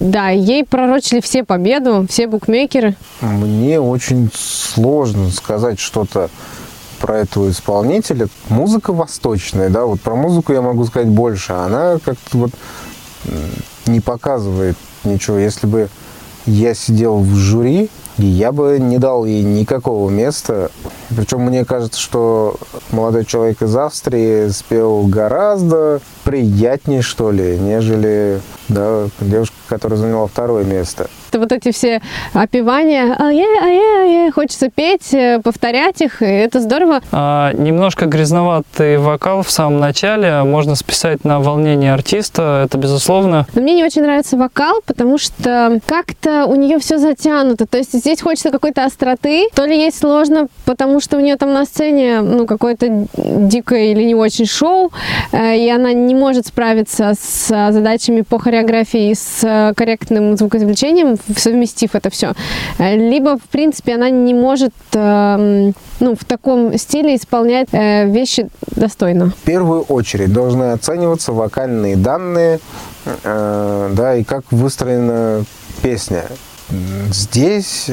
Да, 0.00 0.30
ей 0.30 0.64
пророчили 0.64 1.20
все 1.20 1.44
победу, 1.44 2.06
все 2.08 2.26
букмекеры. 2.26 2.94
Мне 3.20 3.78
очень 3.78 4.30
сложно 4.34 5.30
сказать 5.30 5.78
что-то 5.78 6.30
про 6.98 7.18
этого 7.18 7.50
исполнителя. 7.50 8.28
Музыка 8.48 8.92
восточная, 8.92 9.68
да, 9.68 9.84
вот 9.84 10.00
про 10.00 10.14
музыку 10.14 10.52
я 10.54 10.62
могу 10.62 10.86
сказать 10.86 11.08
больше. 11.08 11.52
Она 11.52 11.98
как-то 12.02 12.38
вот 12.38 12.50
не 13.86 14.00
показывает 14.00 14.76
ничего. 15.04 15.38
Если 15.38 15.66
бы 15.66 15.88
я 16.46 16.74
сидел 16.74 17.18
в 17.18 17.34
жюри, 17.34 17.90
я 18.18 18.52
бы 18.52 18.78
не 18.80 18.98
дал 18.98 19.24
ей 19.24 19.42
никакого 19.42 20.10
места. 20.10 20.70
Причем 21.16 21.42
мне 21.42 21.64
кажется, 21.64 22.00
что 22.00 22.56
молодой 22.90 23.24
человек 23.24 23.62
из 23.62 23.74
Австрии 23.76 24.48
спел 24.48 25.04
гораздо 25.06 26.00
приятнее, 26.24 27.02
что 27.02 27.30
ли, 27.30 27.58
нежели 27.58 28.40
да, 28.68 29.08
девушка, 29.20 29.56
которая 29.68 29.98
заняла 29.98 30.26
второе 30.26 30.64
место. 30.64 31.08
Это 31.28 31.40
вот 31.40 31.52
эти 31.52 31.72
все 31.72 32.00
опевания, 32.32 33.14
а 33.18 33.30
я, 33.30 33.44
а 33.62 33.66
я, 33.66 34.02
а 34.02 34.04
я, 34.04 34.32
хочется 34.32 34.70
петь, 34.70 35.12
э, 35.12 35.40
повторять 35.44 36.00
их, 36.00 36.22
и 36.22 36.26
это 36.26 36.60
здорово. 36.60 37.02
А, 37.12 37.52
немножко 37.52 38.06
грязноватый 38.06 38.96
вокал 38.96 39.42
в 39.42 39.50
самом 39.50 39.78
начале 39.78 40.42
можно 40.44 40.74
списать 40.74 41.24
на 41.24 41.38
волнение 41.40 41.92
артиста, 41.92 42.62
это 42.64 42.78
безусловно. 42.78 43.46
Но 43.52 43.60
мне 43.60 43.74
не 43.74 43.84
очень 43.84 44.02
нравится 44.02 44.38
вокал, 44.38 44.80
потому 44.86 45.18
что 45.18 45.80
как-то 45.84 46.46
у 46.46 46.54
нее 46.54 46.78
все 46.78 46.96
затянуто. 46.96 47.66
То 47.66 47.76
есть 47.76 47.92
здесь 47.92 48.22
хочется 48.22 48.50
какой-то 48.50 48.84
остроты. 48.84 49.48
То 49.54 49.66
ли 49.66 49.76
ей 49.76 49.92
сложно, 49.92 50.48
потому 50.64 51.00
что 51.00 51.18
у 51.18 51.20
нее 51.20 51.36
там 51.36 51.52
на 51.52 51.66
сцене 51.66 52.22
ну, 52.22 52.46
какое-то 52.46 53.06
дикое 53.16 53.92
или 53.92 54.02
не 54.02 54.14
очень 54.14 54.46
шоу, 54.46 54.92
э, 55.32 55.58
и 55.58 55.68
она 55.68 55.92
не 55.92 56.14
может 56.14 56.46
справиться 56.46 57.12
с 57.20 57.48
задачами 57.70 58.22
по 58.22 58.38
хореографии 58.38 59.10
и 59.10 59.14
с 59.14 59.40
э, 59.42 59.74
корректным 59.76 60.38
звукоизвлечением, 60.38 61.17
совместив 61.36 61.94
это 61.94 62.10
все. 62.10 62.32
Либо, 62.78 63.38
в 63.38 63.48
принципе, 63.50 63.94
она 63.94 64.10
не 64.10 64.34
может 64.34 64.72
эм, 64.94 65.74
ну, 66.00 66.16
в 66.16 66.24
таком 66.24 66.76
стиле 66.78 67.16
исполнять 67.16 67.68
э, 67.72 68.06
вещи 68.06 68.48
достойно. 68.66 69.30
В 69.30 69.44
первую 69.44 69.82
очередь 69.82 70.32
должны 70.32 70.72
оцениваться 70.72 71.32
вокальные 71.32 71.96
данные, 71.96 72.60
э, 73.24 73.90
да, 73.92 74.16
и 74.16 74.24
как 74.24 74.44
выстроена 74.50 75.44
песня. 75.82 76.24
Здесь 77.10 77.90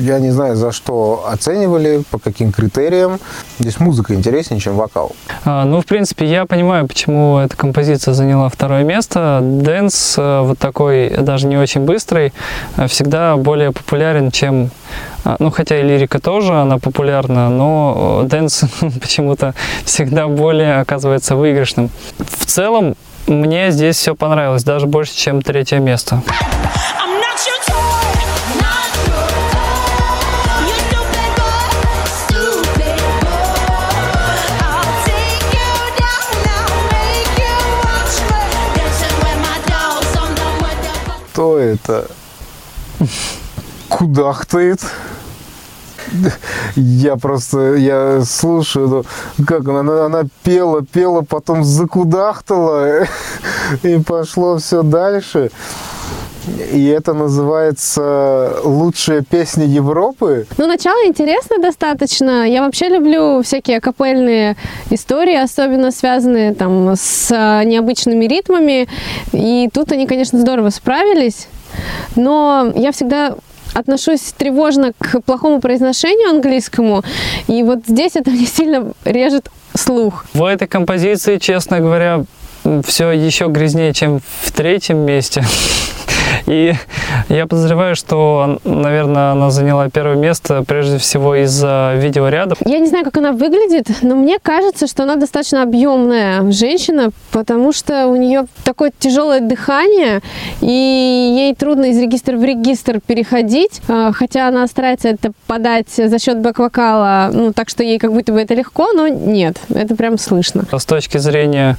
я 0.00 0.18
не 0.18 0.30
знаю, 0.30 0.56
за 0.56 0.72
что 0.72 1.24
оценивали, 1.28 2.02
по 2.10 2.18
каким 2.18 2.52
критериям. 2.52 3.18
Здесь 3.58 3.80
музыка 3.80 4.14
интереснее, 4.14 4.60
чем 4.60 4.76
вокал. 4.76 5.12
А, 5.44 5.64
ну, 5.64 5.80
в 5.80 5.86
принципе, 5.86 6.26
я 6.26 6.46
понимаю, 6.46 6.86
почему 6.86 7.38
эта 7.38 7.56
композиция 7.56 8.14
заняла 8.14 8.48
второе 8.48 8.84
место. 8.84 9.40
Dance, 9.42 10.14
э, 10.18 10.40
вот 10.42 10.58
такой, 10.58 11.10
даже 11.10 11.46
не 11.46 11.56
очень 11.56 11.82
быстрый, 11.82 12.32
э, 12.76 12.86
всегда 12.86 13.36
более 13.36 13.72
популярен, 13.72 14.30
чем... 14.30 14.70
а, 15.24 15.36
Ну, 15.38 15.50
хотя 15.50 15.78
и 15.78 15.82
лирика 15.82 16.18
тоже, 16.18 16.52
она 16.54 16.78
популярна, 16.78 17.48
но 17.48 18.22
э, 18.24 18.28
dance 18.28 18.64
почему-то 19.00 19.54
всегда 19.84 20.28
более 20.28 20.80
оказывается 20.80 21.36
выигрышным. 21.36 21.90
В 22.18 22.46
целом, 22.46 22.96
мне 23.26 23.70
здесь 23.70 23.96
все 23.96 24.14
понравилось, 24.14 24.62
даже 24.64 24.86
больше, 24.86 25.16
чем 25.16 25.42
третье 25.42 25.78
место. 25.78 26.22
Кто 41.36 41.58
это? 41.58 42.06
Кудахтает. 43.90 44.80
Я 46.76 47.16
просто, 47.16 47.74
я 47.74 48.22
слушаю, 48.24 48.88
ну, 48.88 49.44
как 49.44 49.68
она, 49.68 50.06
она, 50.06 50.22
пела, 50.42 50.82
пела, 50.82 51.20
потом 51.20 51.62
закудахтала, 51.62 53.04
и 53.82 53.98
пошло 53.98 54.56
все 54.56 54.82
дальше. 54.82 55.50
И 56.72 56.86
это 56.86 57.12
называется 57.12 58.60
«Лучшая 58.62 59.22
песня 59.22 59.64
Европы». 59.64 60.46
Ну, 60.58 60.66
начало 60.66 61.06
интересно 61.06 61.58
достаточно. 61.58 62.48
Я 62.48 62.62
вообще 62.62 62.88
люблю 62.88 63.42
всякие 63.42 63.80
капельные 63.80 64.56
истории, 64.90 65.36
особенно 65.36 65.90
связанные 65.90 66.54
там 66.54 66.92
с 66.94 67.30
а, 67.32 67.64
необычными 67.64 68.26
ритмами. 68.26 68.88
И 69.32 69.68
тут 69.72 69.92
они, 69.92 70.06
конечно, 70.06 70.38
здорово 70.38 70.70
справились. 70.70 71.48
Но 72.14 72.72
я 72.76 72.92
всегда 72.92 73.36
отношусь 73.74 74.20
тревожно 74.36 74.92
к 74.98 75.20
плохому 75.20 75.60
произношению 75.60 76.30
английскому. 76.30 77.02
И 77.48 77.62
вот 77.62 77.80
здесь 77.86 78.12
это 78.14 78.30
мне 78.32 78.46
сильно 78.46 78.92
режет 79.04 79.50
слух. 79.74 80.24
В 80.32 80.44
этой 80.44 80.68
композиции, 80.68 81.38
честно 81.38 81.80
говоря, 81.80 82.24
все 82.84 83.10
еще 83.10 83.46
грязнее, 83.46 83.92
чем 83.92 84.20
в 84.42 84.52
третьем 84.52 84.98
месте. 84.98 85.44
И 86.46 86.74
я 87.28 87.46
подозреваю, 87.46 87.96
что, 87.96 88.58
наверное, 88.64 89.32
она 89.32 89.50
заняла 89.50 89.88
первое 89.90 90.16
место 90.16 90.64
прежде 90.66 90.98
всего 90.98 91.34
из-за 91.36 91.94
видеоряда. 91.96 92.56
Я 92.64 92.78
не 92.78 92.86
знаю, 92.86 93.04
как 93.04 93.16
она 93.16 93.32
выглядит, 93.32 93.88
но 94.02 94.14
мне 94.14 94.38
кажется, 94.40 94.86
что 94.86 95.02
она 95.02 95.16
достаточно 95.16 95.62
объемная 95.62 96.50
женщина, 96.52 97.10
потому 97.32 97.72
что 97.72 98.06
у 98.06 98.16
нее 98.16 98.46
такое 98.64 98.92
тяжелое 98.98 99.40
дыхание, 99.40 100.20
и 100.60 100.66
ей 100.66 101.54
трудно 101.54 101.86
из 101.86 101.98
регистра 101.98 102.36
в 102.36 102.44
регистр 102.44 103.00
переходить, 103.04 103.80
а, 103.88 104.12
хотя 104.12 104.48
она 104.48 104.66
старается 104.66 105.08
это 105.08 105.32
подать 105.46 105.88
за 105.90 106.18
счет 106.18 106.38
бэк-вокала, 106.38 107.30
ну, 107.32 107.52
так 107.52 107.68
что 107.68 107.82
ей 107.82 107.98
как 107.98 108.12
будто 108.12 108.32
бы 108.32 108.40
это 108.40 108.54
легко, 108.54 108.92
но 108.92 109.08
нет, 109.08 109.56
это 109.74 109.96
прям 109.96 110.18
слышно. 110.18 110.64
С 110.72 110.84
точки 110.84 111.18
зрения 111.18 111.76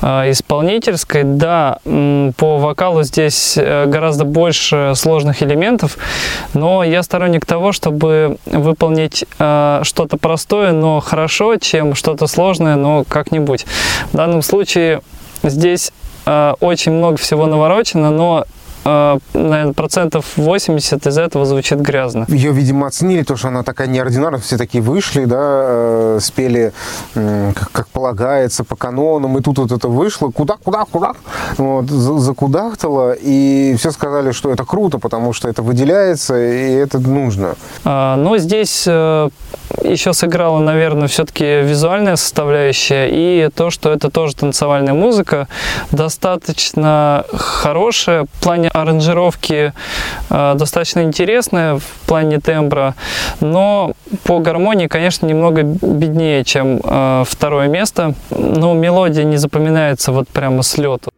э, 0.00 0.30
исполнительской, 0.30 1.24
да, 1.24 1.78
по 1.84 2.58
вокалу 2.58 3.02
здесь 3.02 3.56
э, 3.56 3.71
гораздо 3.86 4.24
больше 4.24 4.92
сложных 4.96 5.42
элементов, 5.42 5.98
но 6.54 6.84
я 6.84 7.02
сторонник 7.02 7.46
того, 7.46 7.72
чтобы 7.72 8.38
выполнить 8.46 9.24
э, 9.38 9.80
что-то 9.82 10.16
простое, 10.16 10.72
но 10.72 11.00
хорошо, 11.00 11.56
чем 11.56 11.94
что-то 11.94 12.26
сложное, 12.26 12.76
но 12.76 13.04
как-нибудь. 13.04 13.66
В 14.12 14.16
данном 14.16 14.42
случае 14.42 15.02
здесь 15.42 15.92
э, 16.26 16.54
очень 16.60 16.92
много 16.92 17.16
всего 17.16 17.46
наворочено, 17.46 18.10
но 18.10 18.44
э, 18.44 18.61
наверное, 18.84 19.72
процентов 19.72 20.26
80 20.36 21.06
из 21.06 21.18
этого 21.18 21.44
звучит 21.46 21.80
грязно. 21.80 22.24
Ее, 22.28 22.52
видимо, 22.52 22.86
оценили, 22.86 23.22
то, 23.22 23.36
что 23.36 23.48
она 23.48 23.62
такая 23.62 23.86
неординарная, 23.86 24.40
все 24.40 24.56
такие 24.56 24.82
вышли, 24.82 25.24
да, 25.24 25.38
э, 25.40 26.18
спели, 26.20 26.72
как, 27.14 27.70
как 27.72 27.88
полагается, 27.88 28.64
по 28.64 28.76
канонам, 28.76 29.38
и 29.38 29.42
тут 29.42 29.58
вот 29.58 29.72
это 29.72 29.88
вышло, 29.88 30.30
куда, 30.30 30.54
куда, 30.62 30.84
куда, 30.90 31.12
вот, 31.58 31.88
за- 31.88 32.18
закудахтало, 32.18 33.12
и 33.12 33.74
все 33.78 33.90
сказали, 33.90 34.32
что 34.32 34.50
это 34.50 34.64
круто, 34.64 34.98
потому 34.98 35.32
что 35.32 35.48
это 35.48 35.62
выделяется, 35.62 36.36
и 36.38 36.72
это 36.72 36.98
нужно. 36.98 37.54
А, 37.84 38.16
Но 38.16 38.38
здесь 38.38 38.84
э, 38.86 39.28
еще 39.82 40.12
сыграла, 40.12 40.58
наверное, 40.58 41.08
все-таки 41.08 41.44
визуальная 41.62 42.16
составляющая 42.16 43.08
и 43.10 43.48
то, 43.50 43.70
что 43.70 43.90
это 43.92 44.10
тоже 44.10 44.34
танцевальная 44.36 44.94
музыка, 44.94 45.48
достаточно 45.90 47.24
хорошая 47.32 48.24
в 48.24 48.42
плане 48.42 48.68
аранжировки, 48.72 49.72
э, 50.30 50.54
достаточно 50.56 51.02
интересная 51.02 51.76
в 51.76 52.06
плане 52.06 52.40
тембра, 52.40 52.94
но 53.40 53.92
по 54.24 54.38
гармонии, 54.38 54.86
конечно, 54.86 55.26
немного 55.26 55.62
беднее, 55.62 56.44
чем 56.44 56.80
э, 56.82 57.24
второе 57.26 57.68
место. 57.68 58.14
Но 58.30 58.74
мелодия 58.74 59.24
не 59.24 59.36
запоминается 59.36 60.12
вот 60.12 60.28
прямо 60.28 60.62
с 60.62 60.78
лету. 60.78 61.11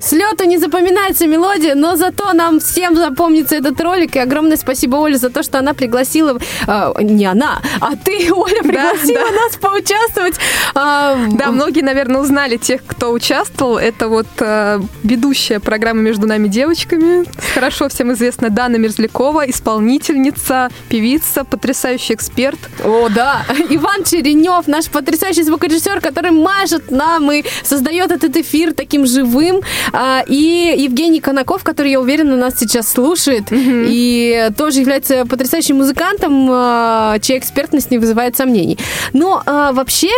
С 0.00 0.12
лету 0.12 0.44
не 0.44 0.56
запоминается 0.58 1.26
мелодия, 1.26 1.74
но 1.74 1.94
зато 1.94 2.32
нам 2.32 2.58
всем 2.58 2.96
запомнится 2.96 3.56
этот 3.56 3.78
ролик. 3.82 4.16
И 4.16 4.18
огромное 4.18 4.56
спасибо 4.56 4.96
Оле 4.96 5.18
за 5.18 5.28
то, 5.28 5.42
что 5.42 5.58
она 5.58 5.74
пригласила... 5.74 6.38
э, 6.66 6.92
не 7.02 7.26
она, 7.26 7.60
а 7.80 7.96
ты, 7.96 8.32
Оля, 8.32 8.62
пригласила 8.62 9.24
да. 9.30 9.30
нас 9.42 9.56
поучаствовать. 9.60 10.36
в- 10.74 11.36
Да, 11.36 11.50
многие, 11.50 11.82
наверное, 11.82 12.22
узнали 12.22 12.56
тех, 12.56 12.80
кто 12.86 13.12
участвовал. 13.12 13.76
Это 13.76 14.08
вот 14.08 14.26
э, 14.38 14.80
ведущая 15.02 15.60
программы 15.60 16.00
«Между 16.02 16.26
нами 16.26 16.48
девочками». 16.48 17.26
Хорошо 17.54 17.88
всем 17.90 18.10
известна 18.14 18.48
Дана 18.48 18.78
Мерзлякова, 18.78 19.50
исполнительница, 19.50 20.70
певица, 20.88 21.44
потрясающий 21.44 22.14
эксперт. 22.14 22.58
О, 22.82 23.08
да. 23.10 23.42
Иван 23.68 24.04
Черенев, 24.04 24.66
наш 24.66 24.86
потрясающий 24.88 25.42
звукорежиссер, 25.42 26.00
который 26.00 26.30
мажет 26.30 26.90
нам 26.90 27.30
и 27.32 27.44
создает 27.62 28.10
этот 28.12 28.34
эфир 28.36 28.72
таким 28.72 29.04
живым. 29.06 29.60
А, 29.92 30.22
И 30.26 30.74
Евгений 30.78 31.20
Конаков, 31.20 31.62
который, 31.64 31.90
я 31.90 32.00
уверена, 32.00 32.36
нас 32.36 32.58
сейчас 32.58 32.88
слушает 32.88 33.44
и 33.50 34.50
тоже 34.56 34.80
является 34.80 35.24
потрясающим 35.26 35.76
музыкантом, 35.76 36.48
а, 36.50 37.18
чья 37.20 37.38
экспертность 37.38 37.90
не 37.90 37.98
вызывает 37.98 38.36
сомнений. 38.36 38.78
Но 39.12 39.42
а, 39.46 39.72
вообще 39.72 40.10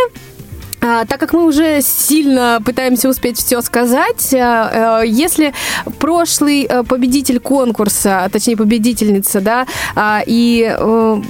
а, 0.83 1.05
так 1.05 1.17
как 1.19 1.31
мы 1.31 1.45
уже 1.45 1.81
сильно 1.81 2.61
пытаемся 2.63 3.07
успеть 3.07 3.37
все 3.37 3.61
сказать, 3.61 4.33
а, 4.33 4.99
а, 4.99 5.01
если 5.03 5.53
прошлый 5.97 6.67
победитель 6.89 7.39
конкурса, 7.39 8.29
точнее 8.31 8.57
победительница, 8.57 9.39
да, 9.39 9.65
и 10.25 10.75
э, 10.77 11.21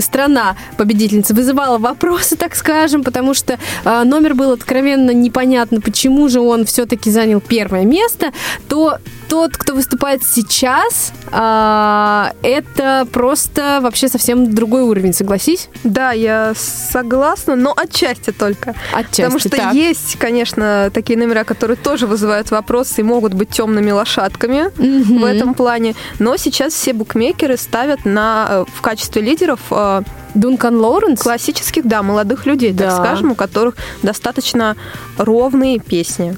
страна 0.00 0.56
победительница 0.76 1.34
вызывала 1.34 1.78
вопросы, 1.78 2.36
так 2.36 2.54
скажем, 2.54 3.04
потому 3.04 3.34
что 3.34 3.58
а, 3.84 4.04
номер 4.04 4.34
был 4.34 4.52
откровенно 4.52 5.10
непонятно, 5.12 5.80
почему 5.80 6.28
же 6.28 6.40
он 6.40 6.64
все-таки 6.64 7.10
занял 7.10 7.40
первое 7.40 7.84
место, 7.84 8.32
то 8.68 8.98
тот, 9.30 9.56
кто 9.56 9.74
выступает 9.74 10.24
сейчас, 10.24 11.12
а, 11.30 12.32
это 12.42 13.06
просто 13.12 13.78
вообще 13.80 14.08
совсем 14.08 14.52
другой 14.52 14.82
уровень, 14.82 15.12
согласись? 15.12 15.68
Да, 15.84 16.10
я 16.10 16.52
согласна, 16.56 17.54
но 17.54 17.72
отчасти 17.76 18.32
только. 18.32 18.74
Отчасти, 18.92 19.22
Потому 19.22 19.38
что 19.38 19.48
так. 19.50 19.74
есть, 19.74 20.16
конечно, 20.18 20.90
такие 20.92 21.16
номера, 21.16 21.44
которые 21.44 21.76
тоже 21.76 22.08
вызывают 22.08 22.50
вопросы 22.50 23.02
и 23.02 23.04
могут 23.04 23.34
быть 23.34 23.50
темными 23.50 23.92
лошадками 23.92 24.70
в 24.76 25.24
этом 25.24 25.54
плане. 25.54 25.94
Но 26.18 26.36
сейчас 26.36 26.74
все 26.74 26.92
букмекеры 26.92 27.56
ставят 27.56 28.04
на, 28.04 28.46
э, 28.50 28.64
в 28.74 28.80
качестве 28.80 29.22
лидеров 29.30 29.60
э, 29.70 30.02
Дункан 30.34 30.76
Лоуренс? 30.76 31.20
Классических, 31.22 31.86
да, 31.86 32.02
молодых 32.02 32.46
людей, 32.46 32.72
Да. 32.72 32.90
так 32.90 33.04
скажем, 33.04 33.30
у 33.32 33.34
которых 33.34 33.76
достаточно 34.02 34.76
ровные 35.18 35.78
песни. 35.78 36.36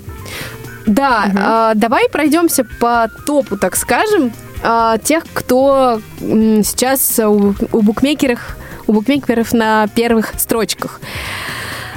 Да, 0.86 1.24
а, 1.36 1.72
давай 1.74 2.08
пройдемся 2.08 2.64
по 2.80 3.08
топу, 3.26 3.56
так 3.56 3.76
скажем, 3.76 4.32
а, 4.64 4.98
тех, 4.98 5.24
кто 5.32 6.00
м, 6.20 6.62
сейчас 6.64 7.18
у, 7.20 7.54
у 7.72 7.82
букмекеров, 7.82 8.40
у 8.86 8.92
букмекеров 8.92 9.52
на 9.52 9.86
первых 9.88 10.32
строчках. 10.38 11.00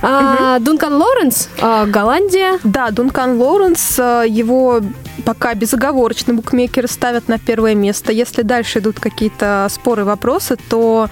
А, 0.07 0.59
Дункан 0.59 0.93
Лоуренс, 0.93 1.49
а, 1.59 1.85
Голландия. 1.87 2.59
Да, 2.63 2.91
Дункан 2.91 3.41
Лоуренс, 3.41 3.95
э, 3.97 4.25
его 4.27 4.81
пока 5.25 5.55
безоговорочно 5.55 6.35
букмекеры 6.35 6.87
ставят 6.87 7.27
на 7.27 7.39
первое 7.39 7.73
место. 7.73 8.11
Если 8.11 8.43
дальше 8.43 8.79
идут 8.79 8.99
какие-то 8.99 9.67
споры, 9.71 10.05
вопросы, 10.05 10.57
то 10.69 11.09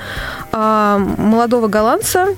э, 0.51 1.05
молодого 1.17 1.67
голландца 1.67 2.35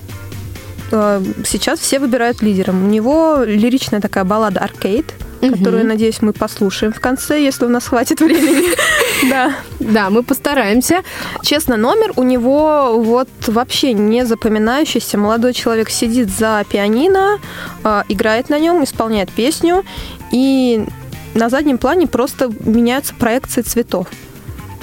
э, 0.92 1.24
сейчас 1.46 1.80
все 1.80 2.00
выбирают 2.00 2.42
лидером. 2.42 2.86
У 2.86 2.88
него 2.88 3.40
лиричная 3.46 4.00
такая 4.00 4.24
баллада 4.24 4.62
«Аркейд», 4.62 5.14
которую, 5.42 5.86
надеюсь, 5.86 6.22
мы 6.22 6.32
послушаем 6.32 6.94
в 6.94 7.02
конце, 7.02 7.44
если 7.44 7.66
у 7.66 7.70
нас 7.70 7.88
хватит 7.88 8.22
времени. 8.22 8.70
Да. 9.30 9.56
Да, 9.80 10.10
мы 10.10 10.24
постараемся. 10.24 11.04
Честно, 11.44 11.78
номер 11.78 12.14
у 12.16 12.24
него 12.24 12.98
вот 12.98 13.30
вообще 13.48 13.94
не 13.94 14.26
запоминающийся. 14.26 15.18
Молодой 15.18 15.54
человек 15.54 15.90
сидит 15.90 16.30
за 16.30 16.64
пианино, 16.70 17.40
э, 17.84 18.04
играет 18.10 18.50
на 18.50 18.60
нем, 18.60 18.84
исполняет 18.84 19.32
песню, 19.32 19.84
и 20.32 20.86
на 21.34 21.50
заднем 21.50 21.78
плане 21.78 22.08
просто 22.08 22.52
меняются 22.62 23.14
проекции 23.14 23.62
цветов. 23.62 24.08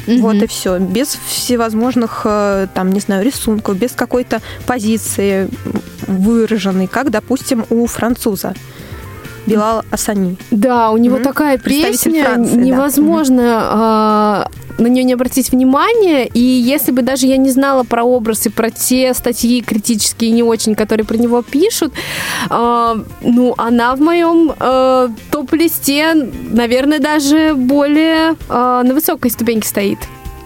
Вот 0.06 0.34
и 0.34 0.46
все. 0.46 0.78
Без 0.78 1.18
всевозможных, 1.26 2.22
э, 2.24 2.66
там, 2.74 2.92
не 2.92 3.00
знаю, 3.00 3.24
рисунков, 3.24 3.76
без 3.76 3.92
какой-то 3.92 4.40
позиции 4.66 5.48
выраженной, 6.06 6.88
как, 6.88 7.10
допустим, 7.10 7.64
у 7.70 7.86
француза. 7.86 8.54
Билал 9.46 9.82
Асани. 9.90 10.36
Да, 10.50 10.90
у 10.90 10.96
него 10.96 11.16
Мгм. 11.16 11.24
такая 11.24 11.58
песня, 11.58 12.24
Франции, 12.24 12.54
да. 12.54 12.60
невозможно 12.60 13.42
а, 13.62 14.48
на 14.78 14.86
нее 14.86 15.04
не 15.04 15.12
обратить 15.14 15.50
внимание. 15.52 16.26
И 16.26 16.40
если 16.40 16.92
бы 16.92 17.02
даже 17.02 17.26
я 17.26 17.36
не 17.36 17.50
знала 17.50 17.82
про 17.84 18.04
образ 18.04 18.46
и 18.46 18.50
про 18.50 18.70
те 18.70 19.12
статьи 19.14 19.60
критические 19.62 20.30
не 20.30 20.42
очень, 20.42 20.74
которые 20.74 21.06
про 21.06 21.16
него 21.16 21.42
пишут, 21.42 21.92
а, 22.50 22.96
ну, 23.20 23.54
она 23.58 23.94
в 23.96 24.00
моем 24.00 24.52
а, 24.58 25.08
топ-листе, 25.30 26.14
наверное, 26.50 26.98
даже 27.00 27.54
более 27.54 28.36
а, 28.48 28.82
на 28.82 28.94
высокой 28.94 29.30
ступеньке 29.30 29.68
стоит. 29.68 29.98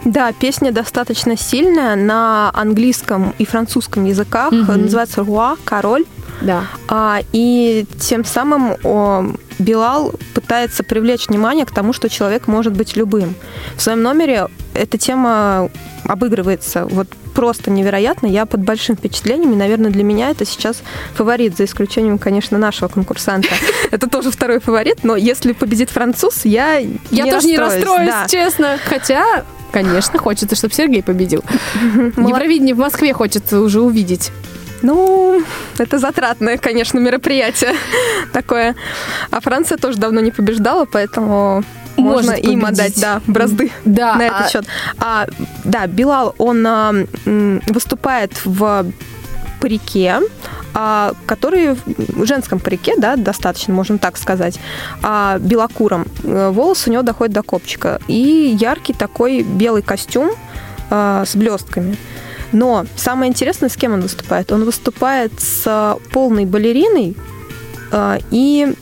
Да, 0.04 0.32
песня 0.32 0.70
достаточно 0.70 1.36
сильная 1.36 1.96
на 1.96 2.50
английском 2.54 3.34
и 3.38 3.44
французском 3.44 4.04
языках. 4.04 4.52
Мгм. 4.52 4.82
Называется 4.82 5.24
«Руа», 5.24 5.56
«Король». 5.64 6.04
Да. 6.40 6.64
А, 6.88 7.20
и 7.32 7.86
тем 7.98 8.24
самым 8.24 8.76
о, 8.84 9.26
Билал 9.58 10.12
пытается 10.34 10.82
привлечь 10.82 11.28
внимание 11.28 11.64
к 11.64 11.70
тому, 11.70 11.92
что 11.92 12.08
человек 12.08 12.46
может 12.46 12.74
быть 12.74 12.96
любым. 12.96 13.34
В 13.76 13.82
своем 13.82 14.02
номере 14.02 14.48
эта 14.74 14.98
тема 14.98 15.70
обыгрывается 16.04 16.86
вот 16.86 17.08
просто 17.34 17.70
невероятно. 17.70 18.26
Я 18.26 18.46
под 18.46 18.60
большим 18.62 18.96
впечатлением, 18.96 19.52
и, 19.52 19.56
наверное, 19.56 19.90
для 19.90 20.04
меня 20.04 20.30
это 20.30 20.44
сейчас 20.44 20.82
фаворит, 21.14 21.56
за 21.56 21.64
исключением, 21.64 22.18
конечно, 22.18 22.58
нашего 22.58 22.88
конкурсанта. 22.88 23.48
Это 23.90 24.08
тоже 24.08 24.30
второй 24.30 24.58
фаворит, 24.58 25.04
но 25.04 25.16
если 25.16 25.52
победит 25.52 25.90
француз, 25.90 26.44
я 26.44 26.76
Я 26.76 27.24
не 27.24 27.30
тоже 27.30 27.46
не 27.46 27.58
расстроюсь, 27.58 27.84
расстроюсь, 27.84 28.10
да. 28.10 28.26
честно. 28.28 28.78
Хотя, 28.82 29.44
конечно, 29.70 30.18
хочется, 30.18 30.56
чтобы 30.56 30.72
Сергей 30.72 31.02
победил. 31.02 31.44
Евровидение 32.16 32.74
в 32.74 32.78
Москве 32.78 33.12
хочется 33.12 33.60
уже 33.60 33.82
увидеть. 33.82 34.32
Ну, 34.82 35.42
это 35.78 35.98
затратное, 35.98 36.58
конечно, 36.58 36.98
мероприятие 36.98 37.74
такое. 38.32 38.74
А 39.30 39.40
Франция 39.40 39.78
тоже 39.78 39.98
давно 39.98 40.20
не 40.20 40.30
побеждала, 40.30 40.84
поэтому 40.84 41.64
можно 41.96 42.32
Может 42.32 42.44
им 42.44 42.60
победить. 42.60 42.80
отдать, 42.80 43.00
да, 43.00 43.20
бразды 43.26 43.70
Да, 43.84 44.16
на 44.16 44.22
этот 44.26 44.40
а- 44.46 44.48
счет. 44.50 44.66
А, 44.98 45.26
да, 45.64 45.86
Билал, 45.86 46.34
он 46.38 46.66
а, 46.66 46.92
выступает 47.24 48.32
в 48.44 48.86
парике, 49.60 50.20
а, 50.74 51.14
который 51.24 51.74
в 51.96 52.26
женском 52.26 52.58
парике, 52.58 52.94
да, 52.98 53.16
достаточно, 53.16 53.72
можно 53.72 53.96
так 53.98 54.18
сказать, 54.18 54.60
а, 55.02 55.38
белокуром. 55.38 56.06
Э, 56.22 56.50
Волосы 56.50 56.90
у 56.90 56.92
него 56.92 57.02
доходят 57.02 57.32
до 57.34 57.42
копчика. 57.42 57.98
И 58.08 58.54
яркий 58.60 58.92
такой 58.92 59.42
белый 59.42 59.80
костюм 59.80 60.30
а, 60.90 61.24
с 61.24 61.34
блестками. 61.34 61.96
Но 62.56 62.86
самое 62.96 63.28
интересное, 63.30 63.68
с 63.68 63.76
кем 63.76 63.92
он 63.92 64.00
выступает? 64.00 64.50
Он 64.50 64.64
выступает 64.64 65.32
с 65.38 65.98
полной 66.10 66.46
балериной 66.46 67.14
а, 67.92 68.18
и 68.30 68.72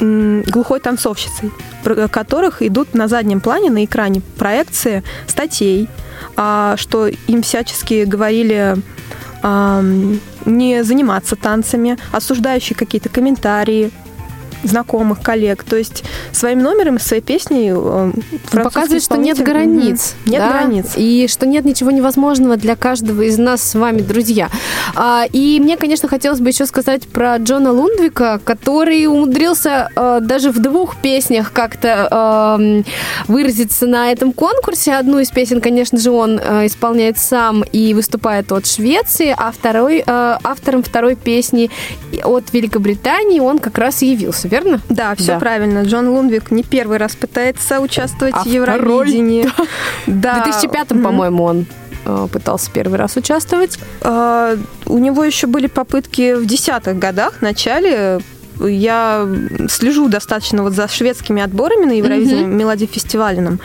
глухой 0.00 0.80
танцовщицей, 0.80 1.52
про- 1.84 2.08
которых 2.08 2.62
идут 2.62 2.94
на 2.94 3.06
заднем 3.06 3.40
плане, 3.40 3.70
на 3.70 3.84
экране 3.84 4.22
проекции 4.38 5.02
статей, 5.26 5.88
а, 6.36 6.76
что 6.78 7.06
им 7.06 7.42
всячески 7.42 8.04
говорили 8.04 8.76
не 10.46 10.82
заниматься 10.82 11.36
танцами, 11.36 11.98
осуждающие 12.10 12.76
какие-то 12.76 13.10
комментарии 13.10 13.92
знакомых, 14.64 15.20
коллег. 15.20 15.64
То 15.64 15.76
есть 15.76 16.04
своим 16.32 16.60
номером, 16.60 16.98
своей 16.98 17.22
песней 17.22 17.72
э, 17.72 18.12
французский 18.44 18.62
Показывает, 18.62 19.02
что 19.02 19.16
нет 19.16 19.38
границ. 19.38 20.14
Нет 20.26 20.40
да, 20.40 20.50
границ. 20.50 20.92
И 20.96 21.26
что 21.28 21.46
нет 21.46 21.64
ничего 21.64 21.90
невозможного 21.90 22.56
для 22.56 22.76
каждого 22.76 23.22
из 23.22 23.38
нас 23.38 23.62
с 23.62 23.74
вами, 23.74 24.00
друзья. 24.00 24.48
А, 24.94 25.24
и 25.32 25.60
мне, 25.60 25.76
конечно, 25.76 26.08
хотелось 26.08 26.40
бы 26.40 26.48
еще 26.48 26.66
сказать 26.66 27.06
про 27.08 27.36
Джона 27.38 27.72
Лундвика, 27.72 28.38
который 28.44 29.06
умудрился 29.06 29.90
э, 29.94 30.20
даже 30.22 30.50
в 30.50 30.58
двух 30.60 30.96
песнях 30.96 31.52
как-то 31.52 32.56
эм, 32.58 32.84
выразиться 33.28 33.86
на 33.86 34.12
этом 34.12 34.32
конкурсе. 34.32 34.94
Одну 34.94 35.18
из 35.18 35.30
песен, 35.30 35.60
конечно 35.60 35.98
же, 35.98 36.10
он 36.10 36.38
э, 36.38 36.66
исполняет 36.66 37.18
сам 37.18 37.62
и 37.62 37.94
выступает 37.94 38.52
от 38.52 38.66
Швеции, 38.66 39.34
а 39.36 39.52
второй, 39.52 40.02
автором 40.06 40.82
второй 40.82 41.14
песни 41.14 41.70
от 42.24 42.52
Великобритании 42.52 43.40
он 43.40 43.58
как 43.58 43.78
раз 43.78 44.02
и 44.02 44.12
явился, 44.12 44.45
верно? 44.46 44.80
Да, 44.88 45.14
все 45.14 45.32
Да. 45.34 45.38
правильно. 45.38 45.82
Джон 45.82 46.08
Лунвик 46.08 46.50
не 46.50 46.62
первый 46.62 46.98
раз 46.98 47.14
пытается 47.16 47.80
участвовать 47.80 48.34
А 48.36 48.42
в 48.44 48.46
Евровидении. 48.46 49.44
В 50.06 50.20
Да. 50.20 50.42
2005, 50.44 50.90
Мгм. 50.92 51.02
по-моему, 51.02 51.44
он 51.44 51.66
э, 52.08 52.28
пытался 52.32 52.70
первый 52.70 52.98
раз 52.98 53.16
участвовать. 53.16 53.78
А, 54.02 54.56
У 54.86 54.98
него 54.98 55.24
еще 55.24 55.46
были 55.48 55.66
попытки 55.66 56.34
в 56.34 56.46
десятых 56.46 56.98
годах, 56.98 57.34
в 57.38 57.42
начале. 57.42 58.20
Я 58.60 59.28
слежу 59.68 60.08
достаточно 60.08 60.62
вот 60.62 60.72
за 60.72 60.88
шведскими 60.88 61.42
отборами 61.42 61.84
на 61.84 61.92
Евровидение, 61.92 62.46
Мгм. 62.46 62.56
Мелоди 62.56 62.86
фестивалином. 62.86 63.60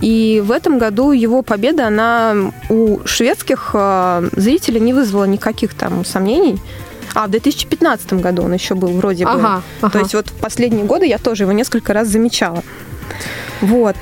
И 0.00 0.42
в 0.44 0.52
этом 0.52 0.78
году 0.78 1.10
его 1.12 1.42
победа, 1.42 1.86
она 1.88 2.52
у 2.68 2.98
шведских 3.06 3.70
а, 3.72 4.22
зрителей 4.36 4.78
не 4.80 4.92
вызвала 4.92 5.24
никаких 5.24 5.74
там 5.74 6.04
сомнений. 6.04 6.58
А, 7.16 7.26
в 7.28 7.30
2015 7.30 8.12
году 8.12 8.42
он 8.42 8.52
еще 8.52 8.74
был 8.74 8.88
вроде 8.88 9.24
бы. 9.24 9.30
Ага, 9.30 9.62
ага. 9.80 9.90
То 9.90 9.98
есть 10.00 10.12
вот 10.12 10.28
в 10.28 10.34
последние 10.34 10.84
годы 10.84 11.06
я 11.06 11.16
тоже 11.16 11.44
его 11.44 11.52
несколько 11.52 11.94
раз 11.94 12.08
замечала. 12.08 12.62
Вот. 13.62 13.96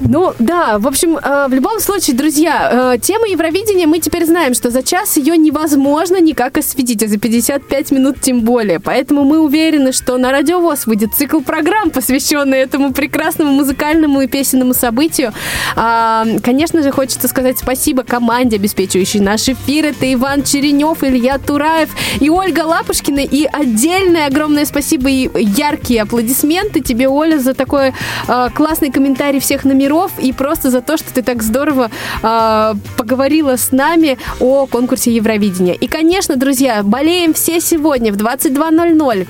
Ну, 0.00 0.34
да, 0.38 0.78
в 0.78 0.86
общем, 0.86 1.16
э, 1.16 1.46
в 1.48 1.54
любом 1.54 1.80
случае, 1.80 2.16
друзья, 2.16 2.94
э, 2.94 2.98
тема 2.98 3.28
Евровидения, 3.28 3.86
мы 3.86 4.00
теперь 4.00 4.26
знаем, 4.26 4.54
что 4.54 4.70
за 4.70 4.82
час 4.82 5.16
ее 5.16 5.36
невозможно 5.36 6.20
никак 6.20 6.58
осветить, 6.58 7.02
а 7.02 7.08
за 7.08 7.18
55 7.18 7.92
минут 7.92 8.20
тем 8.20 8.40
более. 8.40 8.80
Поэтому 8.80 9.24
мы 9.24 9.38
уверены, 9.38 9.92
что 9.92 10.18
на 10.18 10.32
Радиовоз 10.32 10.86
выйдет 10.86 11.14
цикл 11.14 11.40
программ, 11.40 11.90
посвященный 11.90 12.58
этому 12.58 12.92
прекрасному 12.92 13.52
музыкальному 13.52 14.20
и 14.22 14.26
песенному 14.26 14.74
событию. 14.74 15.32
А, 15.76 16.26
Конечно 16.42 16.82
же, 16.82 16.90
хочется 16.90 17.28
сказать 17.28 17.58
спасибо 17.58 18.02
команде, 18.02 18.56
обеспечивающей 18.56 19.20
наш 19.20 19.48
эфир. 19.48 19.86
Это 19.86 20.12
Иван 20.12 20.42
Черенев, 20.42 21.04
Илья 21.04 21.38
Тураев 21.38 21.90
и 22.20 22.30
Ольга 22.30 22.60
Лапушкина. 22.60 23.20
И 23.20 23.44
отдельное 23.44 24.26
огромное 24.26 24.64
спасибо 24.64 25.08
и 25.08 25.30
яркие 25.34 26.02
аплодисменты 26.02 26.80
тебе, 26.80 27.08
Оля, 27.08 27.38
за 27.38 27.54
такой 27.54 27.92
э, 28.28 28.48
классный 28.54 28.90
комментарий 28.90 29.40
всех 29.40 29.64
номеров 29.64 29.83
миров 29.84 30.12
и 30.18 30.32
просто 30.32 30.70
за 30.70 30.80
то, 30.80 30.96
что 30.96 31.12
ты 31.12 31.22
так 31.22 31.42
здорово 31.42 31.90
а, 32.22 32.74
поговорила 32.96 33.56
с 33.56 33.72
нами 33.72 34.18
о 34.40 34.66
конкурсе 34.66 35.14
Евровидения. 35.14 35.74
И, 35.74 35.86
конечно, 35.86 36.36
друзья, 36.36 36.82
болеем 36.82 37.34
все 37.34 37.60
сегодня 37.60 38.12
в 38.12 38.16
22.00. 38.16 39.26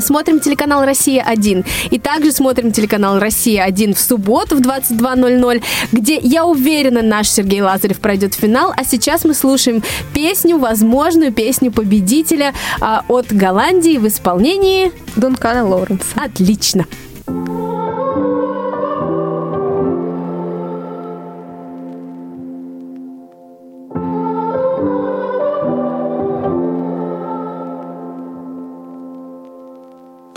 Смотрим 0.00 0.38
телеканал 0.38 0.84
«Россия-1». 0.84 1.64
И 1.90 1.98
также 1.98 2.30
смотрим 2.30 2.72
телеканал 2.72 3.18
«Россия-1» 3.18 3.94
в 3.94 4.00
субботу 4.00 4.56
в 4.56 4.60
22.00, 4.60 5.62
где, 5.92 6.18
я 6.18 6.44
уверена, 6.44 7.00
наш 7.00 7.28
Сергей 7.28 7.62
Лазарев 7.62 7.98
пройдет 7.98 8.34
финал. 8.34 8.74
А 8.76 8.84
сейчас 8.84 9.24
мы 9.24 9.32
слушаем 9.32 9.82
песню, 10.12 10.58
возможную 10.58 11.32
песню 11.32 11.72
победителя 11.72 12.52
а, 12.82 13.02
от 13.08 13.32
Голландии 13.32 13.96
в 13.96 14.06
исполнении 14.06 14.92
Дункана 15.16 15.66
Лоуренса. 15.66 16.04
Отлично. 16.16 16.84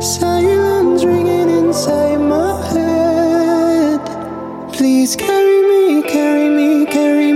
Silence 0.00 1.04
ringing 1.04 1.50
inside 1.50 2.18
my 2.20 2.64
head. 2.68 4.00
Please 4.72 5.16
carry 5.16 5.62
me, 5.62 6.02
carry 6.02 6.48
me, 6.48 6.86
carry 6.86 7.27